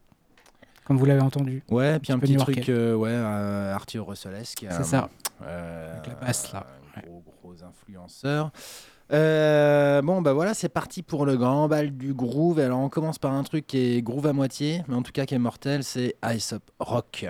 comme 0.86 0.98
vous 0.98 1.06
l'avez 1.06 1.22
entendu. 1.22 1.64
Ouais, 1.70 2.00
puis 2.00 2.14
un 2.14 2.20
petit 2.20 2.36
truc, 2.36 2.66
ouais, 2.68 3.16
Arthur 3.16 4.08
Russellesque. 4.08 4.66
C'est 4.70 4.84
ça. 4.86 5.10
Avec 5.42 6.08
la 6.08 6.16
basse, 6.16 6.52
là. 6.52 6.66
un 6.98 7.02
Gros, 7.02 7.24
gros 7.42 7.56
influenceur. 7.64 8.52
Euh, 9.14 10.02
bon, 10.02 10.22
bah 10.22 10.34
voilà, 10.34 10.54
c'est 10.54 10.70
parti 10.70 11.04
pour 11.04 11.26
le 11.26 11.38
grand 11.38 11.68
bal 11.68 11.96
du 11.96 12.14
groove. 12.14 12.60
Alors, 12.60 12.80
on 12.80 12.90
commence 12.90 13.20
par 13.20 13.34
un 13.34 13.44
truc 13.44 13.68
qui 13.68 13.98
est 13.98 14.02
groove 14.02 14.26
à 14.28 14.34
moitié, 14.34 14.84
mais 14.88 14.96
en 14.96 15.02
tout 15.04 15.12
cas 15.12 15.26
qui 15.26 15.36
est 15.36 15.40
mortel, 15.40 15.84
c'est 15.84 16.16
Ice 16.34 16.54
Up 16.54 16.64
Rock. 16.80 17.26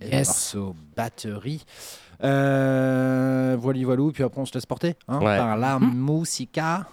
Et 0.00 0.08
Yes. 0.08 0.28
morceau 0.28 0.74
batterie. 0.96 1.64
Euh, 2.22 3.56
voilà, 3.58 3.84
voilou, 3.84 4.12
puis 4.12 4.22
après 4.22 4.40
on 4.40 4.44
se 4.46 4.52
laisse 4.54 4.66
porter 4.66 4.96
hein, 5.08 5.18
Ouais. 5.20 5.36
par 5.38 5.56
la 5.56 5.78
Mhm. 5.78 5.94
musica. 5.94 6.86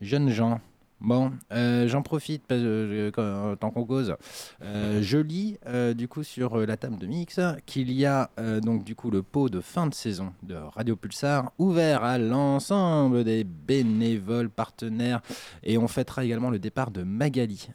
Jeunes 0.00 0.30
gens. 0.30 0.60
Bon, 1.00 1.32
euh, 1.52 1.86
j'en 1.86 2.00
profite 2.00 2.50
euh, 2.50 3.10
euh, 3.18 3.56
tant 3.56 3.70
qu'on 3.70 3.84
cause. 3.84 4.16
Je 4.62 5.18
lis 5.18 5.58
du 5.94 6.08
coup 6.08 6.22
sur 6.22 6.56
la 6.56 6.76
table 6.76 6.98
de 6.98 7.06
mix 7.06 7.40
qu'il 7.66 7.92
y 7.92 8.06
a 8.06 8.30
donc 8.62 8.84
du 8.84 8.94
coup 8.94 9.10
le 9.10 9.22
pot 9.22 9.48
de 9.48 9.60
fin 9.60 9.86
de 9.86 9.94
saison 9.94 10.32
de 10.42 10.54
Radio 10.54 10.96
Pulsar 10.96 11.52
ouvert 11.58 12.04
à 12.04 12.18
l'ensemble 12.18 13.24
des 13.24 13.44
bénévoles 13.44 14.48
partenaires 14.48 15.20
et 15.62 15.76
on 15.78 15.88
fêtera 15.88 16.24
également 16.24 16.50
le 16.50 16.58
départ 16.58 16.90
de 16.90 17.02
Magali 17.02 17.68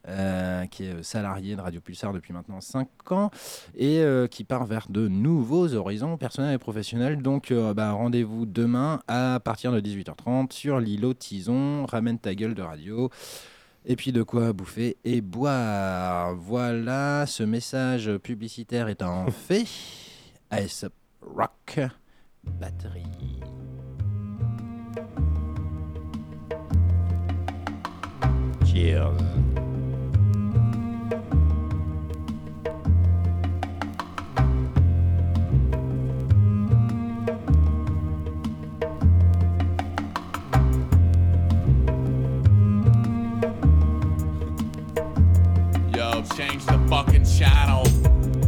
qui 0.72 0.84
est 0.84 1.04
salariée 1.04 1.56
de 1.56 1.62
Radio 1.62 1.82
Pulsar 1.82 2.14
depuis 2.14 2.34
maintenant 2.34 2.62
5 2.62 2.88
ans 3.12 3.32
et 3.78 4.04
qui 4.32 4.44
part 4.44 4.66
vers 4.66 4.88
de 4.90 5.08
nouveaux 5.08 5.74
horizons 5.74 6.18
personnels 6.18 6.56
et 6.56 6.60
professionnels. 6.60 7.22
Donc 7.22 7.54
bah, 7.76 7.92
rendez-vous 7.92 8.46
demain 8.46 9.02
à 9.08 9.40
partir 9.40 9.72
de 9.72 9.80
18h30 9.80 10.52
sur 10.52 10.80
l'îlot 10.80 11.14
Tison. 11.14 11.86
Ramène 11.86 12.18
ta 12.20 12.34
gueule 12.34 12.56
de 12.56 12.62
radio. 12.62 13.09
Et 13.86 13.96
puis 13.96 14.12
de 14.12 14.24
quoi 14.24 14.54
bouffer 14.54 14.98
et 15.04 15.22
boire. 15.22 16.36
Voilà, 16.36 17.26
ce 17.28 17.44
message 17.44 18.12
publicitaire 18.18 18.88
étant 18.90 19.30
fait. 19.32 19.66
AS 20.52 20.86
Rock 21.22 21.80
Batterie. 22.44 23.40
Cheers. 28.66 29.14
Change 46.40 46.66
the 46.68 46.80
fucking 46.88 47.26
channel. 47.26 47.86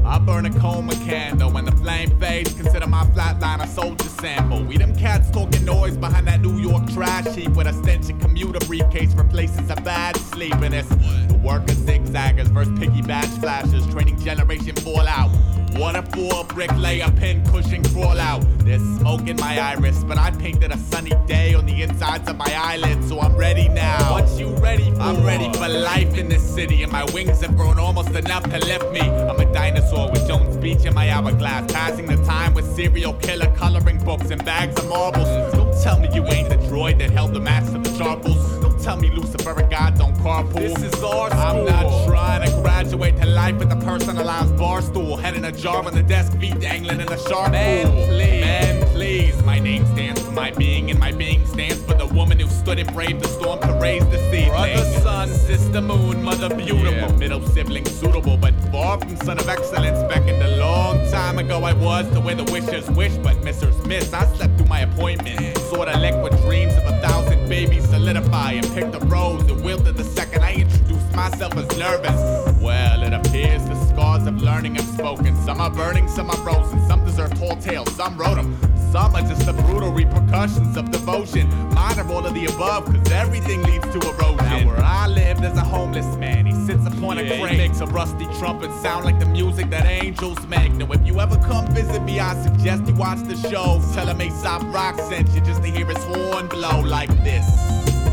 I 0.05 0.17
burn 0.17 0.45
a 0.45 0.59
coma 0.61 0.93
candle 1.03 1.51
when 1.51 1.65
the 1.65 1.73
flame 1.73 2.09
fades. 2.21 2.53
Consider 2.53 2.87
my 2.87 3.03
flatline 3.07 3.61
a 3.61 3.67
soldier 3.67 4.07
sample. 4.07 4.63
We 4.63 4.77
them 4.77 4.95
cats 4.95 5.29
talking 5.29 5.65
noise 5.65 5.97
behind 5.97 6.25
that 6.27 6.39
New 6.39 6.57
York 6.57 6.89
trash 6.93 7.35
heap 7.35 7.49
with 7.49 7.67
a 7.67 7.73
stench 7.73 8.09
and 8.09 8.21
commuter 8.21 8.65
briefcase 8.65 9.13
replaces 9.13 9.69
a 9.69 9.75
bad 9.75 10.15
sleep. 10.15 10.53
The 10.53 11.39
worker 11.43 11.73
zigzaggers 11.73 12.47
versus 12.47 12.71
piggyback 12.79 13.25
flashes, 13.41 13.85
training 13.87 14.17
generation 14.21 14.75
fallout. 14.77 15.29
Water 15.75 16.01
for 16.13 16.43
bricklayer, 16.45 17.09
pin 17.11 17.43
cushion 17.45 17.83
crawl 17.83 18.19
out. 18.19 18.43
There's 18.59 18.81
smoke 18.99 19.27
in 19.27 19.37
my 19.37 19.59
iris, 19.59 20.03
but 20.03 20.17
I 20.17 20.31
painted 20.31 20.71
a 20.71 20.77
sunny 20.77 21.11
day 21.27 21.53
on 21.53 21.65
the 21.65 21.81
insides 21.81 22.29
of 22.29 22.37
my 22.37 22.53
eyelids, 22.55 23.07
so 23.07 23.19
I'm 23.19 23.35
ready 23.35 23.69
now. 23.69 24.11
What 24.11 24.29
you 24.39 24.49
ready 24.55 24.91
for? 24.91 25.01
I'm 25.01 25.23
ready 25.23 25.51
for 25.53 25.67
life 25.67 26.17
in 26.17 26.29
this 26.29 26.43
city, 26.43 26.83
and 26.83 26.91
my 26.91 27.05
wings 27.13 27.41
have 27.41 27.55
grown 27.55 27.79
almost 27.79 28.09
enough 28.09 28.43
to 28.43 28.59
lift 28.59 28.91
me. 28.91 29.01
I'm 29.01 29.39
a 29.39 29.51
dinosaur 29.53 30.11
with 30.11 30.27
Jones 30.27 30.57
Beach 30.57 30.85
in 30.85 30.93
my 30.93 31.09
hourglass, 31.09 31.71
passing 31.71 32.05
the 32.05 32.17
time 32.25 32.53
with 32.53 32.75
serial 32.75 33.13
killer 33.13 33.51
coloring 33.55 33.97
books 34.03 34.29
and 34.29 34.43
bags 34.45 34.77
of 34.77 34.89
marbles. 34.89 35.53
Don't 35.53 35.81
tell 35.81 35.99
me 35.99 36.09
you 36.13 36.25
ain't 36.27 36.49
the 36.49 36.57
droid 36.57 36.99
that 36.99 37.09
held 37.11 37.33
the 37.33 37.39
mask 37.39 37.71
to 37.73 37.79
the 37.79 37.97
charcoals. 37.97 38.60
Tell 38.81 38.97
me 38.97 39.11
Lucifer 39.11 39.59
and 39.59 39.69
God 39.69 39.95
don't 39.95 40.15
carpool. 40.15 40.53
This 40.53 40.81
is 40.81 41.03
our 41.03 41.29
school. 41.29 41.39
I'm 41.39 41.65
not 41.65 42.07
trying 42.07 42.49
to 42.49 42.61
graduate 42.61 43.15
to 43.17 43.27
life 43.27 43.57
with 43.57 43.71
a 43.71 43.75
personalized 43.75 44.57
bar 44.57 44.81
stool, 44.81 45.17
head 45.17 45.35
in 45.35 45.45
a 45.45 45.51
jar 45.51 45.85
on 45.85 45.93
the 45.93 46.01
desk, 46.01 46.35
feet 46.39 46.59
dangling 46.59 46.99
in 46.99 47.05
the 47.05 47.17
shark 47.29 47.51
Man, 47.51 47.85
pool. 47.85 48.07
Please. 48.07 48.41
Man, 48.41 48.87
please. 48.87 49.43
My 49.43 49.59
name 49.59 49.85
stands 49.85 50.21
for 50.21 50.31
my 50.31 50.49
being, 50.49 50.89
and 50.89 50.99
my 50.99 51.11
being 51.11 51.45
stands 51.45 51.83
for 51.83 51.93
the 51.93 52.07
woman 52.07 52.39
who 52.39 52.47
stood 52.47 52.79
and 52.79 52.91
braved 52.91 53.21
the 53.21 53.27
storm 53.27 53.59
to 53.61 53.73
raise 53.79 54.03
the 54.09 54.17
seedling. 54.31 54.49
Brother, 54.49 54.99
sun, 55.01 55.29
sister, 55.29 55.81
moon, 55.81 56.23
mother, 56.23 56.49
beautiful. 56.49 57.13
Middle 57.17 57.45
sibling, 57.49 57.85
suitable, 57.85 58.37
but 58.37 58.55
far 58.71 58.99
from 58.99 59.15
son 59.17 59.37
of 59.37 59.47
excellence. 59.47 59.99
Back 60.11 60.27
in 60.27 60.39
the 60.39 60.57
long 60.57 60.97
time 61.11 61.37
ago, 61.37 61.63
I 61.63 61.73
was 61.73 62.09
the 62.09 62.19
way 62.19 62.33
the 62.33 62.51
wishers 62.51 62.89
wish, 62.89 63.15
but 63.17 63.43
missers 63.43 63.77
miss. 63.85 64.11
I 64.11 64.25
slept 64.35 64.57
through 64.57 64.67
my 64.67 64.79
appointment. 64.79 65.55
Sorta 65.69 65.97
liquid 65.99 66.35
dreams 66.41 66.73
of 66.77 66.85
a 66.85 66.99
thousand 67.01 67.47
babies 67.47 67.87
solidify 67.89 68.53
picked 68.73 68.95
a 68.95 68.99
rose 69.07 69.43
and 69.49 69.63
wilted 69.63 69.97
the 69.97 70.03
second 70.03 70.43
I 70.43 70.53
introduced 70.53 71.11
myself 71.13 71.55
as 71.57 71.77
nervous. 71.77 72.61
Well, 72.61 73.03
it 73.03 73.13
appears 73.13 73.63
the 73.65 73.75
scars 73.87 74.25
of 74.27 74.41
learning 74.41 74.75
have 74.75 74.85
spoken. 74.85 75.35
Some 75.43 75.59
are 75.59 75.69
burning, 75.69 76.07
some 76.07 76.29
are 76.29 76.37
frozen, 76.37 76.85
some 76.87 77.03
deserve 77.03 77.37
tall 77.37 77.57
tales, 77.57 77.93
some 77.95 78.17
wrote 78.17 78.35
them. 78.35 78.57
Some 78.91 79.15
are 79.15 79.21
just 79.21 79.45
the 79.45 79.53
brutal 79.53 79.91
repercussions 79.91 80.77
of 80.77 80.91
devotion. 80.91 81.49
Mine 81.73 81.99
are 81.99 82.11
all 82.11 82.25
of 82.25 82.33
the 82.33 82.45
above, 82.45 82.85
cause 82.85 83.11
everything 83.11 83.61
leads 83.63 83.87
to 83.87 83.99
erosion. 83.99 84.37
Now, 84.37 84.65
where 84.65 84.81
I 84.81 85.07
live, 85.07 85.41
there's 85.41 85.57
a 85.57 85.61
homeless 85.63 86.15
man. 86.17 86.45
He 86.45 86.53
sits 86.65 86.85
upon 86.85 87.17
a 87.17 87.39
crate, 87.39 87.57
makes 87.57 87.81
a 87.81 87.85
rusty 87.87 88.25
trumpet 88.39 88.71
sound 88.81 89.05
like 89.05 89.19
the 89.19 89.25
music 89.25 89.69
that 89.69 89.85
angels 89.85 90.45
make. 90.47 90.71
Now, 90.73 90.91
if 90.91 91.05
you 91.05 91.19
ever 91.19 91.37
come 91.37 91.67
visit 91.67 92.03
me, 92.03 92.19
I 92.19 92.41
suggest 92.43 92.85
you 92.87 92.95
watch 92.95 93.19
the 93.23 93.35
show. 93.49 93.81
Tell 93.93 94.07
him 94.07 94.21
Aesop 94.21 94.63
Rock 94.73 94.97
sent 95.09 95.29
you 95.29 95.41
just 95.41 95.61
to 95.63 95.69
hear 95.69 95.85
his 95.85 96.03
horn 96.03 96.47
blow 96.47 96.81
like 96.81 97.09
this 97.23 98.10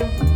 thank 0.00 0.22
you 0.22 0.29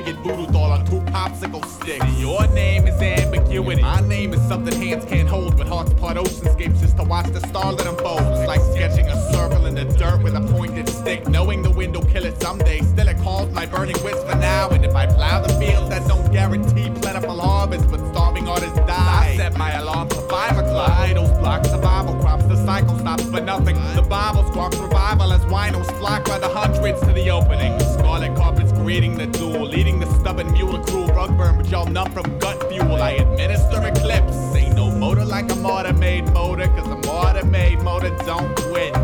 bigot 0.00 0.16
voodoo 0.22 0.46
doll 0.52 0.70
on 0.70 0.84
two 0.86 1.00
popsicle 1.12 1.64
sticks. 1.64 2.06
Your 2.20 2.46
name 2.48 2.86
is 2.86 3.00
ambiguity. 3.02 3.82
My 3.82 4.00
name 4.00 4.32
is 4.32 4.40
something 4.42 4.80
hands 4.80 5.04
can't 5.04 5.28
hold, 5.28 5.56
but 5.56 5.66
hearts 5.66 5.92
part 5.94 6.16
oceanscapes 6.16 6.80
just 6.80 6.96
to 6.98 7.02
watch 7.02 7.26
the 7.26 7.40
starlet 7.40 7.88
unfold. 7.88 8.20
It's 8.20 8.46
like 8.46 8.60
sketching 8.60 9.06
a 9.06 9.32
circle 9.32 9.66
in 9.66 9.74
the 9.74 9.84
dirt 9.84 10.22
with 10.22 10.36
a 10.36 10.40
pointed 10.52 10.88
stick, 10.88 11.26
knowing 11.26 11.62
the 11.62 11.70
wind 11.70 11.96
will 11.96 12.04
kill 12.04 12.24
it 12.26 12.40
someday. 12.40 12.80
Still, 12.82 13.08
it 13.08 13.18
calls 13.18 13.52
my 13.52 13.66
burning 13.66 14.00
wits 14.04 14.22
for 14.22 14.36
now. 14.36 14.68
And 14.68 14.84
if 14.84 14.94
I 14.94 15.06
plow 15.06 15.40
the 15.40 15.52
fields 15.54 15.88
that 15.90 16.06
don't 16.06 16.30
guarantee 16.30 16.90
plentiful 17.00 17.40
harvest, 17.40 17.90
but 17.90 17.98
starving 18.12 18.48
artists 18.48 18.78
die. 18.78 19.32
I 19.32 19.36
set 19.36 19.56
my 19.56 19.72
alarm 19.72 20.08
for 20.10 20.22
five 20.28 20.56
o'clock. 20.58 20.90
Idols 20.90 21.32
block 21.38 21.64
survival 21.64 22.14
crops. 22.20 22.44
The 22.44 22.64
cycle 22.64 22.96
stops 23.00 23.24
for 23.24 23.40
nothing. 23.40 23.74
The 23.96 24.02
Bible 24.02 24.44
squawks 24.50 24.76
revival 24.76 25.32
as 25.32 25.44
winos 25.46 25.90
flock 25.98 26.24
by 26.24 26.38
the 26.38 26.48
hundreds 26.48 27.00
to 27.00 27.12
the 27.12 27.30
opening. 27.30 27.78
Scarlet 27.80 28.36
carpets 28.36 28.67
greeting 28.88 29.18
the 29.18 29.26
duel, 29.26 29.66
leading 29.66 30.00
the 30.00 30.10
stubborn 30.18 30.50
mule 30.50 30.72
to 30.72 30.82
cruel 30.90 31.08
rug 31.08 31.36
burn, 31.36 31.58
but 31.58 31.68
y'all 31.68 31.84
numb 31.84 32.10
from 32.10 32.38
gut 32.38 32.58
fuel. 32.70 32.94
I 32.94 33.10
administer 33.10 33.86
eclipse. 33.86 34.56
Ain't 34.56 34.76
no 34.76 34.90
motor 34.90 35.26
like 35.26 35.52
a 35.52 35.56
martyr 35.56 35.92
made 35.92 36.24
motor, 36.32 36.68
cause 36.68 36.88
a 36.88 37.06
martyr 37.06 37.44
made 37.44 37.82
motor 37.82 38.08
don't 38.24 38.56
quit. 38.56 38.96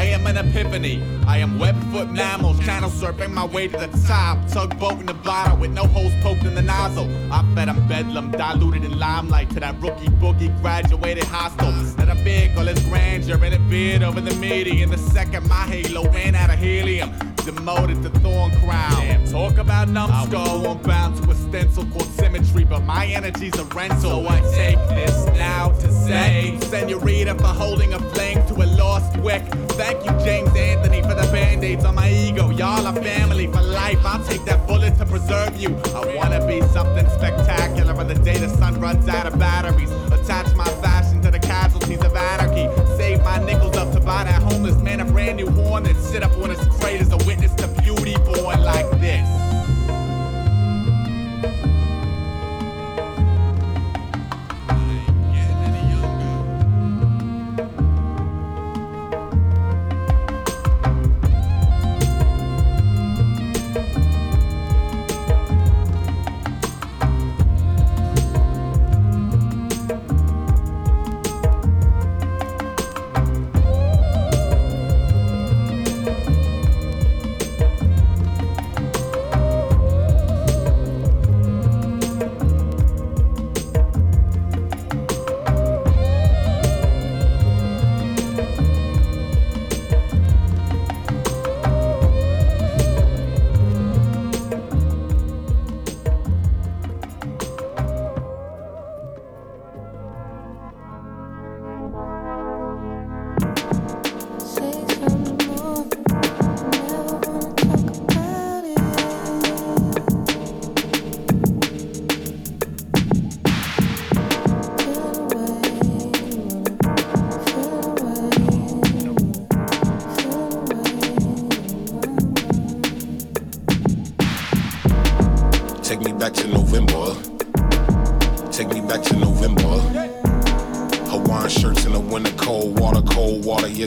I 0.00 0.06
am 0.06 0.26
an 0.26 0.38
epiphany. 0.38 1.00
I 1.24 1.38
am 1.38 1.60
webfoot 1.60 2.10
mammals, 2.10 2.58
channel 2.64 2.90
surfing 2.90 3.30
my 3.30 3.44
way 3.44 3.68
to 3.68 3.78
the 3.78 3.90
top. 4.08 4.44
Tugboat 4.48 4.98
in 4.98 5.06
the 5.06 5.14
bottom 5.14 5.60
with 5.60 5.70
no 5.70 5.84
holes 5.86 6.12
poked 6.20 6.42
in 6.42 6.56
the 6.56 6.62
nozzle. 6.62 7.08
I 7.32 7.42
fed 7.54 7.68
them 7.68 7.86
bedlam, 7.86 8.32
diluted 8.32 8.84
in 8.84 8.98
limelight 8.98 9.50
to 9.50 9.60
that 9.60 9.80
rookie 9.80 10.08
boogie 10.08 10.50
graduated 10.60 11.22
hostel. 11.22 11.70
That 11.94 12.08
a 12.08 12.16
vehicle 12.24 12.66
is 12.66 12.80
grandeur 12.86 13.36
and 13.44 13.54
it 13.54 13.60
veered 13.70 14.02
over 14.02 14.20
the 14.20 14.34
median. 14.34 14.90
The 14.90 14.98
second 14.98 15.48
my 15.48 15.64
halo 15.66 16.10
ran 16.10 16.34
out 16.34 16.50
of 16.50 16.58
helium. 16.58 17.31
Demoted 17.44 18.02
to 18.04 18.10
thorn 18.20 18.52
crown. 18.60 19.00
Damn, 19.00 19.26
talk 19.26 19.58
about 19.58 19.88
numbskull. 19.88 20.64
I'm 20.68 20.78
bound 20.78 21.20
to 21.20 21.30
a 21.30 21.34
stencil 21.34 21.84
called 21.86 22.06
symmetry, 22.12 22.62
but 22.62 22.84
my 22.84 23.06
energy's 23.06 23.58
a 23.58 23.64
rental. 23.64 24.00
So 24.00 24.28
I 24.28 24.40
take 24.54 24.78
this 24.90 25.26
now 25.36 25.70
to 25.70 25.90
say, 25.90 26.56
Senorita, 26.60 27.34
for 27.34 27.48
holding 27.48 27.94
a 27.94 27.98
flame 27.98 28.46
to 28.46 28.54
a 28.54 28.66
lost 28.76 29.16
wick. 29.18 29.42
Thank 29.70 30.04
you, 30.04 30.12
James 30.24 30.54
Anthony, 30.54 31.02
for 31.02 31.14
the 31.14 31.28
band-aids 31.32 31.84
on 31.84 31.96
my 31.96 32.12
ego. 32.12 32.50
Y'all 32.50 32.86
are 32.86 32.94
family 33.02 33.48
for 33.48 33.60
life. 33.60 33.98
I'll 34.04 34.24
take 34.24 34.44
that 34.44 34.64
bullet 34.68 34.96
to 34.98 35.06
preserve 35.06 35.56
you. 35.60 35.70
I 35.96 36.14
wanna 36.14 36.46
be 36.46 36.60
something 36.68 37.08
spectacular 37.10 37.92
on 37.94 38.06
the 38.06 38.14
day 38.14 38.38
the 38.38 38.50
sun 38.50 38.80
runs 38.80 39.08
out 39.08 39.26
of 39.26 39.36
batteries. 39.36 39.90
Attach 40.12 40.54
my 40.54 40.68
fashion 40.80 41.20
to 41.22 41.30
the 41.32 41.40
casualties 41.40 42.04
of 42.04 42.14
anarchy. 42.14 42.68
Save 42.96 43.24
my 43.24 43.44
nickels 43.44 43.76
up 43.76 43.92
to 43.94 44.00
buy 44.00 44.22
that 44.22 44.40
homeless 44.42 44.51
man 44.82 45.00
a 45.00 45.04
brand 45.04 45.36
new 45.36 45.48
horn 45.50 45.86
and 45.86 45.96
sit 45.96 46.22
up 46.22 46.36
on 46.38 46.50
his 46.50 46.66
crate 46.78 47.00
as 47.00 47.12
a 47.12 47.16
witness 47.18 47.54
to 47.54 47.68
beauty 47.82 48.16
born 48.24 48.60
like 48.62 48.90
this. 49.00 49.41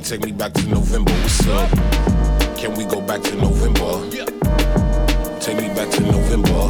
Take 0.06 0.24
me 0.24 0.32
back 0.32 0.54
to 0.54 0.68
November. 0.68 1.12
What's 1.12 1.48
up? 1.48 1.72
Can 2.56 2.76
we 2.76 2.86
go 2.86 3.02
back 3.02 3.24
to 3.24 3.36
November? 3.38 4.08
Take 5.40 5.58
me 5.58 5.68
back 5.70 5.90
to 5.90 6.02
November. 6.04 6.70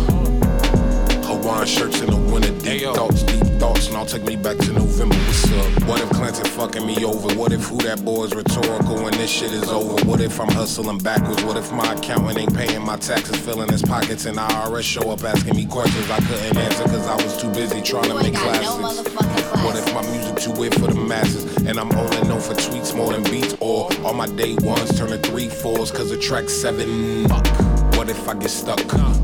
Hawaiian 1.27 1.67
shirts 1.67 1.99
in 1.99 2.11
the 2.11 2.15
winter, 2.15 2.57
deep 2.59 2.83
thoughts, 2.83 3.23
deep 3.23 3.43
thoughts. 3.59 3.91
Now 3.91 4.05
take 4.05 4.23
me 4.23 4.37
back 4.37 4.57
to 4.59 4.71
November. 4.71 5.17
What's 5.17 5.51
up? 5.51 5.83
What 5.83 6.01
if 6.01 6.09
Clinton 6.11 6.45
fucking 6.45 6.87
me 6.87 7.03
over? 7.03 7.35
What 7.35 7.51
if 7.51 7.65
who 7.65 7.77
that 7.79 8.05
boy 8.05 8.23
is 8.23 8.33
rhetorical 8.33 9.03
when 9.03 9.11
this 9.17 9.31
shit 9.31 9.51
is 9.51 9.67
over? 9.67 10.01
What 10.05 10.21
if 10.21 10.39
I'm 10.39 10.47
hustling 10.47 10.99
backwards? 10.99 11.43
What 11.43 11.57
if 11.57 11.73
my 11.73 11.91
accountant 11.91 12.39
ain't 12.39 12.55
paying 12.55 12.85
my 12.85 12.95
taxes, 12.95 13.37
filling 13.41 13.67
his 13.67 13.81
pockets, 13.81 14.25
and 14.27 14.37
IRS 14.37 14.83
show 14.83 15.11
up 15.11 15.25
asking 15.25 15.57
me 15.57 15.65
questions 15.65 16.09
I 16.09 16.21
couldn't 16.21 16.55
answer 16.55 16.83
because 16.83 17.05
I 17.05 17.15
was 17.15 17.35
too 17.35 17.51
busy 17.51 17.81
trying 17.81 18.05
to 18.05 18.15
make 18.15 18.33
classics? 18.33 19.44
Than 22.95 23.23
beats? 23.23 23.55
Or 23.59 23.89
all 24.03 24.13
my 24.13 24.27
day 24.27 24.55
ones 24.61 24.97
turn 24.97 25.09
to 25.09 25.17
three 25.17 25.49
fours 25.49 25.91
cause 25.91 26.11
of 26.11 26.21
track 26.21 26.49
seven? 26.49 27.25
What 27.95 28.09
if 28.09 28.27
I 28.27 28.33
get 28.35 28.49
stuck? 28.49 28.79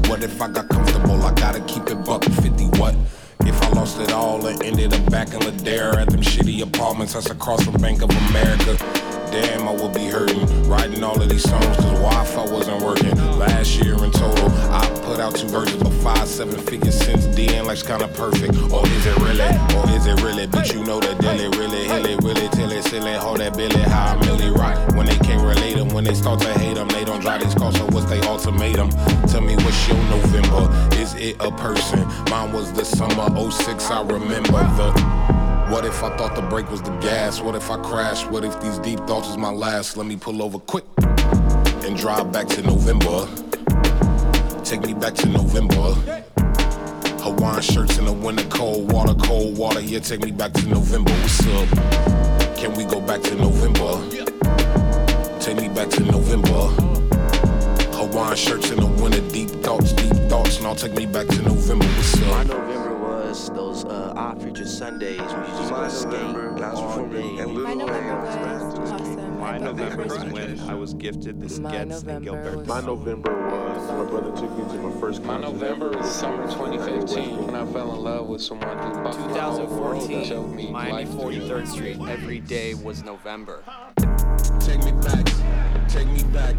What 0.09 0.23
if 0.23 0.41
I 0.41 0.49
got 0.49 0.67
comfortable? 0.69 1.21
I 1.23 1.33
gotta 1.33 1.61
keep 1.61 1.87
it 1.87 2.03
buck 2.05 2.23
50 2.23 2.65
what? 2.79 2.95
If 3.41 3.61
I 3.61 3.69
lost 3.69 3.99
it 3.99 4.11
all 4.11 4.45
and 4.45 4.61
ended 4.63 4.93
up 4.93 5.09
back 5.09 5.33
in 5.33 5.39
Ladera 5.39 5.95
at 5.95 6.09
them 6.09 6.21
shitty 6.21 6.61
apartments 6.61 7.13
that's 7.13 7.29
across 7.29 7.63
from 7.63 7.75
Bank 7.75 8.01
of 8.01 8.09
America. 8.29 9.00
Damn, 9.31 9.65
I 9.65 9.71
would 9.71 9.93
be 9.93 10.07
hurting. 10.07 10.45
Writing 10.67 11.03
all 11.03 11.21
of 11.21 11.29
these 11.29 11.49
songs 11.49 11.65
cause 11.77 11.85
Wi-Fi 11.85 12.51
wasn't 12.51 12.83
working. 12.83 13.15
Last 13.39 13.81
year 13.81 13.93
in 14.03 14.11
total, 14.11 14.51
I 14.69 14.85
put 15.03 15.21
out 15.21 15.35
two 15.35 15.47
verses 15.47 15.81
of 15.81 15.93
five, 16.03 16.27
seven 16.27 16.59
figures 16.59 16.99
since 16.99 17.25
then, 17.27 17.65
like's 17.65 17.81
kinda 17.81 18.09
perfect. 18.09 18.55
Or 18.73 18.85
is 18.85 19.05
it 19.05 19.17
really? 19.19 19.51
Or 19.77 19.89
is 19.95 20.05
it 20.05 20.21
really? 20.21 20.47
Bitch, 20.47 20.73
you 20.73 20.83
know 20.83 20.99
that 20.99 21.19
dilly, 21.21 21.47
really, 21.57 21.85
hilly, 21.85 22.15
really, 22.17 22.49
till 22.49 22.71
it's 22.71 22.89
silly. 22.89 23.13
Hold 23.13 23.39
that 23.39 23.55
Billy, 23.55 23.81
how 23.81 24.17
I 24.17 24.25
really 24.25 24.49
rock. 24.51 24.75
When 24.95 25.05
they 25.05 25.17
can't 25.19 25.41
relate 25.41 25.75
them, 25.75 25.89
when 25.89 26.03
they 26.03 26.13
start 26.13 26.41
to 26.41 26.53
hate 26.59 26.75
them, 26.75 26.89
they 26.89 27.05
don't 27.05 27.21
drive 27.21 27.41
these 27.41 27.55
cars, 27.55 27.77
so 27.77 27.85
what's 27.87 28.07
they 28.07 28.19
ultimatum? 28.27 28.89
Tell 29.27 29.41
me 29.41 29.55
what's 29.55 29.87
your 29.87 29.97
November? 30.09 30.69
Is 30.97 31.15
it 31.15 31.37
a 31.39 31.51
person? 31.51 32.05
Mine 32.29 32.51
was 32.51 32.73
the 32.73 32.83
summer 32.83 33.29
06, 33.49 33.89
I 33.89 34.01
remember 34.01 34.59
the. 34.75 35.40
What 35.71 35.85
if 35.85 36.03
I 36.03 36.13
thought 36.17 36.35
the 36.35 36.41
brake 36.41 36.69
was 36.69 36.81
the 36.81 36.91
gas? 36.97 37.39
What 37.39 37.55
if 37.55 37.71
I 37.71 37.77
crashed? 37.77 38.29
What 38.29 38.43
if 38.43 38.59
these 38.59 38.77
deep 38.79 38.99
thoughts 39.07 39.29
was 39.29 39.37
my 39.37 39.51
last? 39.51 39.95
Let 39.95 40.05
me 40.05 40.17
pull 40.17 40.43
over 40.43 40.59
quick 40.59 40.83
and 40.97 41.95
drive 41.95 42.29
back 42.29 42.47
to 42.47 42.61
November. 42.61 43.25
Take 44.65 44.81
me 44.81 44.93
back 44.93 45.13
to 45.15 45.29
November. 45.29 45.93
Hawaiian 47.23 47.61
shirts 47.61 47.97
in 47.97 48.03
the 48.03 48.11
winter, 48.11 48.43
cold 48.49 48.91
water, 48.91 49.13
cold 49.13 49.57
water. 49.57 49.79
Yeah, 49.79 49.99
take 49.99 50.25
me 50.25 50.31
back 50.31 50.51
to 50.55 50.67
November. 50.67 51.13
What's 51.13 51.47
up? 51.47 52.57
Can 52.57 52.73
we 52.73 52.83
go 52.83 52.99
back 52.99 53.21
to 53.21 53.35
November? 53.35 53.93
Take 55.39 55.55
me 55.55 55.69
back 55.69 55.87
to 55.91 56.03
November. 56.03 56.67
Hawaiian 57.95 58.35
shirts 58.35 58.71
in 58.71 58.77
the 58.81 58.87
winter, 59.01 59.21
deep 59.29 59.49
thoughts, 59.63 59.93
deep 59.93 60.11
thoughts. 60.29 60.61
Now 60.61 60.73
take 60.73 60.95
me 60.95 61.05
back 61.05 61.27
to 61.27 61.41
November. 61.43 61.85
What's 61.85 62.21
up? 62.23 62.70
November 63.71 63.83
was 63.83 63.83
those 63.83 63.85
uh, 63.85 64.13
odd 64.17 64.41
future 64.41 64.65
Sundays 64.65 65.19
when 65.19 65.27
you 65.29 65.57
just 65.57 65.69
go 65.69 65.87
skate 65.89 66.35
all 66.61 67.05
day. 67.07 67.45
My 67.45 67.73
November 67.73 68.21
was 68.21 68.89
awesome. 68.91 69.39
My 69.39 69.57
November 69.57 70.03
was 70.03 70.23
when 70.25 70.59
I 70.69 70.73
was 70.73 70.93
gifted 70.93 71.39
the 71.39 71.47
skets 71.47 72.03
and 72.03 72.23
Gilbert. 72.23 72.67
My 72.67 72.81
November 72.81 73.33
was 73.47 73.91
my 73.91 74.05
brother 74.09 74.35
took 74.35 74.51
me 74.57 74.63
to 74.73 74.81
my 74.81 74.99
first 74.99 75.23
concert. 75.23 75.41
My 75.41 75.49
November 75.49 75.99
is 75.99 76.09
summer 76.09 76.43
2015 76.47 77.45
when 77.45 77.55
I 77.55 77.65
fell 77.71 77.93
in 77.93 78.01
love 78.01 78.27
with 78.27 78.41
someone 78.41 78.77
who 78.77 79.03
bucked 79.03 79.19
my 79.19 79.39
whole 79.39 79.67
world 79.67 80.09
and 80.11 80.25
showed 80.25 80.49
me 80.49 80.67
2014, 80.67 80.71
Miami 80.71 81.05
43rd 81.05 81.67
Street. 81.67 81.97
Every 82.09 82.39
day 82.39 82.73
was 82.73 83.03
November. 83.03 83.63
Take 84.59 84.83
me 84.83 84.91
back, 84.91 85.25
take 85.87 86.07
me 86.07 86.23
back, 86.33 86.55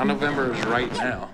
My 0.00 0.06
November 0.06 0.54
is 0.54 0.64
right 0.64 0.90
now. 0.92 1.28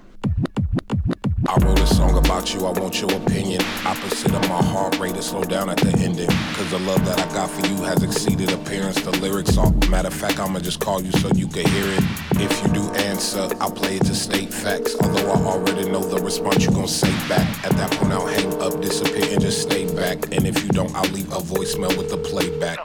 I 1.46 1.56
wrote 1.62 1.78
a 1.78 1.86
song 1.86 2.18
about 2.18 2.52
you, 2.52 2.66
I 2.66 2.72
want 2.72 3.00
your 3.00 3.12
opinion. 3.12 3.62
Opposite 3.84 4.34
of 4.34 4.42
my 4.48 4.60
heart 4.60 4.98
rate 4.98 5.14
to 5.14 5.22
slow 5.22 5.44
down 5.44 5.70
at 5.70 5.76
the 5.76 5.96
ending. 6.00 6.26
Cause 6.26 6.72
the 6.72 6.80
love 6.80 7.04
that 7.04 7.16
I 7.20 7.32
got 7.32 7.48
for 7.48 7.64
you 7.64 7.76
has 7.84 8.02
exceeded 8.02 8.52
appearance. 8.52 9.00
The 9.00 9.12
lyrics 9.20 9.56
are, 9.56 9.70
matter 9.88 10.08
of 10.08 10.14
fact, 10.14 10.40
I'ma 10.40 10.58
just 10.58 10.80
call 10.80 11.00
you 11.00 11.12
so 11.12 11.28
you 11.36 11.46
can 11.46 11.64
hear 11.68 11.84
it. 11.86 12.02
If 12.42 12.60
you 12.60 12.72
do 12.72 12.82
answer, 13.04 13.48
I'll 13.60 13.70
play 13.70 13.98
it 13.98 14.04
to 14.06 14.16
state 14.16 14.52
facts. 14.52 14.96
Although 15.00 15.30
I 15.30 15.36
already 15.44 15.88
know 15.88 16.02
the 16.02 16.20
response 16.20 16.64
you 16.64 16.72
gon' 16.72 16.88
say 16.88 17.12
back. 17.28 17.64
At 17.64 17.70
that 17.76 17.92
point, 17.92 18.12
I'll 18.14 18.26
hang 18.26 18.60
up, 18.60 18.80
disappear, 18.80 19.30
and 19.30 19.40
just 19.40 19.62
stay 19.62 19.86
back. 19.94 20.34
And 20.34 20.44
if 20.44 20.60
you 20.64 20.70
don't, 20.70 20.92
I'll 20.92 21.12
leave 21.12 21.30
a 21.30 21.38
voicemail 21.38 21.96
with 21.96 22.10
the 22.10 22.18
playback. 22.18 22.80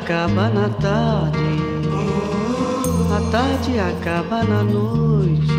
Acaba 0.00 0.48
na 0.48 0.68
tarde, 0.70 1.38
a 3.14 3.30
tarde 3.30 3.78
acaba 3.78 4.42
na 4.42 4.62
noite, 4.62 5.52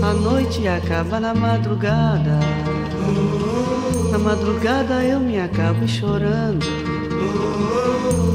a 0.00 0.12
noite 0.14 0.68
acaba 0.68 1.18
na 1.18 1.34
madrugada, 1.34 2.38
na 4.12 4.18
madrugada 4.18 5.04
eu 5.04 5.18
me 5.18 5.40
acabo 5.40 5.86
chorando, 5.88 6.64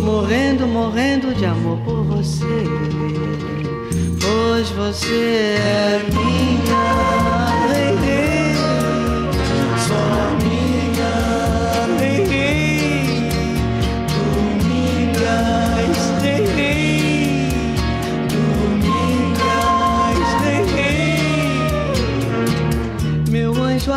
morrendo, 0.04 0.68
morrendo 0.68 1.34
de 1.34 1.46
amor 1.46 1.78
por 1.80 2.04
você, 2.04 2.66
pois 4.20 4.70
você 4.72 5.56
é 5.58 6.06
minha. 6.12 7.13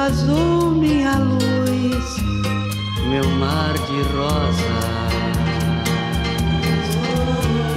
Azul, 0.07 0.71
minha 0.71 1.19
luz, 1.19 2.17
meu 3.11 3.29
mar 3.41 3.73
de 3.73 4.03
rosa. 4.15 4.77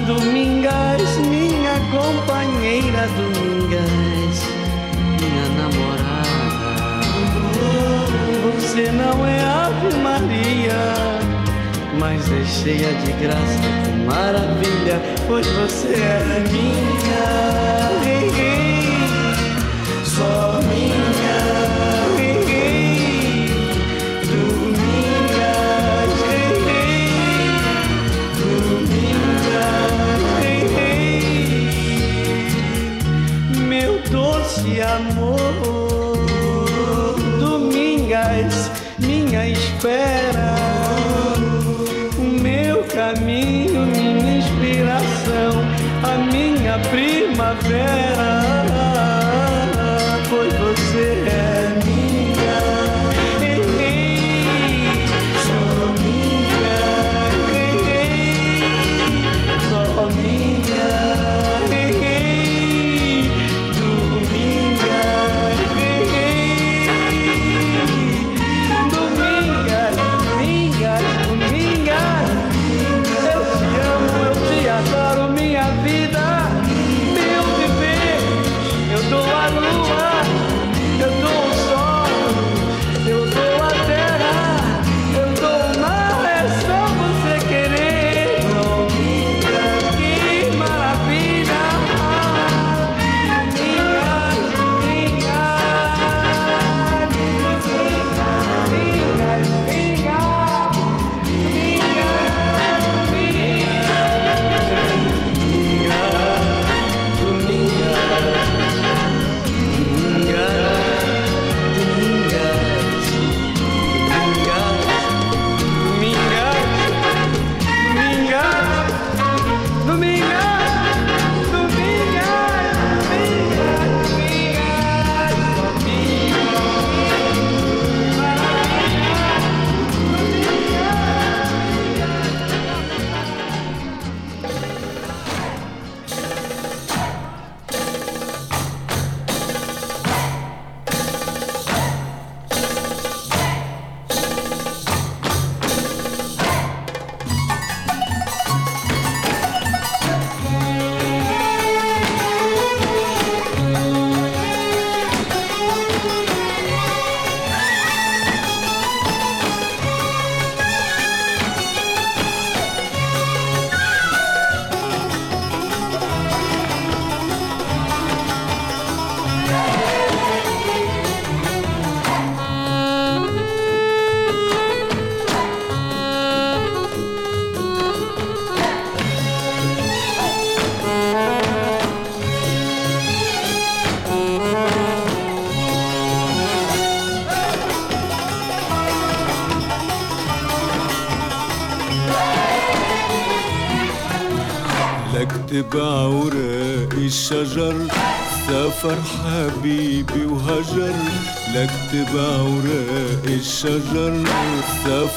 Domingas, 0.06 1.18
minha 1.28 1.76
companheira, 1.92 3.08
Domingas, 3.18 4.38
minha 5.20 5.46
namorada. 5.58 6.70
Você 8.46 8.92
não 8.92 9.26
é 9.26 9.42
Ave 9.44 9.96
Maria, 9.98 10.82
mas 12.00 12.32
é 12.32 12.46
cheia 12.46 12.94
de 12.94 13.12
graça, 13.14 13.60
que 13.86 13.92
maravilha, 14.06 15.02
pois 15.28 15.48
você 15.48 15.96
é 15.96 16.44
minha, 16.52 17.70
só 20.04 20.49
doce 34.70 34.82
amor, 34.82 36.18
Domingas, 37.40 38.72
minha 39.00 39.48
espera, 39.48 40.56
o 42.18 42.42
meu 42.42 42.84
caminho, 42.84 43.86
minha 43.88 44.38
inspiração, 44.38 45.64
a 46.04 46.18
minha 46.32 46.78
primavera, 46.90 48.39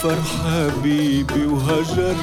سافر 0.02 0.22
حبيبي 0.22 1.46
وهجر. 1.46 2.14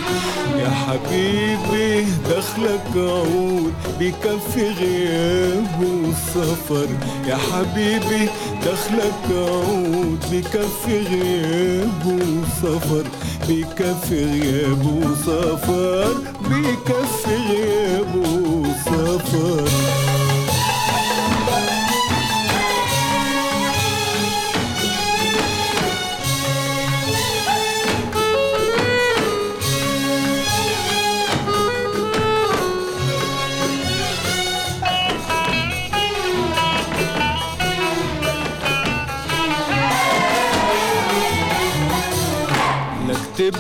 يا 0.57 0.69
حبيبي 0.69 2.05
دخلك 2.29 2.91
عود 2.95 3.73
بكفي 3.99 4.69
غياب 4.69 5.83
وسفر. 5.83 6.87
يا 7.27 7.35
حبيبي 7.35 8.29
دخلك 8.65 9.23
عود 9.31 10.19
بكفي 10.31 10.99
غياب 11.09 12.05
وسفر. 12.05 13.03
بكفي 13.49 14.25
غياب 14.25 14.85
وسفر. 14.85 16.13
بكفي 16.49 17.35
غياب 17.49 18.15
وسفر. 18.15 19.69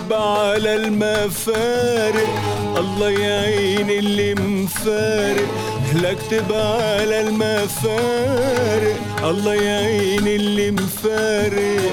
نكتب 0.09 0.21
على 0.21 0.75
المفارق. 0.75 2.29
الله 2.77 3.09
يعين 3.09 3.89
اللي 3.89 4.35
مفارق. 4.35 5.47
نكتب 5.95 6.53
على 6.53 7.21
المفارق. 7.21 8.97
الله 9.23 9.53
يعين 9.53 10.27
اللي 10.27 10.71
مفارق. 10.71 11.91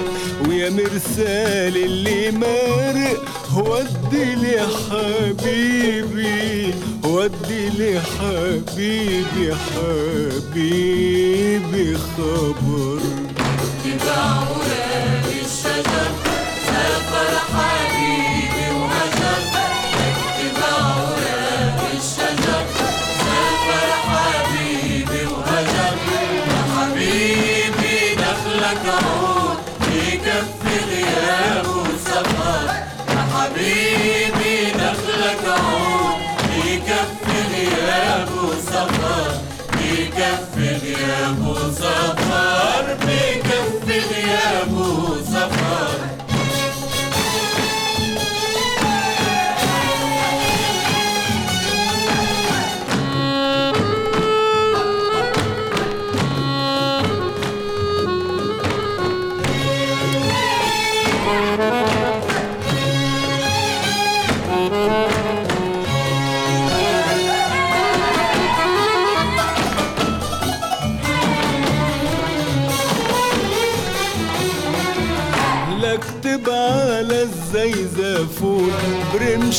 ويا 0.49 0.71
مرسال 0.71 1.77
اللي 1.77 2.31
مارق. 2.31 3.23
ودي 3.57 4.35
لي 4.35 4.67
حبيبي. 4.91 6.75
ودي 7.05 7.69
لي 7.69 8.01
حبيبي. 8.01 9.55
حبيبي 10.35 11.17
خبر. 11.97 13.01
تبعونا 13.85 14.85
بالشجر 15.27 16.11
سافر 16.67 17.33
حبيبي 17.53 17.76
صفار 38.67 39.41
بكفل 39.73 40.87
يا 40.87 41.31
ابو 41.31 41.55
صفار 41.55 42.85
يا 44.29 44.63
ابو 44.63 44.86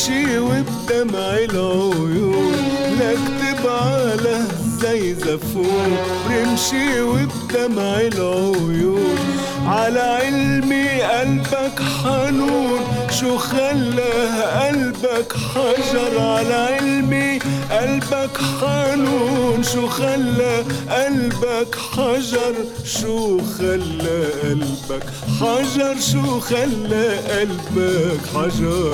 برمشي 0.08 0.40
وبدمع 0.40 1.38
العيون. 1.38 2.56
لأكتب 3.00 3.68
على 3.68 4.40
الزيزفون 4.40 5.98
برمشي 6.30 7.02
وبدمع 7.02 8.00
العيون. 8.00 9.18
على 9.66 10.00
علمي 10.00 11.02
قلبك 11.02 11.80
حنون. 12.04 12.80
شو 13.20 13.38
خلى 13.38 14.14
قلبك 14.62 15.34
حجر؟ 15.34 16.20
على 16.20 16.54
علمي 16.54 17.40
قلبك 17.72 18.38
حنون. 18.62 19.64
شو 19.64 19.88
خلى 19.88 20.64
قلبك 20.90 21.76
حجر؟ 21.76 22.56
شو 22.86 23.40
خلى 23.58 24.26
قلبك 24.44 25.06
حجر؟ 25.40 25.96
شو 26.00 26.40
خلى 26.40 27.18
قلبك 27.18 28.20
حجر؟ 28.36 28.94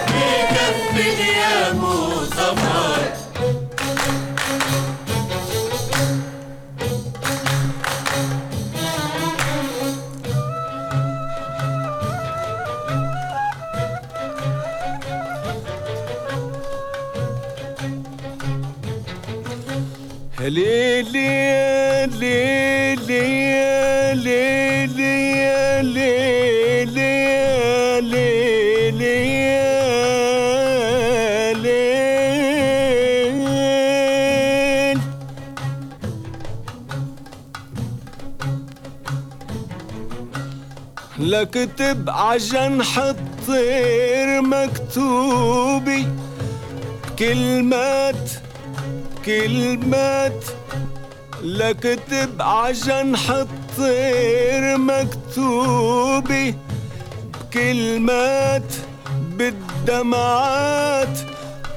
ليلي 20.49 22.07
ليلي 22.19 23.25
ليلي 24.15 25.41
لكتب 41.19 42.09
عجنح 42.09 42.97
الطير 42.97 44.41
مكتوبي 44.41 46.07
كلمات 47.19 48.20
كلمات 49.25 50.45
لكتب 51.43 52.41
عشان 52.41 53.17
حطير 53.17 54.77
مكتوبي. 54.77 56.55
بكلمات 57.51 58.73
بالدمعات 59.37 61.17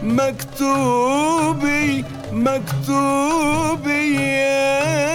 مكتوبي 0.02 2.04
مكتوبي 2.32 4.14
يا 4.16 5.13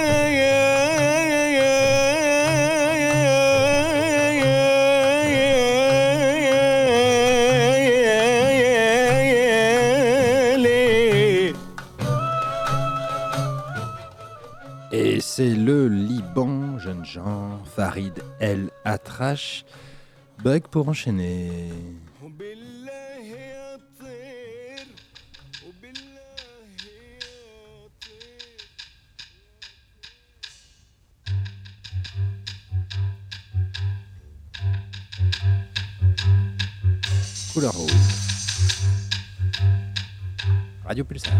c'est 15.39 15.55
le 15.55 15.87
Liban, 15.87 16.77
jeune 16.79 17.05
gens, 17.05 17.63
Farid 17.63 18.21
El 18.41 18.71
Atrash. 18.83 19.63
Bug 20.43 20.63
pour 20.63 20.89
enchaîner. 20.89 21.69
Couleur 37.53 37.73
rouge. 37.73 37.91
Radio 40.83 41.05
Pulsar. 41.05 41.31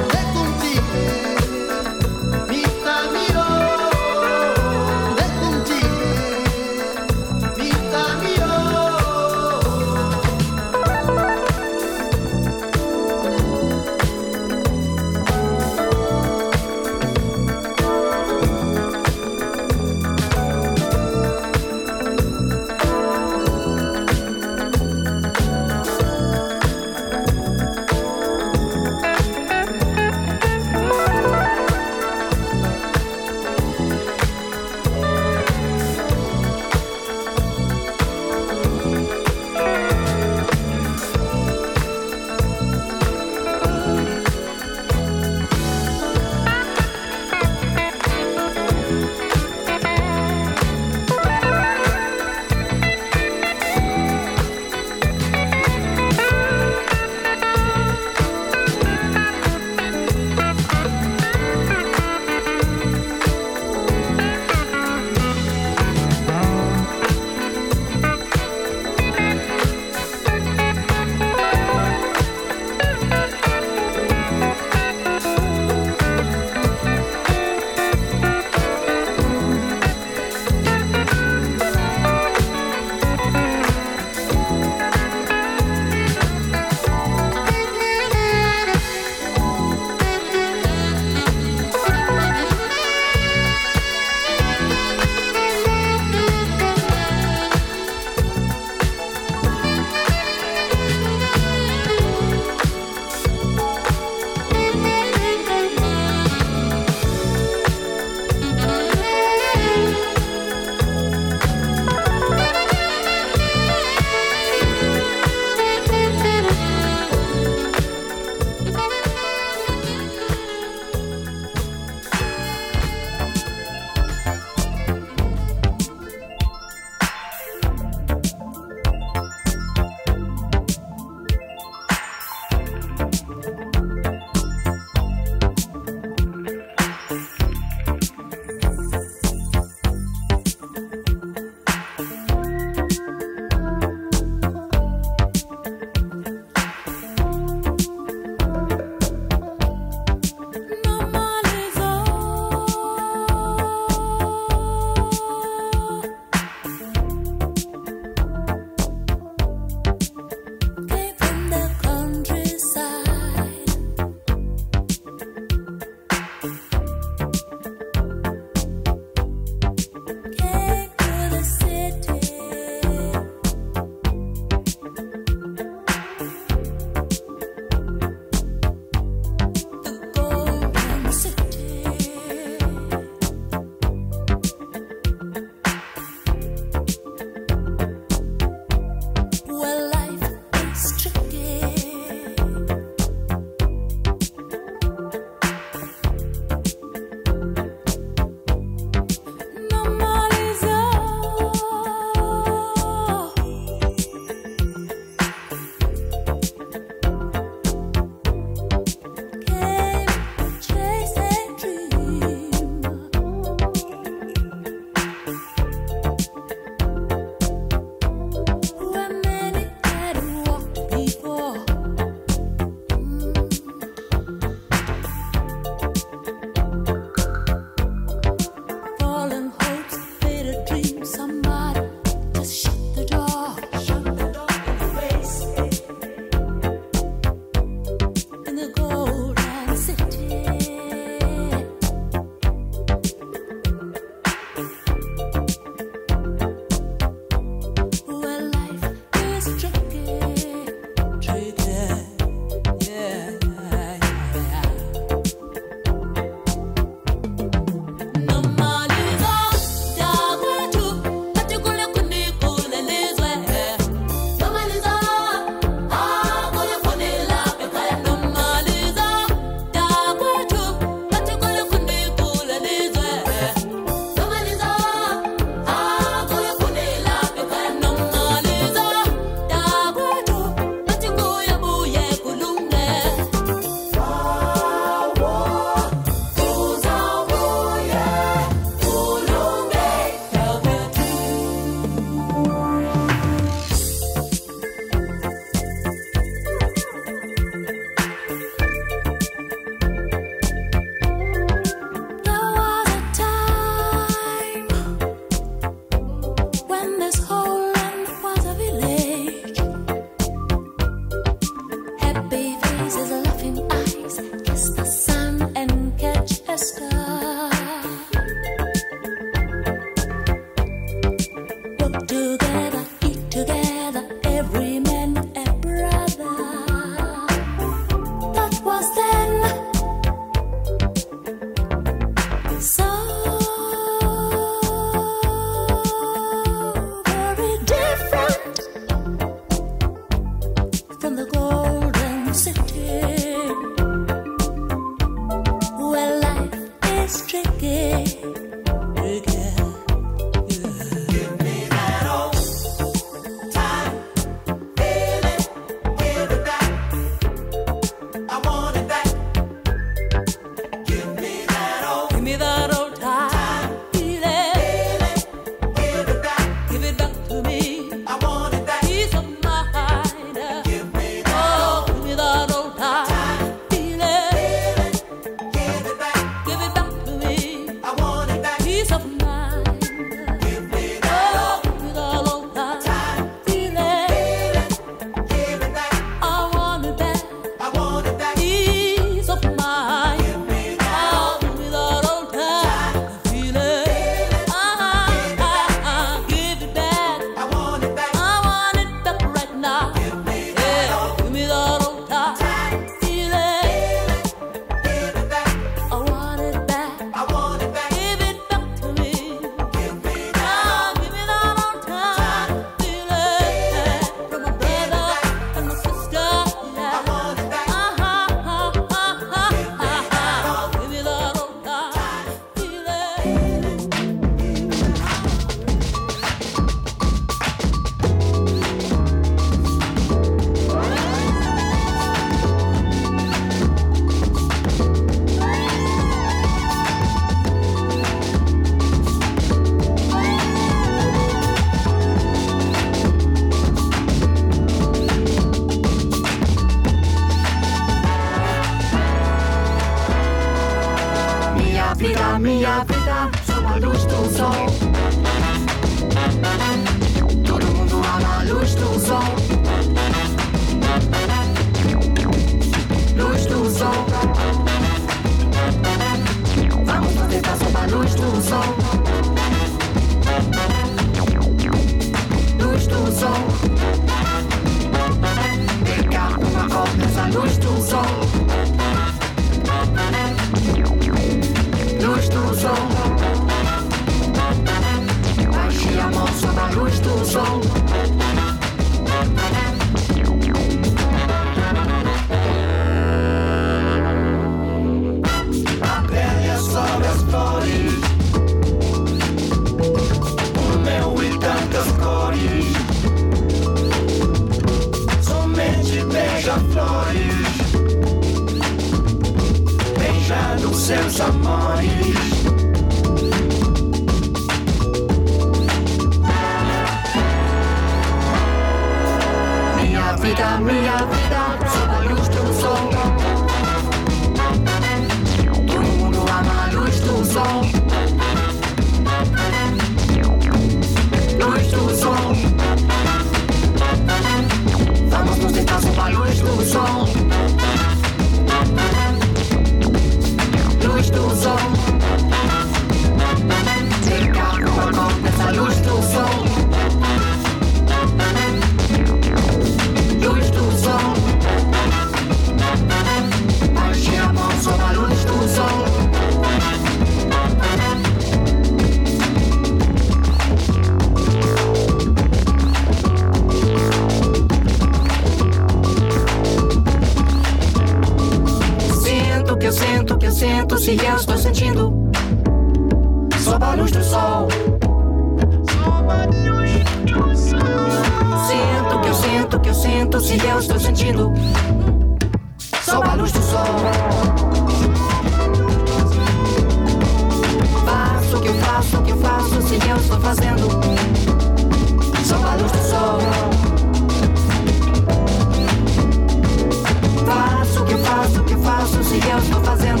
que 599.20 599.28
eu 599.28 599.38
estou 599.38 599.60
fazendo. 599.62 600.00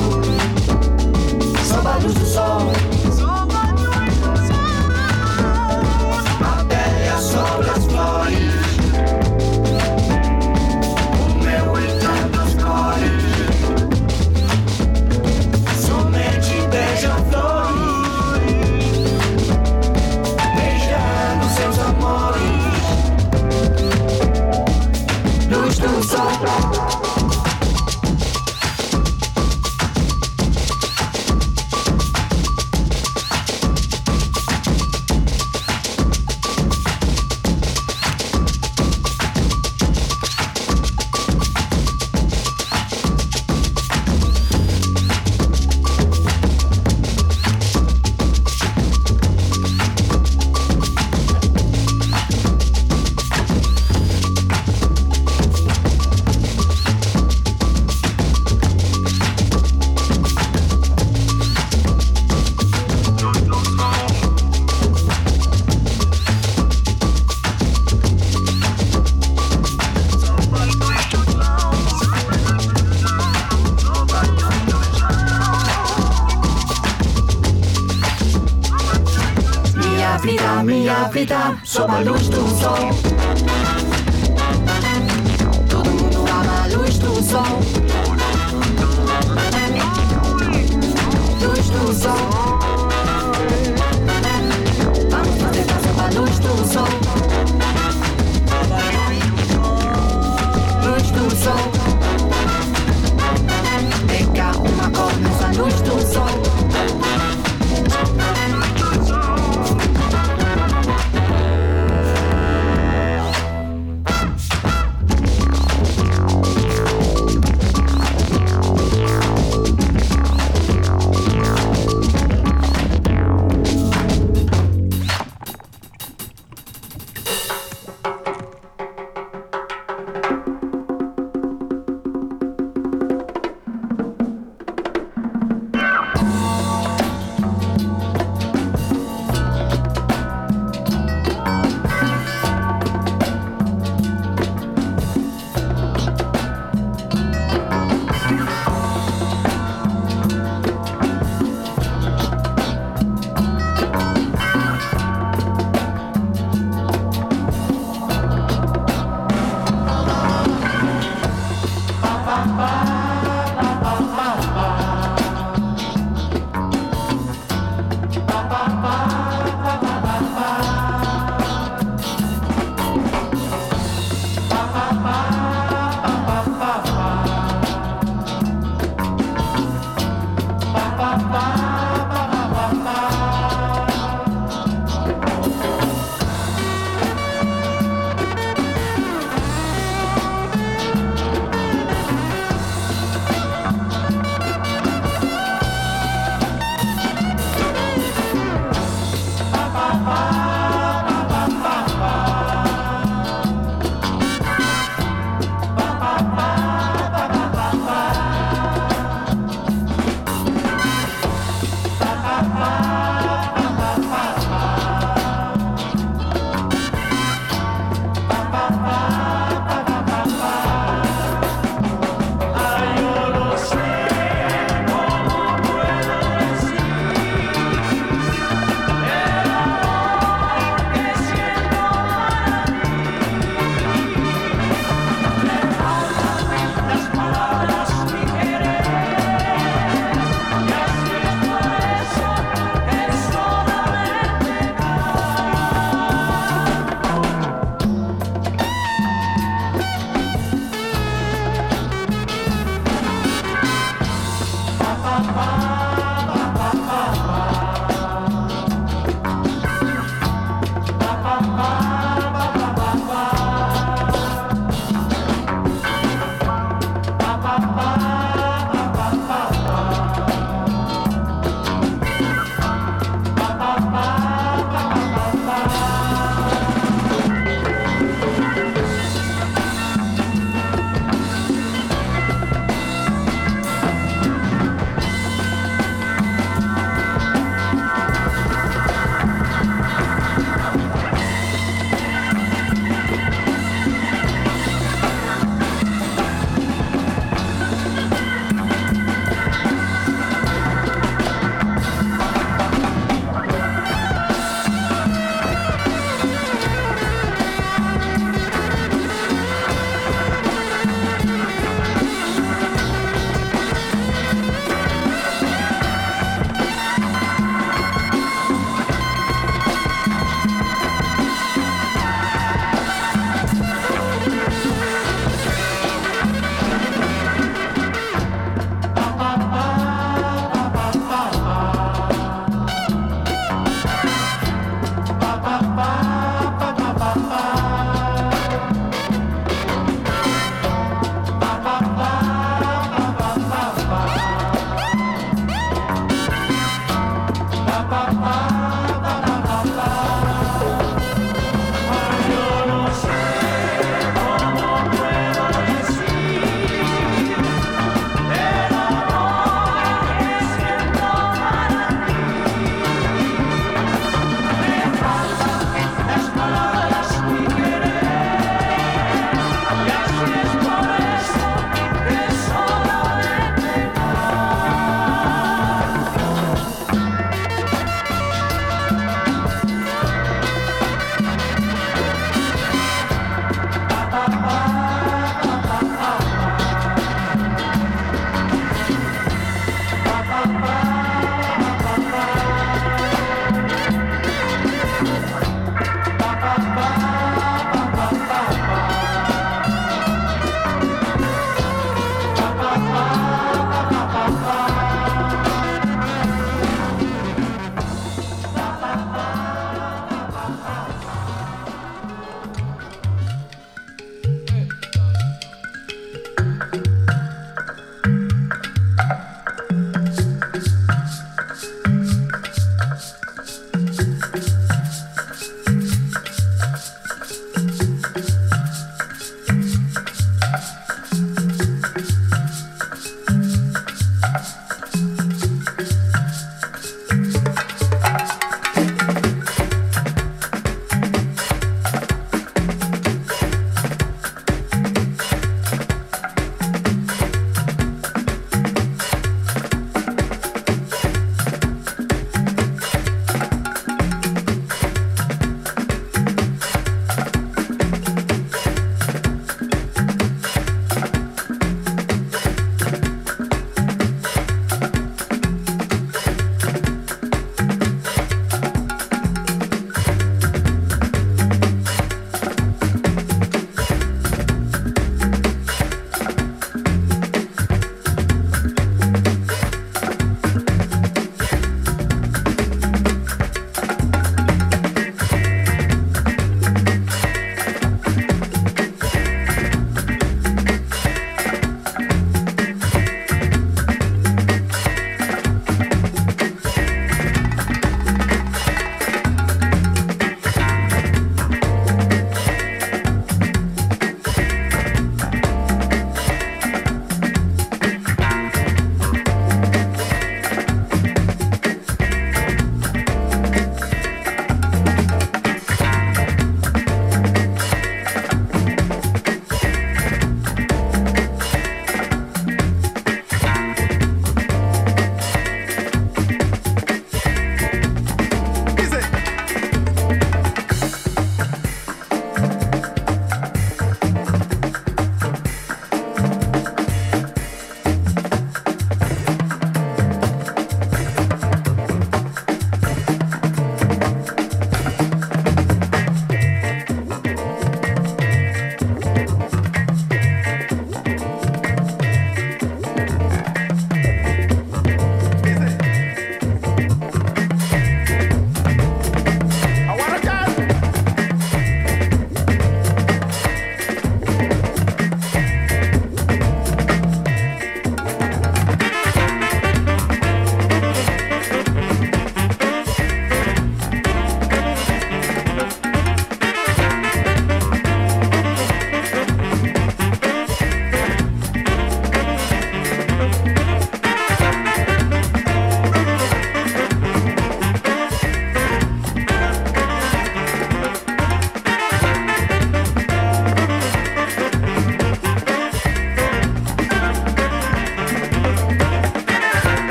São 1.64 1.82
barulhos 1.82 2.14
do 2.14 2.26
sol. 2.26 2.51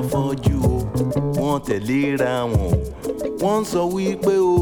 Àtàfọ́jú 0.00 0.56
o 0.72 0.76
wọ́n 1.40 1.56
tẹ̀léra 1.66 2.32
wọn 2.52 2.66
o 2.66 3.28
wọ́n 3.42 3.58
ń 3.60 3.64
sọ 3.70 3.80
wípé 3.94 4.34
o. 4.52 4.56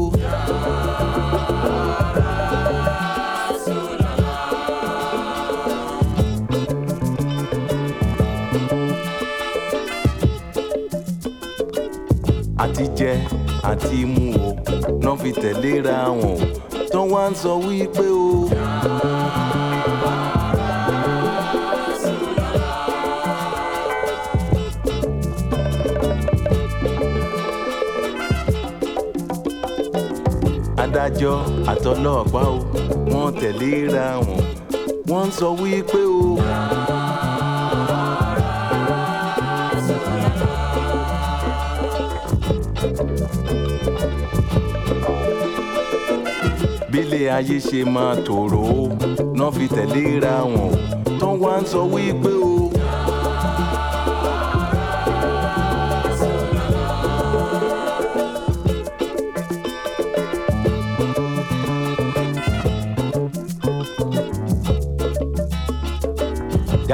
àti 12.63 12.83
jẹ 12.97 13.11
àti 13.71 13.97
mu 14.13 14.25
o 14.47 14.49
náà 15.03 15.15
fi 15.21 15.29
tẹ̀léra 15.41 15.95
wọn 16.19 16.37
o 16.41 16.83
tán 16.91 17.05
wá 17.11 17.23
ń 17.29 17.33
sọ 17.41 17.51
wípé 17.65 18.05
o. 18.25 18.48
adájọ́ 31.19 31.37
àtọlọ́pàá 31.71 32.47
o 32.55 32.57
wọ́n 33.11 33.29
tẹ̀léra 33.39 34.05
wọn 34.27 34.41
wọ́n 35.09 35.25
ń 35.27 35.31
sọ 35.37 35.47
wípé 35.59 36.01
o. 36.17 36.21
bílé 46.91 47.21
ayé 47.37 47.57
ṣe 47.67 47.79
máa 47.93 48.13
tòrò 48.25 48.61
ó 48.81 48.85
náà 49.37 49.49
fi 49.55 49.65
tẹ̀léra 49.75 50.33
wọn 50.53 50.69
tán 51.19 51.33
wá 51.41 51.53
ń 51.61 51.63
sọ 51.71 51.81
wípé 51.93 52.31
o. 52.38 52.38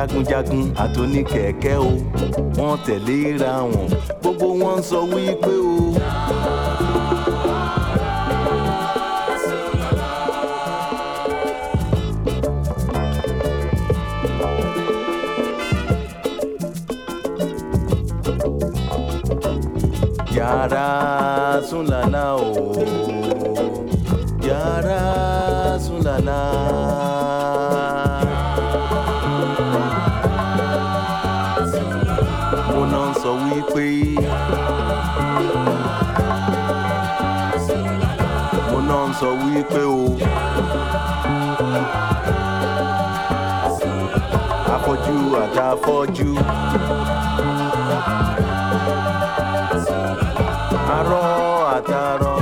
jagunjagun 0.07 0.63
àtòníkẹ̀kẹ́ 0.83 1.75
o 1.87 1.91
wọ́n 2.57 2.75
tẹ̀léra 2.85 3.51
wọn 3.71 3.87
gbogbo 4.21 4.47
wọn 4.61 4.75
ń 4.79 4.83
sọ 4.89 4.99
wípé 5.11 5.53
o. 5.73 5.84
afọ́jú 45.15 45.33
àtàfọ́jú. 45.43 46.29
arọ 50.97 51.23
àtàrọ. 51.75 52.33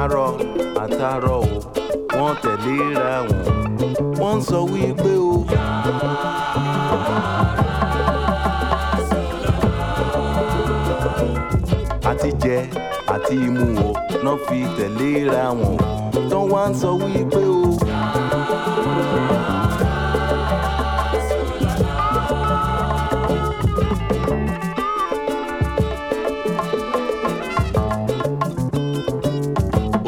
arọ 0.00 0.26
àtàrọ 0.82 1.36
o 1.38 1.56
wọ́n 2.18 2.32
tẹ̀léra 2.42 3.14
wọn 3.28 3.44
wọ́n 4.20 4.36
ń 4.38 4.42
sọ 4.48 4.58
wípé 4.72 5.12
o. 5.28 5.34
àti 13.14 13.34
imú 13.46 13.64
o 13.86 13.90
náà 14.24 14.36
fi 14.46 14.58
tẹ̀léra 14.76 15.44
wọn 15.58 15.76
tán 16.30 16.44
wá 16.52 16.62
ń 16.70 16.72
sọ 16.80 16.90
wípé 17.02 17.42
o. 17.58 17.60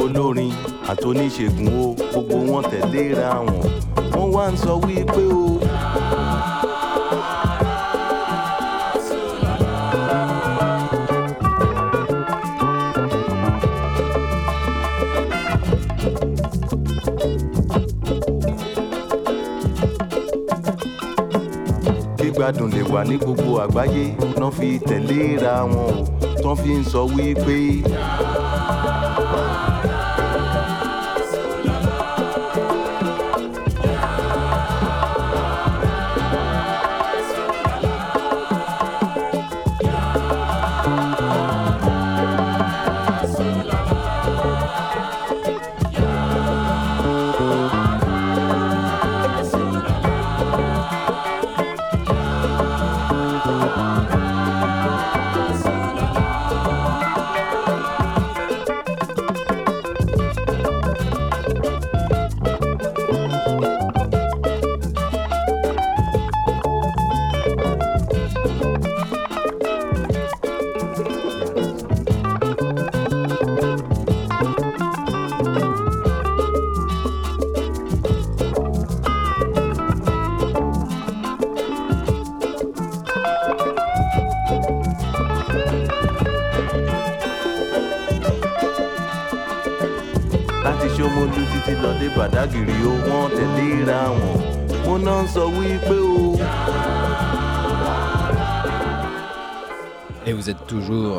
olórin 0.03 0.53
àtòníṣègùn 0.91 1.69
o 1.83 1.95
gbogbo 2.11 2.37
wọn 2.51 2.63
tẹ̀léra 2.71 3.29
wọn 3.47 3.61
wọ́n 4.15 4.29
wá 4.35 4.45
ń 4.53 4.57
sọ 4.63 4.73
wípé 4.85 5.23
o. 5.41 5.43
gbígbádùn 22.33 22.71
lè 22.75 22.83
wà 22.93 23.05
ní 23.09 23.17
gbogbo 23.21 23.53
àgbáyé 23.65 24.05
náà 24.41 24.51
fi 24.59 24.69
tẹ̀léra 24.89 25.55
wọn 25.73 25.95
o 25.99 26.05
tán 26.43 26.57
fi 26.63 26.71
ń 26.81 26.85
sọ 26.93 27.01
wípé. 27.15 27.59
láti 27.85 28.52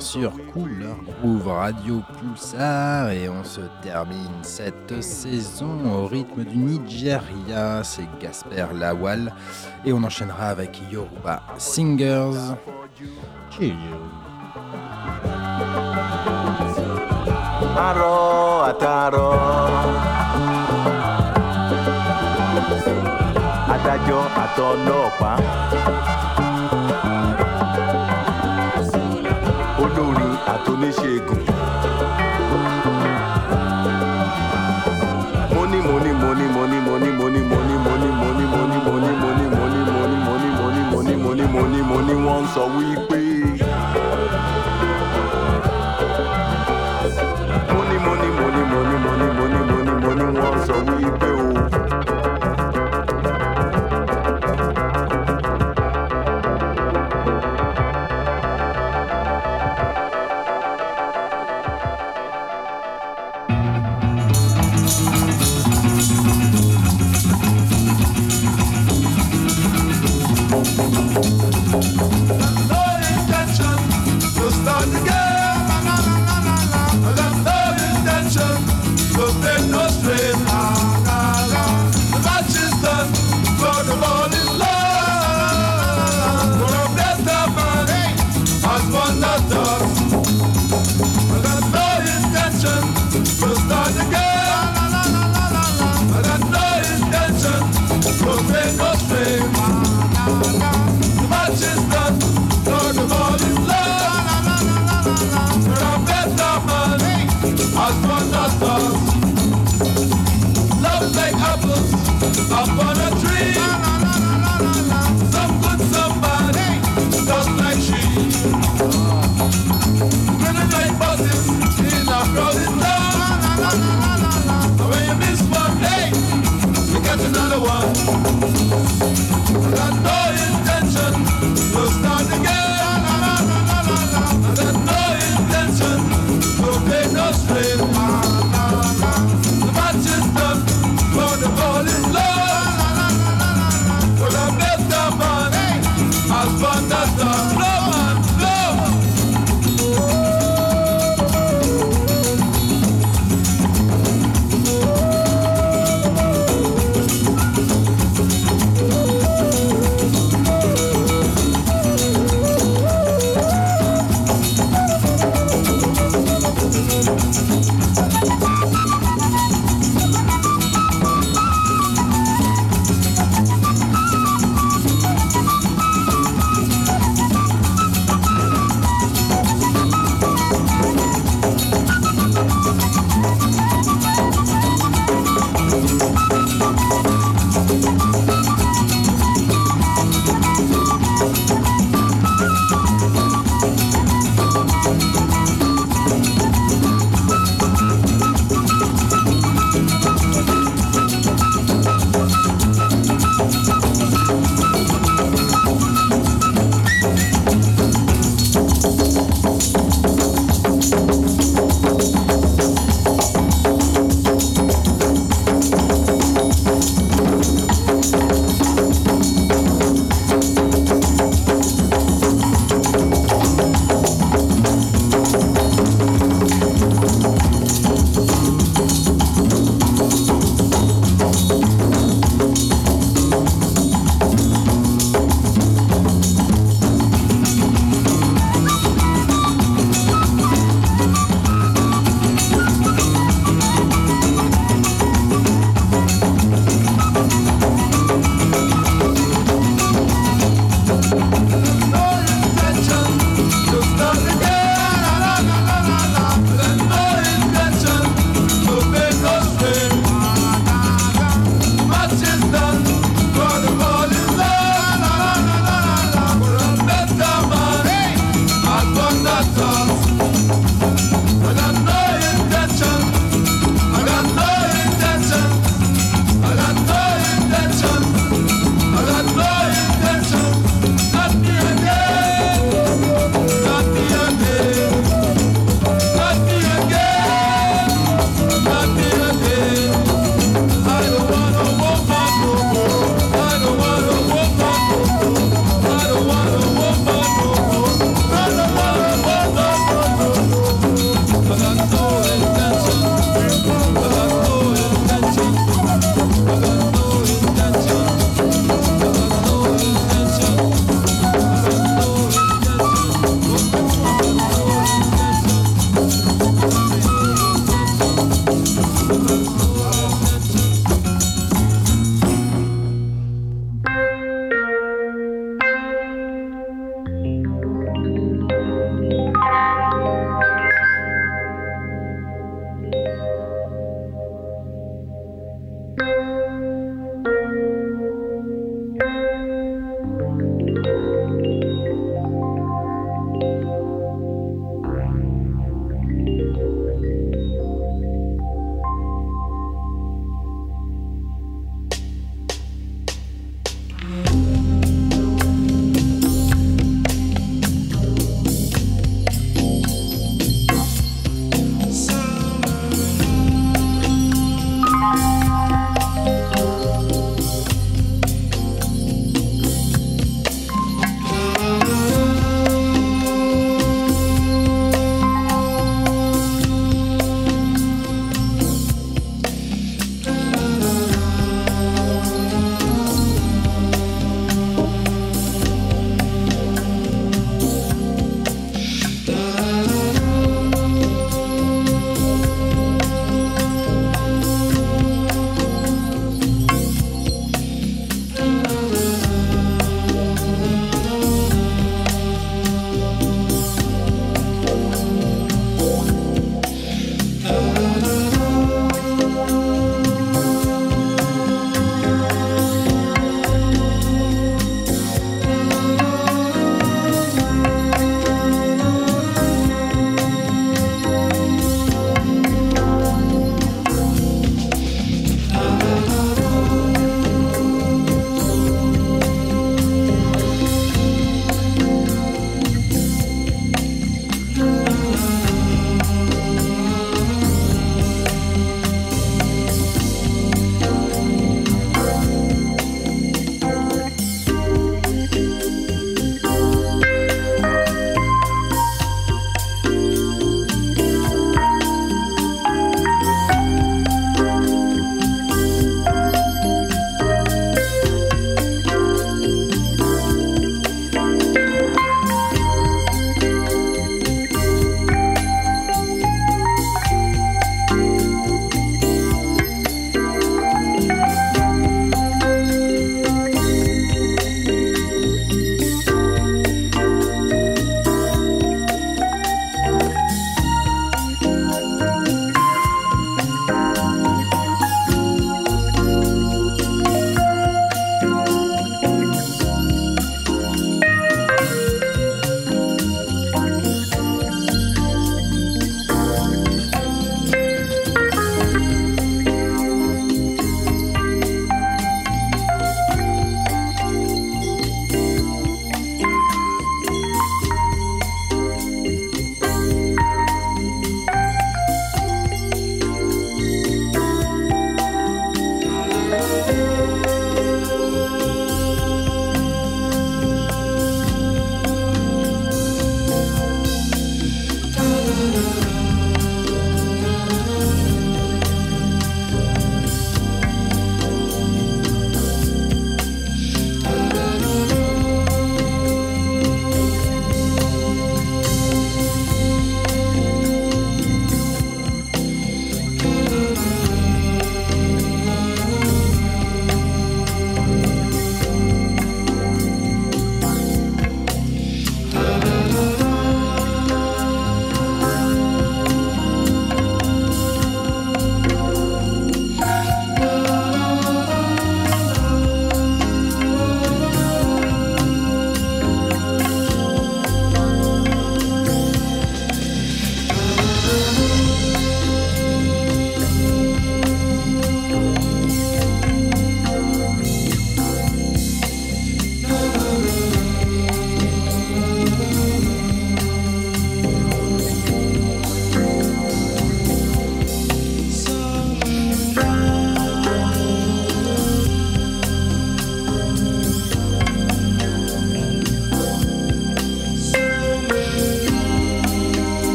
sur 0.00 0.32
Couleur 0.52 0.96
Groove 1.20 1.48
Radio 1.48 2.00
Pulsar 2.18 3.10
et 3.10 3.28
on 3.28 3.44
se 3.44 3.60
termine 3.82 4.42
cette 4.42 5.02
saison 5.02 5.78
au 5.92 6.06
rythme 6.06 6.44
du 6.44 6.56
Nigeria. 6.56 7.84
C'est 7.84 8.08
Gasper 8.20 8.66
Lawal 8.74 9.32
et 9.84 9.92
on 9.92 10.02
enchaînera 10.02 10.48
avec 10.48 10.80
Yoruba 10.90 11.42
Singers. 11.58 12.54
Olúṣẹ́gun. 30.80 31.40
Money, 35.54 35.80
money, 35.88 36.12
money, 36.22 36.46
money, 36.56 36.78
money, 36.88 37.10
money, 37.20 37.40
money, 37.52 37.76
money, 37.86 38.08
money, 38.20 38.46
money, 38.50 38.76
money, 38.86 39.10
money, 39.12 39.16
money, 39.20 39.46
money, 39.56 40.18
money, 40.26 40.50
money, 40.56 40.82
money, 40.92 41.16
money, 41.24 41.46
money, 41.54 41.82
money, 41.90 42.14
wọ́n 42.26 42.44
sọ 42.54 42.62
wípé. 42.76 43.29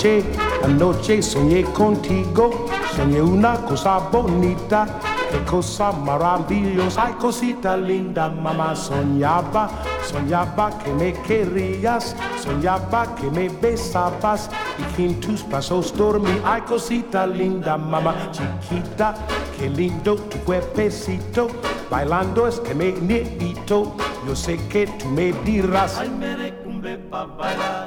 Anoche, 0.00 0.24
anoche 0.64 1.22
soñé 1.22 1.62
contigo, 1.62 2.66
soñé 2.96 3.20
una 3.20 3.56
cosa 3.66 3.98
bonita, 3.98 4.98
qué 5.30 5.38
cosa 5.44 5.92
maravillosa, 5.92 7.04
ay 7.04 7.12
cosita 7.20 7.76
linda, 7.76 8.30
mamá 8.30 8.74
soñaba, 8.74 9.68
soñaba 10.02 10.70
que 10.78 10.90
me 10.94 11.12
querías, 11.12 12.16
soñaba 12.42 13.14
que 13.14 13.30
me 13.30 13.50
besabas 13.50 14.48
y 14.78 14.96
que 14.96 15.04
en 15.04 15.20
tus 15.20 15.46
brazos 15.46 15.94
dormí, 15.94 16.40
ay 16.46 16.62
cosita 16.62 17.26
linda, 17.26 17.76
mamá 17.76 18.14
chiquita, 18.32 19.14
qué 19.58 19.68
lindo 19.68 20.16
tu 20.16 20.38
cuerpecito, 20.38 21.48
bailando 21.90 22.46
este 22.46 22.74
meneito, 22.74 23.96
yo 24.26 24.34
sé 24.34 24.56
que 24.68 24.86
tú 24.86 25.08
me 25.08 25.34
dirás, 25.44 25.98
ay 25.98 26.08
merecumbe 26.08 26.96
pa' 26.96 27.26
bailar. 27.26 27.79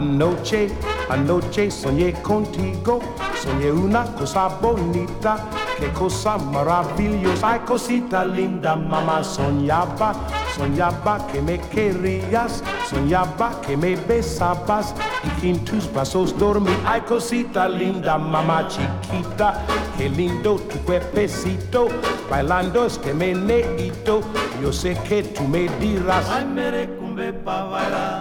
Anoche, 0.00 0.70
anoche 1.10 1.70
soñé 1.70 2.14
contigo, 2.22 3.00
soñé 3.38 3.70
una 3.70 4.02
cosa 4.14 4.48
bonita, 4.48 5.46
qué 5.78 5.90
cosa 5.92 6.38
maravillosa, 6.38 7.50
ay 7.52 7.60
cosita 7.66 8.24
linda, 8.24 8.76
mamá 8.76 9.22
soñaba, 9.22 10.14
soñaba 10.56 11.26
que 11.26 11.42
me 11.42 11.60
querías, 11.60 12.64
soñaba 12.88 13.60
que 13.60 13.76
me 13.76 13.94
besabas. 13.96 14.94
Y 15.22 15.28
que 15.38 15.50
en 15.50 15.64
tus 15.66 15.92
brazos 15.92 16.34
dormí, 16.38 16.74
ay 16.86 17.02
cosita 17.02 17.68
linda, 17.68 18.16
mamá 18.16 18.66
chiquita, 18.68 19.66
qué 19.98 20.08
lindo 20.08 20.54
tu 20.54 20.78
cuerpecito, 20.78 21.88
bailando 22.30 22.86
este 22.86 23.12
meneito, 23.12 24.22
yo 24.62 24.72
sé 24.72 24.96
que 25.06 25.24
tú 25.24 25.42
me 25.42 25.68
dirás, 25.78 26.26
ay 26.30 26.46
merecumbe 26.46 27.34
pa' 27.34 27.64
bailar. 27.64 28.19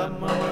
I'm 0.00 0.18
moon. 0.18 0.49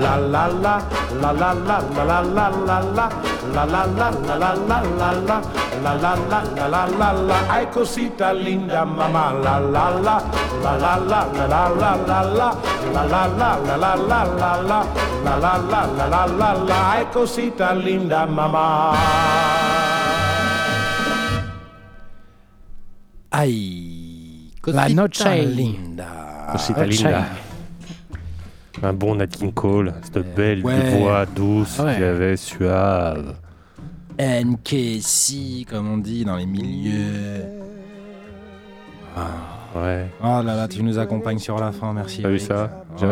La 0.00 0.16
la 0.16 0.46
la, 0.48 0.78
la 1.20 1.32
la 1.32 1.52
la, 1.52 1.78
la 1.94 2.04
la 2.04 2.20
la 2.22 2.48
la 2.48 2.80
la, 2.96 3.08
la 3.52 3.64
la 3.64 3.84
la, 3.84 4.10
la 4.10 4.36
la 4.38 4.54
la 4.54 4.80
la 4.98 5.12
la, 5.28 5.42
la 5.82 5.94
la 5.94 6.14
la, 6.30 6.42
la 6.56 6.68
la 6.68 6.86
la 6.86 7.12
la. 7.12 7.36
Ay, 7.50 7.66
cosita 7.66 8.32
linda, 8.32 8.84
mamá. 8.84 9.32
La 9.44 9.58
la 9.60 9.90
la, 9.90 10.16
la 10.62 10.76
la 10.76 10.96
la, 10.96 11.26
la 11.32 11.46
la 11.46 11.62
la 11.76 11.96
la 12.06 12.22
la, 12.22 12.48
la 12.92 13.04
la 13.04 13.26
la, 13.26 13.50
la 13.66 13.76
la 13.76 13.94
la 13.96 14.24
la 14.24 14.52
la, 14.62 14.80
la 15.24 15.36
la 15.36 15.54
la, 15.70 15.86
la 15.98 16.06
la 16.08 16.26
la 16.26 16.52
la. 16.64 16.92
Ay, 16.92 17.04
cosita 17.12 17.74
linda. 17.74 18.26
Aïe. 23.30 24.52
La 24.66 24.82
Cosita 24.82 24.94
noche. 24.94 25.42
linda. 25.42 26.46
Cosita 26.52 26.84
linda. 26.84 27.41
Un 28.82 28.92
bon 28.92 29.14
Nat 29.14 29.28
King 29.28 29.52
Cole, 29.52 29.92
cette 30.02 30.34
belle 30.34 30.64
Ouais. 30.64 30.98
voix 30.98 31.24
douce 31.26 31.78
Ouais. 31.78 31.94
qu'il 31.94 32.04
avait, 32.04 32.36
suave. 32.36 33.34
NKC, 34.18 35.64
comme 35.68 35.88
on 35.92 35.98
dit 35.98 36.24
dans 36.24 36.36
les 36.36 36.46
milieux. 36.46 37.44
Ouais. 39.74 40.06
Oh 40.22 40.42
là 40.44 40.54
là, 40.56 40.68
tu 40.68 40.82
nous 40.82 40.98
accompagnes 40.98 41.38
sur 41.38 41.58
la 41.58 41.72
fin, 41.72 41.92
merci. 41.92 42.22
T'as 42.22 42.28
vu 42.28 42.38
ça 42.38 42.84
Oh 43.00 43.04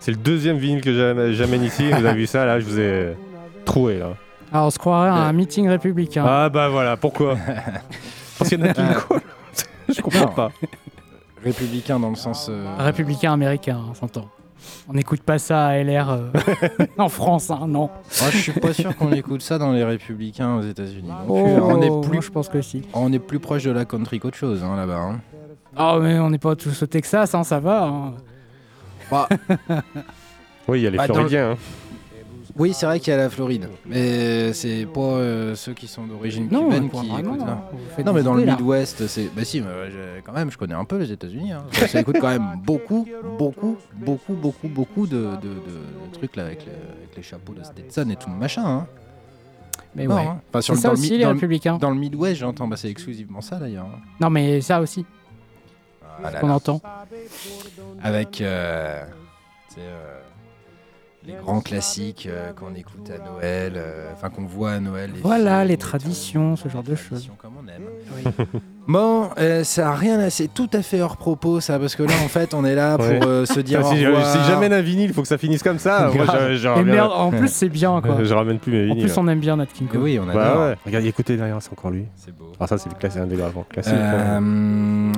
C'est 0.00 0.10
le 0.10 0.16
deuxième 0.18 0.58
vinyle 0.58 0.80
que 0.82 0.92
j'am- 0.92 1.30
j'amène 1.32 1.62
ici. 1.62 1.90
Vous 1.90 2.04
avez 2.04 2.14
vu 2.20 2.26
ça 2.26 2.44
Là, 2.44 2.60
je 2.60 2.64
vous 2.66 2.78
ai 2.78 3.16
troué 3.64 3.98
là. 4.00 4.10
Ah, 4.52 4.64
on 4.66 4.70
se 4.70 4.78
croirait 4.78 5.08
à 5.08 5.14
un 5.14 5.32
meeting 5.32 5.68
républicain. 5.68 6.24
Ah 6.28 6.48
bah 6.50 6.68
voilà, 6.68 6.96
pourquoi 6.96 7.36
Parce 8.38 8.50
qu'il 8.50 8.60
y 8.60 8.62
a 8.62 8.66
Nat 8.66 8.74
King 8.74 8.84
Ah. 8.90 8.94
Cole. 9.08 9.20
je 9.88 10.00
comprends 10.02 10.20
Non. 10.26 10.32
pas. 10.32 10.52
Républicain 11.44 12.00
dans 12.00 12.10
le 12.10 12.16
sens. 12.16 12.48
euh, 12.50 12.64
Républicain 12.78 13.32
américain, 13.32 13.80
on 13.90 13.94
s'entend. 13.94 14.28
On 14.88 14.94
n'écoute 14.94 15.20
pas 15.20 15.38
ça 15.38 15.66
à 15.66 15.76
LR 15.82 16.08
euh, 16.10 16.30
en 16.98 17.08
France, 17.10 17.50
hein, 17.50 17.66
non. 17.68 17.90
Moi, 18.20 18.30
je 18.30 18.38
suis 18.38 18.52
pas 18.52 18.72
sûr 18.72 18.96
qu'on 18.96 19.12
écoute 19.12 19.42
ça 19.42 19.58
dans 19.58 19.72
les 19.72 19.84
républicains 19.84 20.56
aux 20.56 20.62
États-Unis. 20.62 21.08
non 21.08 21.26
Oh, 21.28 21.42
plus. 21.42 21.52
on 21.60 21.82
est 21.82 21.90
moi, 21.90 22.00
plus, 22.00 22.22
je 22.22 22.30
pense 22.30 22.48
que 22.48 22.62
si. 22.62 22.82
on 22.94 23.12
est 23.12 23.18
plus 23.18 23.40
proche 23.40 23.64
de 23.64 23.70
la 23.72 23.84
country 23.84 24.18
qu'autre 24.20 24.38
chose 24.38 24.64
hein, 24.64 24.74
là-bas. 24.76 24.96
hein. 25.00 25.20
Oh, 25.78 25.98
mais 26.00 26.18
on 26.18 26.30
n'est 26.30 26.38
pas 26.38 26.56
tous 26.56 26.82
au 26.82 26.86
Texas, 26.86 27.34
hein, 27.34 27.44
ça 27.44 27.60
va. 27.60 27.82
hein. 27.84 28.14
Bah, 29.10 29.28
Oui, 30.68 30.80
il 30.80 30.84
y 30.84 30.86
a 30.86 30.90
les 30.90 30.96
Bah, 30.96 31.04
Floridiens. 31.04 31.50
hein. 31.52 31.56
Oui, 32.56 32.72
c'est 32.72 32.86
vrai 32.86 33.00
qu'il 33.00 33.10
y 33.10 33.14
a 33.14 33.16
la 33.16 33.30
Floride, 33.30 33.68
mais 33.86 34.52
c'est 34.52 34.86
pas 34.86 35.00
euh, 35.00 35.54
ceux 35.54 35.72
qui 35.74 35.86
sont 35.88 36.06
d'origine 36.06 36.48
cubaine 36.48 36.88
qui 36.90 37.06
écoutent 37.18 37.40
faites 37.96 38.06
Non, 38.06 38.12
mais 38.12 38.22
dans 38.22 38.34
le 38.34 38.44
là. 38.44 38.52
Midwest, 38.56 39.06
c'est. 39.08 39.28
Bah 39.34 39.44
si, 39.44 39.60
mais, 39.60 39.66
euh, 39.68 40.20
quand 40.24 40.32
même, 40.32 40.50
je 40.50 40.58
connais 40.58 40.74
un 40.74 40.84
peu 40.84 40.98
les 40.98 41.10
États-Unis. 41.12 41.52
hein. 41.52 41.64
Ça 41.88 42.00
écoute 42.00 42.16
quand 42.20 42.28
même 42.28 42.60
beaucoup, 42.64 43.06
beaucoup, 43.38 43.76
beaucoup, 43.94 44.34
beaucoup, 44.34 44.68
beaucoup 44.68 45.06
de, 45.06 45.16
de- 45.16 45.48
de- 45.48 45.54
de 46.08 46.12
trucs 46.12 46.36
là 46.36 46.44
avec, 46.46 46.64
le- 46.66 46.72
avec 46.72 47.16
les 47.16 47.22
chapeaux 47.22 47.54
de 47.54 47.62
Stetson 47.64 48.08
et 48.10 48.16
tout 48.16 48.30
le 48.30 48.36
machin. 48.36 48.64
hein. 48.64 48.86
Mais 49.96 50.06
Non, 50.06 50.16
ouais. 50.16 50.22
hein. 50.26 50.40
Enfin, 50.50 50.60
sur 50.60 50.74
C'est 50.74 50.78
le- 50.78 50.82
ça 50.82 50.88
dans 50.88 50.94
le 50.94 50.98
aussi, 51.00 51.10
les 51.18 51.22
dans 51.24 51.28
le- 51.30 51.34
républicains. 51.34 51.78
Dans 51.78 51.90
le 51.90 51.96
Midwest, 51.96 52.36
j'entends, 52.36 52.66
bah, 52.68 52.76
c'est 52.76 52.90
exclusivement 52.90 53.40
ça 53.40 53.56
d'ailleurs. 53.56 53.86
hein. 53.86 53.98
Non, 54.20 54.30
mais 54.30 54.60
ça 54.60 54.80
aussi, 54.80 55.04
Ah 56.22 56.30
là 56.30 56.40
qu'on 56.40 56.48
là. 56.48 56.54
entend. 56.54 56.80
Avec 58.02 58.40
euh, 58.40 59.02
sais, 59.68 59.80
euh, 59.80 60.13
les 61.26 61.32
grands 61.42 61.60
classiques 61.60 62.28
euh, 62.30 62.52
qu'on 62.52 62.74
écoute 62.74 63.10
à 63.10 63.18
Noël, 63.32 63.72
euh, 63.76 64.10
enfin 64.12 64.28
qu'on 64.30 64.44
voit 64.44 64.72
à 64.72 64.80
Noël. 64.80 65.10
les 65.14 65.20
Voilà, 65.22 65.58
films 65.60 65.68
les 65.68 65.76
traditions, 65.78 66.56
ce 66.56 66.68
genre 66.68 66.82
de 66.82 66.94
choses. 66.94 67.30
comme 67.38 67.52
on 67.62 67.66
aime. 67.68 68.34
Bon, 68.86 69.30
euh, 69.38 69.64
ça 69.64 69.88
a 69.88 69.94
rien, 69.94 70.20
à- 70.20 70.28
c'est 70.28 70.52
tout 70.52 70.68
à 70.74 70.82
fait 70.82 71.00
hors 71.00 71.16
propos 71.16 71.58
ça, 71.60 71.78
parce 71.78 71.96
que 71.96 72.02
là 72.02 72.12
en 72.22 72.28
fait 72.28 72.52
on 72.52 72.66
est 72.66 72.74
là 72.74 72.98
pour 72.98 73.06
Ouais. 73.08 73.24
euh, 73.24 73.46
se 73.46 73.58
dire. 73.60 73.82
Si, 73.86 74.04
revoir. 74.06 74.26
si 74.30 74.36
j'amène 74.46 74.74
un 74.74 74.82
vinyle, 74.82 75.08
il 75.08 75.14
faut 75.14 75.22
que 75.22 75.28
ça 75.28 75.38
finisse 75.38 75.62
comme 75.62 75.78
ça. 75.78 76.10
Moi, 76.14 76.26
Grave. 76.26 76.48
je, 76.50 76.56
je 76.56 76.66
Et 76.66 76.70
ramène- 76.70 76.86
merde, 76.94 77.10
en 77.14 77.30
plus, 77.30 77.48
c'est 77.48 77.70
bien, 77.70 78.02
quoi. 78.02 78.18
je 78.22 78.34
ramène 78.34 78.58
plus 78.58 78.72
mes 78.72 78.82
En 78.90 78.94
vinyles. 78.94 79.06
plus, 79.08 79.16
on 79.16 79.26
aime 79.28 79.40
bien 79.40 79.56
Nat 79.56 79.64
King 79.72 79.88
Cole. 79.88 80.02
oui, 80.02 80.18
on 80.18 80.28
adore. 80.28 80.34
Bah 80.34 80.66
ouais. 80.68 80.74
Regarde, 80.84 81.06
écoutez 81.06 81.34
derrière, 81.38 81.56
c'est 81.62 81.72
encore 81.72 81.90
lui. 81.92 82.04
C'est 82.14 82.36
beau. 82.36 82.52
Ah 82.60 82.66
ça, 82.66 82.76
c'est 82.76 82.90
le 82.90 82.94
classique, 82.96 83.22
un 83.22 83.26
délire 83.26 83.46
avant. 83.46 83.64
Classique. 83.70 83.94
Euh, 83.96 84.38
ouais. 84.38 84.42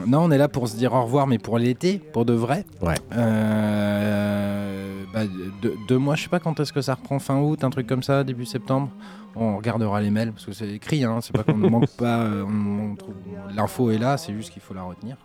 non, 0.07 0.21
on 0.23 0.31
est 0.31 0.39
là 0.39 0.47
pour 0.47 0.69
se 0.69 0.77
dire 0.77 0.93
au 0.95 1.03
revoir, 1.03 1.27
mais 1.27 1.39
pour 1.39 1.59
l'été, 1.59 1.99
pour 2.13 2.25
de 2.25 2.35
vrai. 2.35 2.65
Ouais. 2.83 2.95
Euh, 3.17 4.96
bah, 5.17 5.23
de- 5.63 5.75
deux 5.89 5.97
mois, 5.97 6.15
je 6.15 6.25
sais 6.25 6.29
pas 6.29 6.41
quand 6.41 6.61
est-ce 6.61 6.75
que 6.75 6.83
ça 6.83 6.93
reprend, 6.95 7.19
fin 7.19 7.41
août, 7.41 7.65
un 7.65 7.71
truc 7.71 7.87
comme 7.87 8.03
ça, 8.03 8.23
début 8.23 8.45
septembre. 8.45 8.91
On 9.35 9.57
regardera 9.57 10.03
les 10.03 10.11
mails 10.11 10.31
parce 10.31 10.45
que 10.45 10.53
c'est 10.53 10.69
écrit, 10.69 11.05
hein, 11.05 11.21
c'est 11.23 11.35
pas 11.35 11.43
qu'on 11.43 11.57
ne 11.57 11.71
manque 11.71 11.89
pas, 11.97 12.21
euh, 12.21 12.45
l'info 13.55 13.91
est 13.91 13.97
là, 13.97 14.19
c'est 14.19 14.35
juste 14.35 14.51
qu'il 14.51 14.61
faut 14.61 14.75
la 14.75 14.83
retenir. 14.83 15.17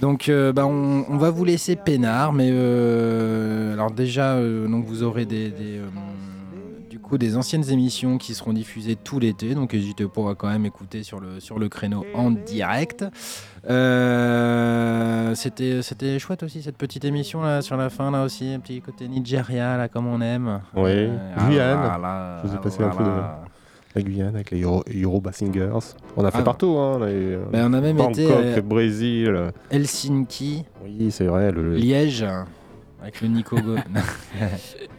Donc, 0.00 0.30
euh, 0.30 0.54
bah, 0.54 0.66
on, 0.66 1.18
va 1.18 1.28
vous 1.28 1.44
laisser 1.44 1.76
peinard, 1.76 2.32
mais 2.32 2.48
euh, 2.52 3.74
alors 3.74 3.90
déjà, 3.90 4.40
donc 4.66 4.86
vous 4.86 5.02
aurez 5.02 5.26
des, 5.26 5.52
du 6.88 6.98
coup 6.98 7.18
des 7.18 7.36
anciennes 7.36 7.70
émissions 7.70 8.16
qui 8.16 8.34
seront 8.34 8.54
diffusées 8.54 8.96
tout 8.96 9.18
l'été, 9.18 9.54
donc 9.54 9.74
n'hésitez 9.74 10.06
pas 10.06 10.30
à 10.30 10.34
quand 10.34 10.48
même 10.48 10.64
écouter 10.64 11.02
sur 11.02 11.20
le 11.20 11.68
créneau 11.68 12.06
en 12.14 12.30
direct. 12.30 13.04
Euh, 13.70 15.34
c'était 15.34 15.82
c'était 15.82 16.18
chouette 16.18 16.42
aussi 16.42 16.62
cette 16.62 16.76
petite 16.76 17.04
émission 17.04 17.42
là 17.42 17.62
sur 17.62 17.76
la 17.76 17.90
fin 17.90 18.10
là 18.10 18.24
aussi 18.24 18.52
un 18.52 18.58
petit 18.60 18.80
côté 18.80 19.06
Nigeria 19.08 19.76
là 19.76 19.88
comme 19.88 20.06
on 20.06 20.20
aime. 20.20 20.60
Oui, 20.74 20.90
Euh, 20.90 21.46
Guyane. 21.48 21.78
ah, 21.80 22.40
je 22.42 22.48
vous 22.48 22.54
ai 22.56 22.58
passé 22.58 22.82
un 22.82 22.88
peu 22.90 23.04
de 23.04 23.10
la 23.94 24.02
Guyane 24.02 24.34
avec 24.34 24.50
les 24.50 24.62
Euro, 24.62 24.82
Yoruba 24.90 25.32
Singers. 25.32 25.70
On 26.16 26.24
a 26.24 26.30
fait 26.30 26.38
Ah. 26.38 26.42
partout, 26.42 26.76
hein. 26.78 26.98
Ben, 27.52 27.66
on 27.70 27.72
a 27.74 27.80
même 27.80 27.96
Bangkok, 27.96 28.18
été, 28.18 28.26
euh, 28.58 28.60
Brésil. 28.62 29.52
Helsinki, 29.70 30.64
Oui, 30.84 31.10
c'est 31.10 31.26
vrai. 31.26 31.52
Le... 31.52 31.74
Liège 31.76 32.24
avec 33.00 33.20
le 33.20 33.28
Nico 33.28 33.56
Go. 33.60 33.76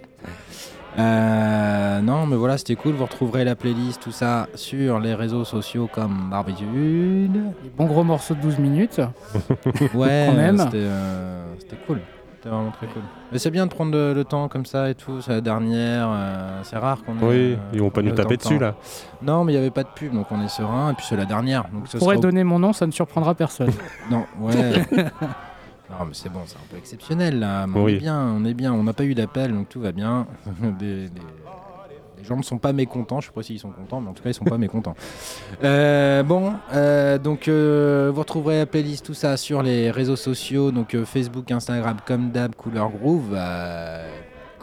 Euh, 0.99 2.01
non, 2.01 2.25
mais 2.27 2.35
voilà, 2.35 2.57
c'était 2.57 2.75
cool. 2.75 2.93
Vous 2.93 3.05
retrouverez 3.05 3.43
la 3.43 3.55
playlist, 3.55 4.01
tout 4.01 4.11
ça, 4.11 4.47
sur 4.55 4.99
les 4.99 5.15
réseaux 5.15 5.43
sociaux 5.43 5.89
comme 5.91 6.29
d'habitude. 6.31 7.41
Bons 7.77 7.85
gros 7.85 8.03
morceaux 8.03 8.35
de 8.35 8.41
12 8.41 8.59
minutes. 8.59 9.01
Ouais, 9.93 10.27
Quand 10.29 10.37
même. 10.37 10.57
c'était 10.57 10.71
euh, 10.77 11.43
c'était 11.59 11.77
cool. 11.87 11.99
C'était 12.35 12.49
vraiment 12.55 12.71
très 12.71 12.87
cool. 12.87 13.01
Mais 13.31 13.39
c'est 13.39 13.51
bien 13.51 13.65
de 13.65 13.71
prendre 13.71 13.91
le, 13.93 14.13
le 14.13 14.23
temps 14.25 14.47
comme 14.49 14.65
ça 14.65 14.89
et 14.89 14.95
tout. 14.95 15.21
C'est 15.21 15.31
la 15.31 15.41
dernière. 15.41 16.09
euh, 16.11 16.59
c'est 16.63 16.77
rare 16.77 16.97
qu'on 17.03 17.13
ait. 17.13 17.23
Oui, 17.23 17.53
euh, 17.53 17.55
ils 17.73 17.79
vont 17.81 17.89
pas 17.89 18.01
nous 18.01 18.11
taper 18.11 18.35
dessus, 18.37 18.59
là. 18.59 18.75
Non, 19.21 19.43
mais 19.45 19.53
il 19.53 19.55
n'y 19.55 19.61
avait 19.61 19.71
pas 19.71 19.83
de 19.83 19.89
pub, 19.95 20.13
donc 20.13 20.27
on 20.31 20.41
est 20.43 20.47
serein. 20.49 20.91
Et 20.91 20.93
puis 20.93 21.05
c'est 21.07 21.15
la 21.15 21.25
dernière. 21.25 21.63
Donc 21.73 21.87
ce 21.87 21.93
Je 21.93 21.97
pourrais 21.99 22.15
sera 22.15 22.19
au- 22.19 22.31
donner 22.31 22.43
mon 22.43 22.59
nom, 22.59 22.73
ça 22.73 22.85
ne 22.85 22.91
surprendra 22.91 23.33
personne. 23.33 23.71
Non, 24.11 24.25
ouais. 24.41 24.53
non, 25.89 26.05
mais 26.05 26.13
c'est 26.13 26.29
bon, 26.29 26.39
c'est 26.45 26.55
un 26.57 26.67
peu 26.71 26.77
exceptionnel 26.77 27.39
là. 27.39 27.65
On 27.73 27.83
Oui. 27.83 27.93
est 27.95 27.97
bien, 27.99 28.19
on 28.19 28.43
est 28.45 28.53
bien. 28.53 28.73
On 28.73 28.83
n'a 28.83 28.93
pas 28.93 29.03
eu 29.03 29.13
d'appel, 29.13 29.53
donc 29.53 29.69
tout 29.69 29.79
va 29.81 29.91
bien. 29.91 30.25
Des- 30.79 31.09
des- 31.09 31.21
Les 32.17 32.23
gens 32.29 32.37
ne 32.37 32.41
sont 32.43 32.57
pas 32.57 32.71
mécontents. 32.71 33.19
Je 33.19 33.27
sais 33.27 33.33
pas 33.33 33.43
s'ils 33.43 33.59
sont 33.59 33.69
contents, 33.71 33.99
mais 33.99 34.09
en 34.09 34.13
tout 34.13 34.23
cas, 34.23 34.29
ils 34.29 34.33
sont 34.33 34.45
pas 34.45 34.57
mécontents. 34.57 34.95
Euh, 35.63 36.23
bon, 36.23 36.53
euh, 36.73 37.17
donc 37.17 37.47
euh, 37.47 38.11
vous 38.13 38.19
retrouverez 38.21 38.57
la 38.59 38.65
playlist, 38.65 39.05
tout 39.05 39.13
ça 39.13 39.37
sur 39.37 39.61
les 39.61 39.91
réseaux 39.91 40.15
sociaux, 40.15 40.71
donc 40.71 40.93
euh, 40.95 41.05
Facebook, 41.05 41.51
Instagram, 41.51 41.97
comme 42.05 42.31
d'hab, 42.31 42.55
Couleur 42.55 42.89
Groove. 42.89 43.31
euh, 43.33 44.07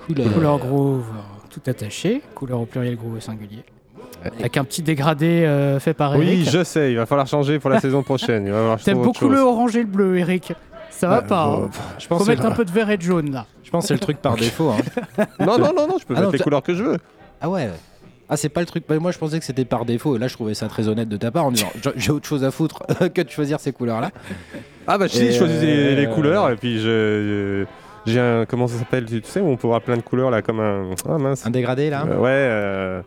couleur. 0.07 0.33
Couleur 0.33 0.59
groove, 0.59 1.05
tout 1.49 1.61
attaché. 1.67 2.23
Couleur 2.35 2.61
au 2.61 2.67
pluriel, 2.67 2.97
groove 2.97 3.17
au 3.17 3.21
singulier. 3.21 3.63
Avec 4.25 4.57
un 4.59 4.65
petit 4.65 4.83
dégradé 4.83 5.45
euh, 5.47 5.79
fait 5.81 5.95
par 5.95 6.17
Oui, 6.17 6.27
Eric. 6.27 6.51
je 6.51 6.65
sais, 6.65 6.93
il 6.93 6.97
va 6.97 7.07
falloir 7.07 7.27
changer 7.27 7.59
pour 7.59 7.71
la 7.71 7.81
saison 7.81 8.03
prochaine. 8.03 8.51
T'aimes 8.85 9.01
beaucoup 9.03 9.29
le 9.29 9.39
orange 9.39 9.77
et 9.77 9.81
le 9.83 9.87
bleu, 9.89 10.19
Eric. 10.19 10.53
Ça 10.91 11.09
va 11.09 11.17
Ah, 11.19 11.23
pas. 11.23 11.45
hein. 11.45 11.71
je 11.99 12.07
pense 12.07 12.19
Faut 12.19 12.25
que 12.25 12.31
mettre 12.31 12.45
un 12.45 12.51
peu 12.51 12.65
de 12.65 12.71
vert 12.71 12.91
et 12.91 12.97
de 12.97 13.03
jaune 13.03 13.31
là. 13.33 13.47
Je 13.63 13.71
pense 13.71 13.85
que 13.85 13.89
c'est 13.89 13.95
le 13.95 14.01
truc 14.01 14.19
par 14.19 14.37
défaut. 14.37 14.71
hein. 14.71 15.25
Non, 15.39 15.59
non, 15.59 15.73
non, 15.75 15.87
non, 15.89 15.97
je 15.99 16.05
peux 16.07 16.15
Ah 16.17 16.21
mettre 16.21 16.25
non, 16.25 16.31
les 16.33 16.39
couleurs 16.39 16.63
que 16.63 16.75
je 16.75 16.83
veux. 16.83 16.99
Ah 17.41 17.49
ouais. 17.49 17.71
Ah 18.29 18.37
c'est 18.37 18.49
pas 18.49 18.61
le 18.61 18.67
truc. 18.67 18.85
bah, 18.89 18.99
Moi 18.99 19.11
je 19.11 19.19
pensais 19.19 19.39
que 19.39 19.45
c'était 19.45 19.65
par 19.65 19.85
défaut. 19.85 20.15
Et 20.17 20.19
là 20.19 20.29
je 20.29 20.35
trouvais 20.35 20.55
ça 20.55 20.69
très 20.69 20.87
honnête 20.89 21.09
de 21.09 21.17
ta 21.17 21.31
part 21.31 21.45
en 21.47 21.51
disant 21.53 21.69
j'ai- 21.83 21.91
j'ai 21.97 22.13
autre 22.13 22.27
chose 22.29 22.45
à 22.45 22.51
foutre 22.51 22.83
que 23.15 23.23
de 23.23 23.29
choisir 23.31 23.59
ces 23.61 23.73
couleurs 23.73 24.01
là. 24.01 24.11
Ah 24.87 24.99
bah 24.99 25.09
si, 25.09 25.25
Et, 25.25 25.33
je 25.33 25.39
choisis 25.39 25.61
les, 25.63 25.95
les 25.97 26.07
euh, 26.07 26.15
couleurs 26.15 26.51
et 26.51 26.57
puis 26.57 26.79
je... 26.81 27.65
J'ai 28.07 28.19
un... 28.21 28.47
Comment 28.47 28.67
ça 28.67 28.79
s'appelle 28.79 29.05
Tu 29.05 29.21
sais, 29.25 29.41
où 29.41 29.49
on 29.49 29.57
peut 29.57 29.67
avoir 29.67 29.83
plein 29.83 29.97
de 29.97 30.03
couleurs 30.03 30.31
là, 30.31 30.41
comme 30.43 30.59
un... 30.61 30.91
Ah 31.09 31.19
mince. 31.19 31.45
Un 31.47 31.51
dégradé 31.51 31.91
là 31.91 32.05
Euh, 32.09 32.17
Ouais, 32.19 32.29
euh, 32.31 33.03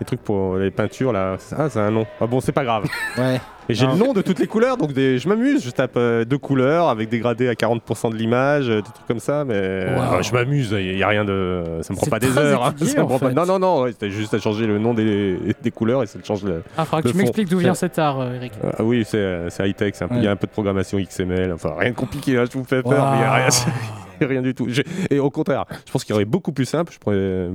les 0.00 0.06
trucs 0.06 0.22
pour 0.22 0.56
les 0.56 0.70
peintures 0.70 1.12
là. 1.12 1.36
Ah, 1.56 1.68
c'est 1.68 1.80
un 1.80 1.90
nom. 1.90 2.06
Ah 2.20 2.26
bon, 2.26 2.40
c'est 2.40 2.52
pas 2.52 2.64
grave. 2.64 2.84
Ouais. 3.18 3.40
Et 3.70 3.72
j'ai 3.72 3.86
le 3.86 3.94
nom 3.94 4.12
de 4.12 4.20
toutes 4.20 4.40
les 4.40 4.46
couleurs, 4.46 4.76
donc 4.76 4.92
des... 4.92 5.18
je 5.18 5.26
m'amuse. 5.26 5.64
Je 5.64 5.70
tape 5.70 5.92
euh, 5.96 6.26
deux 6.26 6.36
couleurs 6.36 6.90
avec 6.90 7.08
dégradé 7.08 7.48
à 7.48 7.54
40% 7.54 8.10
de 8.10 8.14
l'image, 8.16 8.68
euh, 8.68 8.82
des 8.82 8.90
trucs 8.92 9.06
comme 9.06 9.20
ça, 9.20 9.44
mais 9.46 9.86
Wow. 9.96 10.20
Je 10.22 10.32
m'amuse. 10.34 10.76
Il 10.78 10.98
y 10.98 11.02
a 11.02 11.08
rien 11.08 11.24
de. 11.24 11.62
Ça 11.80 11.94
me 11.94 11.96
prend 11.96 12.08
pas 12.08 12.18
des 12.18 12.36
heures. 12.36 12.62
hein. 12.62 12.72
étudié, 12.72 12.92
Ça 12.92 12.98
me 12.98 13.04
en 13.04 13.06
prend 13.06 13.18
pas- 13.20 13.28
fait. 13.28 13.34
Non, 13.34 13.46
non, 13.46 13.58
non. 13.58 13.82
ouais, 13.82 13.92
C'était 13.92 14.10
juste 14.10 14.34
à 14.34 14.38
changer 14.38 14.66
le 14.66 14.78
nom 14.78 14.92
des, 14.92 15.38
des 15.62 15.70
couleurs 15.70 16.02
et 16.02 16.06
ça 16.06 16.18
te 16.18 16.26
change 16.26 16.44
le. 16.44 16.62
Ah, 16.76 16.84
faudra 16.84 17.00
que 17.00 17.08
tu 17.08 17.16
m'expliques 17.16 17.48
d'où 17.48 17.56
vient 17.58 17.72
cet 17.74 17.98
art, 17.98 18.20
euh, 18.20 18.34
Eric. 18.34 18.52
Ah 18.76 18.82
oui, 18.84 19.02
c'est 19.06 19.48
c'est 19.48 19.66
high-tech. 19.66 19.94
Il 20.10 20.22
y 20.22 20.26
a 20.26 20.32
un 20.32 20.36
peu 20.36 20.46
de 20.46 20.52
programmation 20.52 20.98
XML. 20.98 21.50
Enfin, 21.54 21.72
rien 21.78 21.90
de 21.92 21.96
compliqué. 21.96 22.36
hein, 22.36 22.44
je 22.52 22.58
vous 22.58 22.64
fais 22.64 22.82
peur, 22.82 22.92
Wow. 22.92 23.10
mais 23.12 23.16
il 23.16 23.20
y 23.22 23.24
a 23.24 23.32
rien, 23.32 23.48
rien 24.28 24.42
du 24.42 24.54
tout. 24.54 24.68
Et 25.08 25.18
au 25.18 25.30
contraire, 25.30 25.64
je 25.86 25.90
pense 25.90 26.04
qu'il 26.04 26.12
y 26.12 26.16
aurait 26.16 26.26
beaucoup 26.26 26.52
plus 26.52 26.66
simple. 26.66 26.92
Je 26.92 26.98
pourrais, 26.98 27.48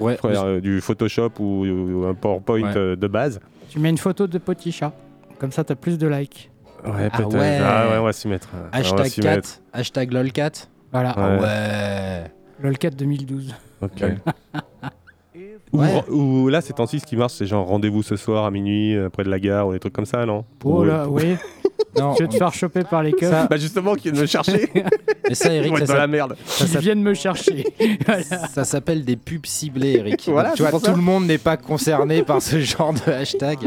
Ouais. 0.00 0.16
euh, 0.24 0.60
du 0.60 0.80
Photoshop 0.80 1.30
ou, 1.40 1.64
ou 1.66 2.04
un 2.06 2.14
PowerPoint 2.14 2.62
Ouais. 2.62 2.76
euh, 2.76 2.96
de 2.96 3.06
base. 3.06 3.40
Tu 3.68 3.78
mets 3.78 3.90
une 3.90 3.98
photo 3.98 4.26
de 4.26 4.38
petit 4.38 4.72
chat. 4.72 4.92
Comme 5.38 5.52
ça, 5.52 5.64
t'as 5.64 5.74
plus 5.74 5.98
de 5.98 6.06
likes. 6.08 6.50
Ouais, 6.84 7.08
Ah 7.12 7.16
peut-être. 7.16 7.34
ouais. 7.36 7.58
Ah 7.62 7.88
ouais, 7.90 7.98
on 7.98 8.04
va 8.04 8.12
s'y 8.12 8.28
mettre. 8.28 8.48
On 8.54 8.58
va 8.62 8.68
Hashtag 8.72 9.06
s'y 9.06 9.20
4, 9.20 9.34
mettre. 9.36 9.48
hashtag 9.72 10.12
lolcat. 10.12 10.50
Voilà. 10.92 11.14
Ah 11.16 11.28
Ouais. 11.30 11.40
ouais. 11.42 12.32
LOLCAT 12.62 12.90
2012. 12.90 13.54
Ok. 13.82 14.04
Ou, 15.72 15.80
Ouais. 15.80 16.02
ou 16.10 16.48
là, 16.48 16.60
ces 16.60 16.72
temps-ci, 16.72 17.00
ce 17.00 17.04
qui 17.06 17.16
marche, 17.16 17.34
c'est 17.34 17.46
genre 17.46 17.66
rendez-vous 17.66 18.02
ce 18.02 18.16
soir 18.16 18.44
à 18.46 18.50
minuit, 18.50 18.96
euh, 18.96 19.08
près 19.10 19.22
de 19.24 19.28
la 19.30 19.38
gare, 19.38 19.68
ou 19.68 19.72
des 19.72 19.78
trucs 19.78 19.92
comme 19.92 20.06
ça, 20.06 20.24
non? 20.24 20.44
Oh 20.64 20.84
là, 20.84 21.06
oui. 21.08 21.36
Non, 21.98 22.14
Tu 22.14 22.22
veux 22.22 22.28
te 22.28 22.36
faire 22.36 22.52
choper 22.52 22.84
par 22.84 23.02
les 23.02 23.12
keufs 23.12 23.30
Ça- 23.30 23.46
Bah 23.48 23.56
justement, 23.56 23.94
qui 23.94 24.10
viennent 24.10 24.20
me 24.20 24.26
chercher. 24.26 24.70
Et 25.30 25.34
ça, 25.34 25.52
Eric, 25.52 25.76
ça, 25.78 25.84
dans 25.86 25.94
la 25.94 26.00
s'appelle- 26.00 26.10
merde. 26.10 26.36
ça 26.46 26.78
viennent 26.80 27.02
me 27.02 27.14
chercher. 27.14 27.64
Voilà. 28.06 28.22
ça 28.22 28.64
s'appelle 28.64 29.04
des 29.04 29.16
pubs 29.16 29.46
ciblées, 29.46 29.94
Eric. 29.98 30.28
Voilà, 30.30 30.50
Donc, 30.50 30.58
tu 30.58 30.62
c'est 30.64 30.70
vois, 30.70 30.78
tout 30.78 30.84
ça. 30.86 30.92
le 30.92 30.98
monde 30.98 31.26
n'est 31.26 31.38
pas 31.38 31.56
concerné 31.56 32.22
par 32.22 32.40
ce 32.42 32.60
genre 32.60 32.92
de 32.92 33.10
hashtag. 33.10 33.58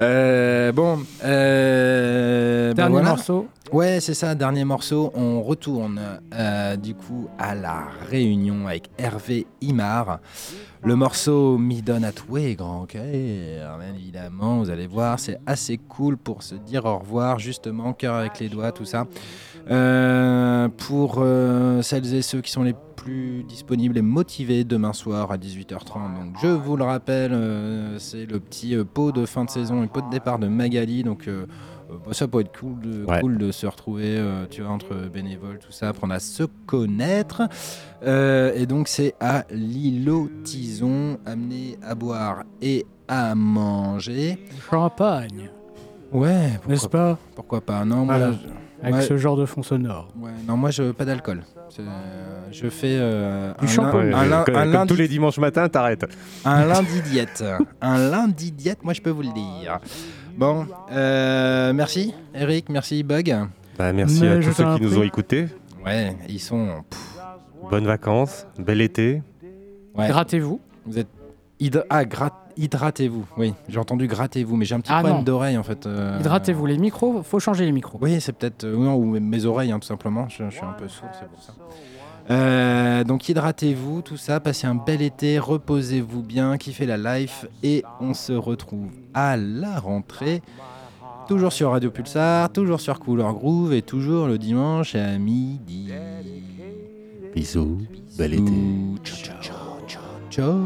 Euh, 0.00 0.70
bon, 0.72 1.00
euh, 1.24 2.68
bah 2.68 2.74
Dernier 2.74 2.92
voilà. 2.92 3.08
morceau. 3.10 3.48
Ouais, 3.70 4.00
c'est 4.00 4.14
ça, 4.14 4.34
dernier 4.34 4.64
morceau. 4.64 5.12
On 5.14 5.42
retourne 5.42 6.00
euh, 6.32 6.76
du 6.76 6.94
coup 6.94 7.28
à 7.38 7.54
la 7.54 7.88
réunion 8.08 8.66
avec 8.66 8.88
Hervé 8.96 9.46
Imar. 9.60 10.20
Le 10.82 10.96
morceau 10.96 11.60
donne 11.84 12.04
à 12.04 12.12
Toué, 12.12 12.54
grand 12.54 12.86
cœur, 12.86 13.04
évidemment. 13.94 14.60
Vous 14.60 14.70
allez 14.70 14.86
voir, 14.86 15.20
c'est 15.20 15.38
assez 15.44 15.76
cool 15.76 16.16
pour 16.16 16.42
se 16.42 16.54
dire 16.54 16.86
au 16.86 16.98
revoir, 16.98 17.38
justement, 17.38 17.92
cœur 17.92 18.14
avec 18.14 18.38
les 18.38 18.48
doigts, 18.48 18.72
tout 18.72 18.86
ça. 18.86 19.06
Euh, 19.70 20.68
pour 20.68 21.16
euh, 21.18 21.82
celles 21.82 22.14
et 22.14 22.22
ceux 22.22 22.40
qui 22.40 22.50
sont 22.50 22.62
les 22.62 22.74
plus 22.96 23.44
disponibles 23.44 23.98
et 23.98 24.02
motivés 24.02 24.64
demain 24.64 24.94
soir 24.94 25.30
à 25.30 25.36
18h30. 25.36 26.14
Donc, 26.14 26.36
je 26.42 26.48
vous 26.48 26.76
le 26.76 26.84
rappelle, 26.84 27.36
c'est 27.98 28.24
le 28.24 28.40
petit 28.40 28.76
pot 28.94 29.12
de 29.12 29.26
fin 29.26 29.44
de 29.44 29.50
saison 29.50 29.82
et 29.82 29.88
pot 29.88 30.00
de 30.00 30.10
départ 30.10 30.38
de 30.38 30.48
Magali. 30.48 31.02
Donc, 31.02 31.28
bah, 31.88 32.12
ça 32.12 32.28
peut 32.28 32.40
être 32.40 32.58
cool 32.58 32.80
de, 32.80 33.04
Ouais. 33.04 33.20
cool 33.20 33.38
de 33.38 33.50
se 33.52 33.66
retrouver, 33.66 34.16
euh, 34.18 34.44
tu 34.50 34.62
vois, 34.62 34.70
entre 34.72 34.94
bénévoles, 35.12 35.58
tout 35.58 35.72
ça, 35.72 35.88
apprendre 35.88 36.14
à 36.14 36.20
se 36.20 36.42
connaître. 36.66 37.42
Euh, 38.04 38.52
et 38.54 38.66
donc, 38.66 38.88
c'est 38.88 39.14
à 39.20 39.44
l'îlot 39.50 40.28
Tison, 40.44 41.18
amené 41.26 41.78
à 41.82 41.94
boire 41.94 42.44
et 42.60 42.86
à 43.08 43.34
manger. 43.34 44.38
Champagne. 44.70 45.50
Ouais, 46.12 46.50
pourquoi, 46.54 46.72
N'est-ce 46.72 46.88
pas? 46.88 47.18
Pourquoi 47.34 47.60
pas 47.60 47.84
Non, 47.84 48.04
moi, 48.04 48.16
Voilà. 48.18 48.32
je- 48.32 48.48
Avec 48.80 48.94
ouais. 48.94 49.02
ce 49.02 49.16
genre 49.16 49.36
de 49.36 49.44
fond 49.44 49.62
sonore. 49.64 50.06
Ouais, 50.20 50.30
non, 50.46 50.56
moi 50.56 50.70
je 50.70 50.92
pas 50.92 51.04
d'alcool. 51.04 51.42
Euh, 51.80 51.82
Je 52.52 52.68
fais 52.68 52.96
euh, 52.98 53.52
Du 53.58 53.64
un, 53.64 53.68
champagne. 53.68 54.10
lin- 54.10 54.18
un 54.20 54.26
lin- 54.26 54.44
comme, 54.44 54.54
un 54.56 54.62
comme 54.62 54.72
lundi, 54.72 54.88
tous 54.88 54.98
les 54.98 55.08
dimanches 55.08 55.38
matins, 55.38 55.68
t'arrêtes. 55.68 56.06
un 56.44 56.64
lundi 56.64 57.02
diète. 57.02 57.44
un 57.82 57.98
lundi 58.10 58.52
diète, 58.52 58.84
moi 58.84 58.92
je 58.94 59.02
peux 59.02 59.10
vous 59.10 59.22
le 59.22 59.32
dire. 59.32 59.80
Bon, 60.38 60.66
euh, 60.92 61.72
merci 61.72 62.14
Eric, 62.34 62.68
merci 62.68 63.02
Bug. 63.02 63.34
Bah, 63.76 63.92
merci 63.92 64.20
Mais 64.22 64.28
à 64.28 64.36
tous 64.38 64.52
ceux 64.52 64.74
qui 64.76 64.82
nous 64.82 64.98
ont 64.98 65.02
écoutés. 65.02 65.46
Ouais, 65.84 66.16
ils 66.28 66.38
sont. 66.40 66.84
pff, 66.88 67.18
Bonnes 67.70 67.86
vacances, 67.86 68.46
bel 68.58 68.80
été. 68.80 69.22
ouais. 69.96 70.08
Grattez-vous. 70.08 70.60
Vous 70.86 70.98
êtes 70.98 71.08
hydra- 71.60 71.84
ah, 71.90 72.04
hydratez-vous. 72.56 73.26
Oui, 73.36 73.52
j'ai 73.68 73.78
entendu 73.78 74.06
grattez-vous, 74.06 74.56
mais 74.56 74.64
j'ai 74.64 74.74
un 74.76 74.80
petit 74.80 74.92
Ah 74.92 75.00
problème 75.00 75.24
d'oreille 75.24 75.58
en 75.58 75.62
fait. 75.64 75.86
euh, 75.86 76.18
Hydratez-vous. 76.20 76.66
Les 76.66 76.78
micros, 76.78 77.22
faut 77.24 77.40
changer 77.40 77.64
les 77.64 77.72
micros. 77.72 77.98
Oui, 78.00 78.20
c'est 78.20 78.32
peut-être. 78.32 78.64
euh, 78.64 78.76
non, 78.76 78.94
ou 78.94 79.18
mes 79.18 79.44
oreilles, 79.44 79.72
hein, 79.72 79.78
tout 79.80 79.88
simplement. 79.88 80.28
Je, 80.28 80.44
je 80.44 80.50
suis 80.54 80.64
un 80.64 80.72
peu 80.72 80.86
sourd, 80.88 81.08
c'est 81.18 81.28
pour 81.28 81.42
ça. 81.42 81.52
Euh, 82.30 83.04
donc 83.04 83.28
hydratez-vous, 83.28 84.02
tout 84.02 84.16
ça, 84.16 84.40
passez 84.40 84.66
un 84.66 84.74
bel 84.74 85.00
été, 85.00 85.38
reposez-vous 85.38 86.22
bien, 86.22 86.58
kiffez 86.58 86.84
la 86.86 87.18
life 87.18 87.46
et 87.62 87.84
on 88.00 88.12
se 88.14 88.32
retrouve 88.32 88.90
à 89.14 89.36
la 89.36 89.78
rentrée. 89.78 90.42
Toujours 91.26 91.52
sur 91.52 91.70
Radio 91.70 91.90
Pulsar, 91.90 92.50
toujours 92.52 92.80
sur 92.80 92.98
Couleur 93.00 93.34
Groove 93.34 93.72
et 93.72 93.82
toujours 93.82 94.26
le 94.26 94.38
dimanche 94.38 94.94
à 94.94 95.18
midi. 95.18 95.90
Bisous, 97.34 97.78
bel 98.16 98.34
été. 98.34 98.52
Ciao, 99.04 99.42
ciao, 99.42 99.78
ciao, 99.86 100.02
ciao. 100.30 100.58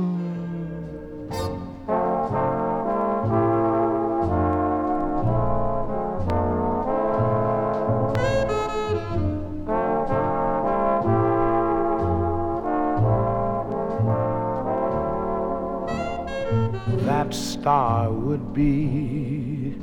Star 17.63 18.11
would 18.11 18.53
be 18.53 19.77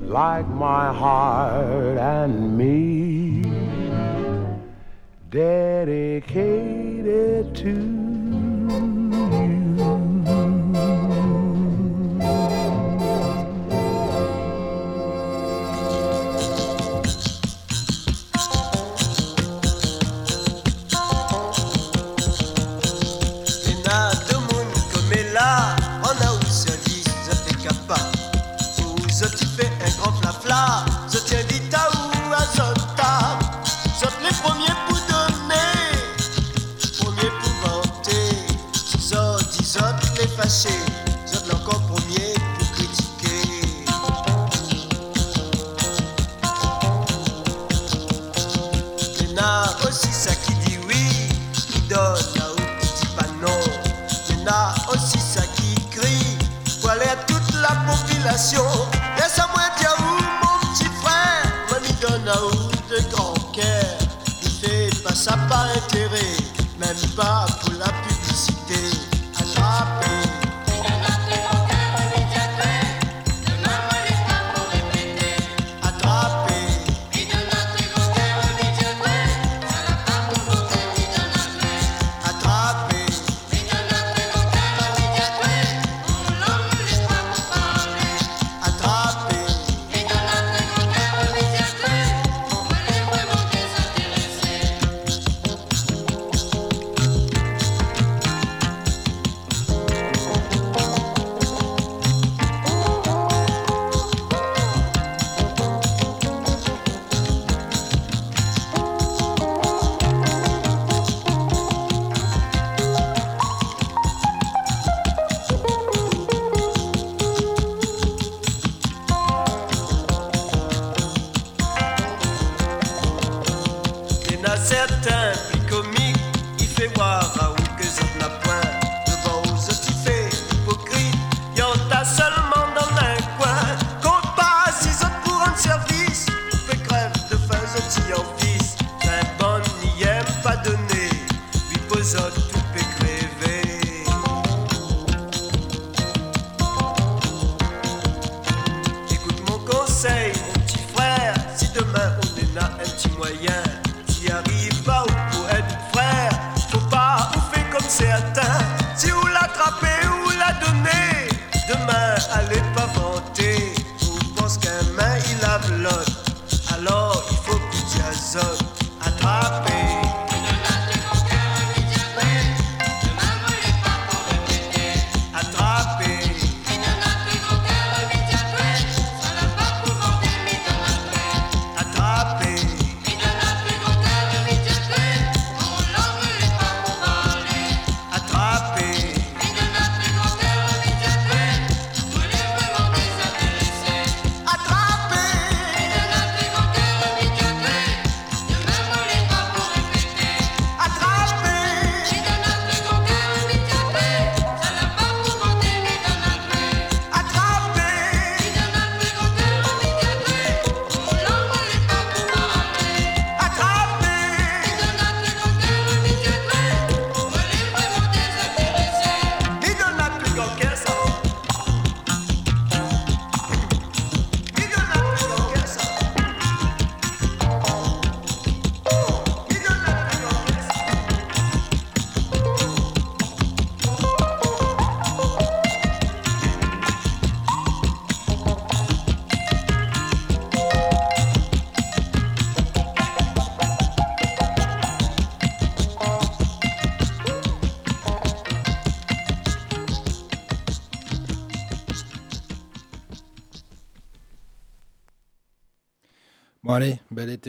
like 0.00 0.48
my 0.48 0.90
heart 0.90 1.98
and 1.98 2.56
me, 2.56 3.42
dedicated 5.28 6.24
to 7.54 7.99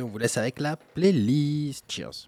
on 0.02 0.08
vous 0.08 0.18
laisse 0.18 0.38
avec 0.38 0.60
la 0.60 0.76
playlist. 0.76 1.86
Cheers. 1.90 2.28